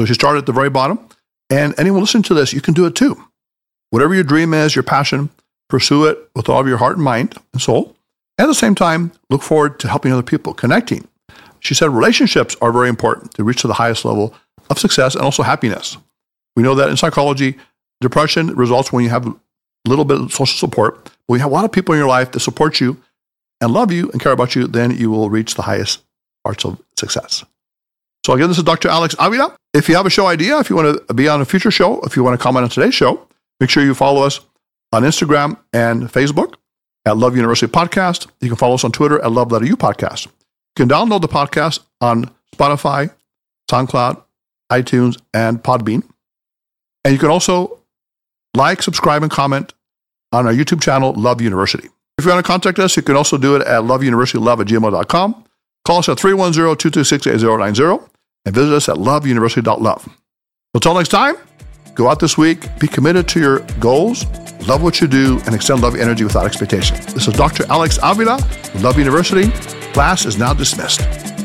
So 0.00 0.06
she 0.06 0.14
started 0.14 0.40
at 0.40 0.46
the 0.46 0.52
very 0.52 0.70
bottom. 0.70 1.08
And 1.50 1.74
anyone 1.78 2.00
listening 2.00 2.24
to 2.24 2.34
this, 2.34 2.52
you 2.52 2.60
can 2.60 2.74
do 2.74 2.84
it 2.86 2.94
too. 2.94 3.16
Whatever 3.90 4.14
your 4.14 4.24
dream 4.24 4.52
is, 4.52 4.76
your 4.76 4.82
passion, 4.82 5.30
pursue 5.68 6.04
it 6.04 6.18
with 6.34 6.48
all 6.48 6.60
of 6.60 6.68
your 6.68 6.76
heart 6.76 6.96
and 6.96 7.04
mind 7.04 7.36
and 7.52 7.62
soul. 7.62 7.96
At 8.38 8.46
the 8.46 8.54
same 8.54 8.74
time, 8.74 9.12
look 9.30 9.42
forward 9.42 9.80
to 9.80 9.88
helping 9.88 10.12
other 10.12 10.22
people, 10.22 10.52
connecting. 10.52 11.08
She 11.60 11.74
said 11.74 11.90
relationships 11.90 12.54
are 12.60 12.72
very 12.72 12.88
important 12.88 13.34
to 13.34 13.44
reach 13.44 13.62
to 13.62 13.66
the 13.66 13.74
highest 13.74 14.04
level 14.04 14.34
of 14.70 14.78
success 14.78 15.14
and 15.14 15.24
also 15.24 15.42
happiness. 15.42 15.96
We 16.54 16.62
know 16.62 16.74
that 16.74 16.90
in 16.90 16.96
psychology, 16.96 17.56
depression 18.00 18.54
results 18.54 18.92
when 18.92 19.04
you 19.04 19.10
have 19.10 19.26
a 19.26 19.34
little 19.86 20.04
bit 20.04 20.20
of 20.20 20.32
social 20.32 20.58
support. 20.58 21.10
When 21.26 21.38
you 21.38 21.42
have 21.42 21.50
a 21.50 21.54
lot 21.54 21.64
of 21.64 21.72
people 21.72 21.94
in 21.94 21.98
your 21.98 22.08
life 22.08 22.32
that 22.32 22.40
support 22.40 22.80
you 22.80 22.96
and 23.60 23.72
love 23.72 23.92
you 23.92 24.10
and 24.10 24.20
care 24.20 24.32
about 24.32 24.54
you, 24.54 24.66
then 24.66 24.96
you 24.96 25.10
will 25.10 25.30
reach 25.30 25.54
the 25.54 25.62
highest 25.62 26.02
parts 26.44 26.64
of 26.64 26.80
success. 26.96 27.44
So 28.24 28.32
again, 28.34 28.48
this 28.48 28.58
is 28.58 28.64
Dr. 28.64 28.88
Alex 28.88 29.14
Avila. 29.18 29.56
If 29.74 29.88
you 29.88 29.96
have 29.96 30.06
a 30.06 30.10
show 30.10 30.26
idea, 30.26 30.58
if 30.58 30.70
you 30.70 30.76
want 30.76 31.06
to 31.06 31.14
be 31.14 31.28
on 31.28 31.40
a 31.40 31.44
future 31.44 31.70
show, 31.70 32.00
if 32.00 32.16
you 32.16 32.22
want 32.22 32.38
to 32.38 32.42
comment 32.42 32.64
on 32.64 32.70
today's 32.70 32.94
show, 32.94 33.26
make 33.60 33.70
sure 33.70 33.82
you 33.82 33.94
follow 33.94 34.22
us 34.22 34.40
on 34.92 35.02
Instagram 35.02 35.56
and 35.72 36.04
Facebook 36.04 36.54
at 37.04 37.16
Love 37.16 37.36
University 37.36 37.70
Podcast. 37.70 38.28
You 38.40 38.48
can 38.48 38.56
follow 38.56 38.74
us 38.74 38.84
on 38.84 38.92
Twitter 38.92 39.22
at 39.22 39.32
Love 39.32 39.52
Letter 39.52 39.66
U 39.66 39.76
Podcast. 39.76 40.26
You 40.26 40.86
can 40.86 40.88
download 40.88 41.20
the 41.20 41.28
podcast 41.28 41.80
on 42.00 42.30
Spotify, 42.54 43.12
SoundCloud, 43.70 44.22
iTunes, 44.70 45.20
and 45.32 45.62
Podbean. 45.62 46.02
And 47.04 47.12
you 47.12 47.18
can 47.18 47.30
also 47.30 47.77
like, 48.54 48.82
subscribe, 48.82 49.22
and 49.22 49.30
comment 49.30 49.74
on 50.32 50.46
our 50.46 50.52
YouTube 50.52 50.82
channel, 50.82 51.12
Love 51.14 51.40
University. 51.40 51.88
If 52.18 52.24
you 52.24 52.30
want 52.32 52.44
to 52.44 52.50
contact 52.50 52.78
us, 52.78 52.96
you 52.96 53.02
can 53.02 53.16
also 53.16 53.38
do 53.38 53.56
it 53.56 53.62
at 53.62 53.82
loveuniversitylove 53.82 54.60
at 54.60 54.66
gmail.com. 54.66 55.44
Call 55.84 55.98
us 55.98 56.08
at 56.08 56.18
310-226-8090 56.18 58.08
and 58.44 58.54
visit 58.54 58.74
us 58.74 58.88
at 58.88 58.96
loveuniversity.love. 58.96 60.08
Until 60.74 60.94
next 60.94 61.08
time, 61.10 61.36
go 61.94 62.08
out 62.08 62.20
this 62.20 62.36
week, 62.36 62.66
be 62.78 62.88
committed 62.88 63.28
to 63.28 63.40
your 63.40 63.60
goals, 63.80 64.26
love 64.66 64.82
what 64.82 65.00
you 65.00 65.06
do, 65.06 65.40
and 65.46 65.54
extend 65.54 65.80
love 65.80 65.94
energy 65.94 66.24
without 66.24 66.44
expectation. 66.44 66.96
This 67.14 67.28
is 67.28 67.34
Dr. 67.34 67.64
Alex 67.70 67.98
Avila, 68.02 68.38
Love 68.80 68.98
University. 68.98 69.48
Class 69.92 70.26
is 70.26 70.38
now 70.38 70.52
dismissed. 70.52 71.37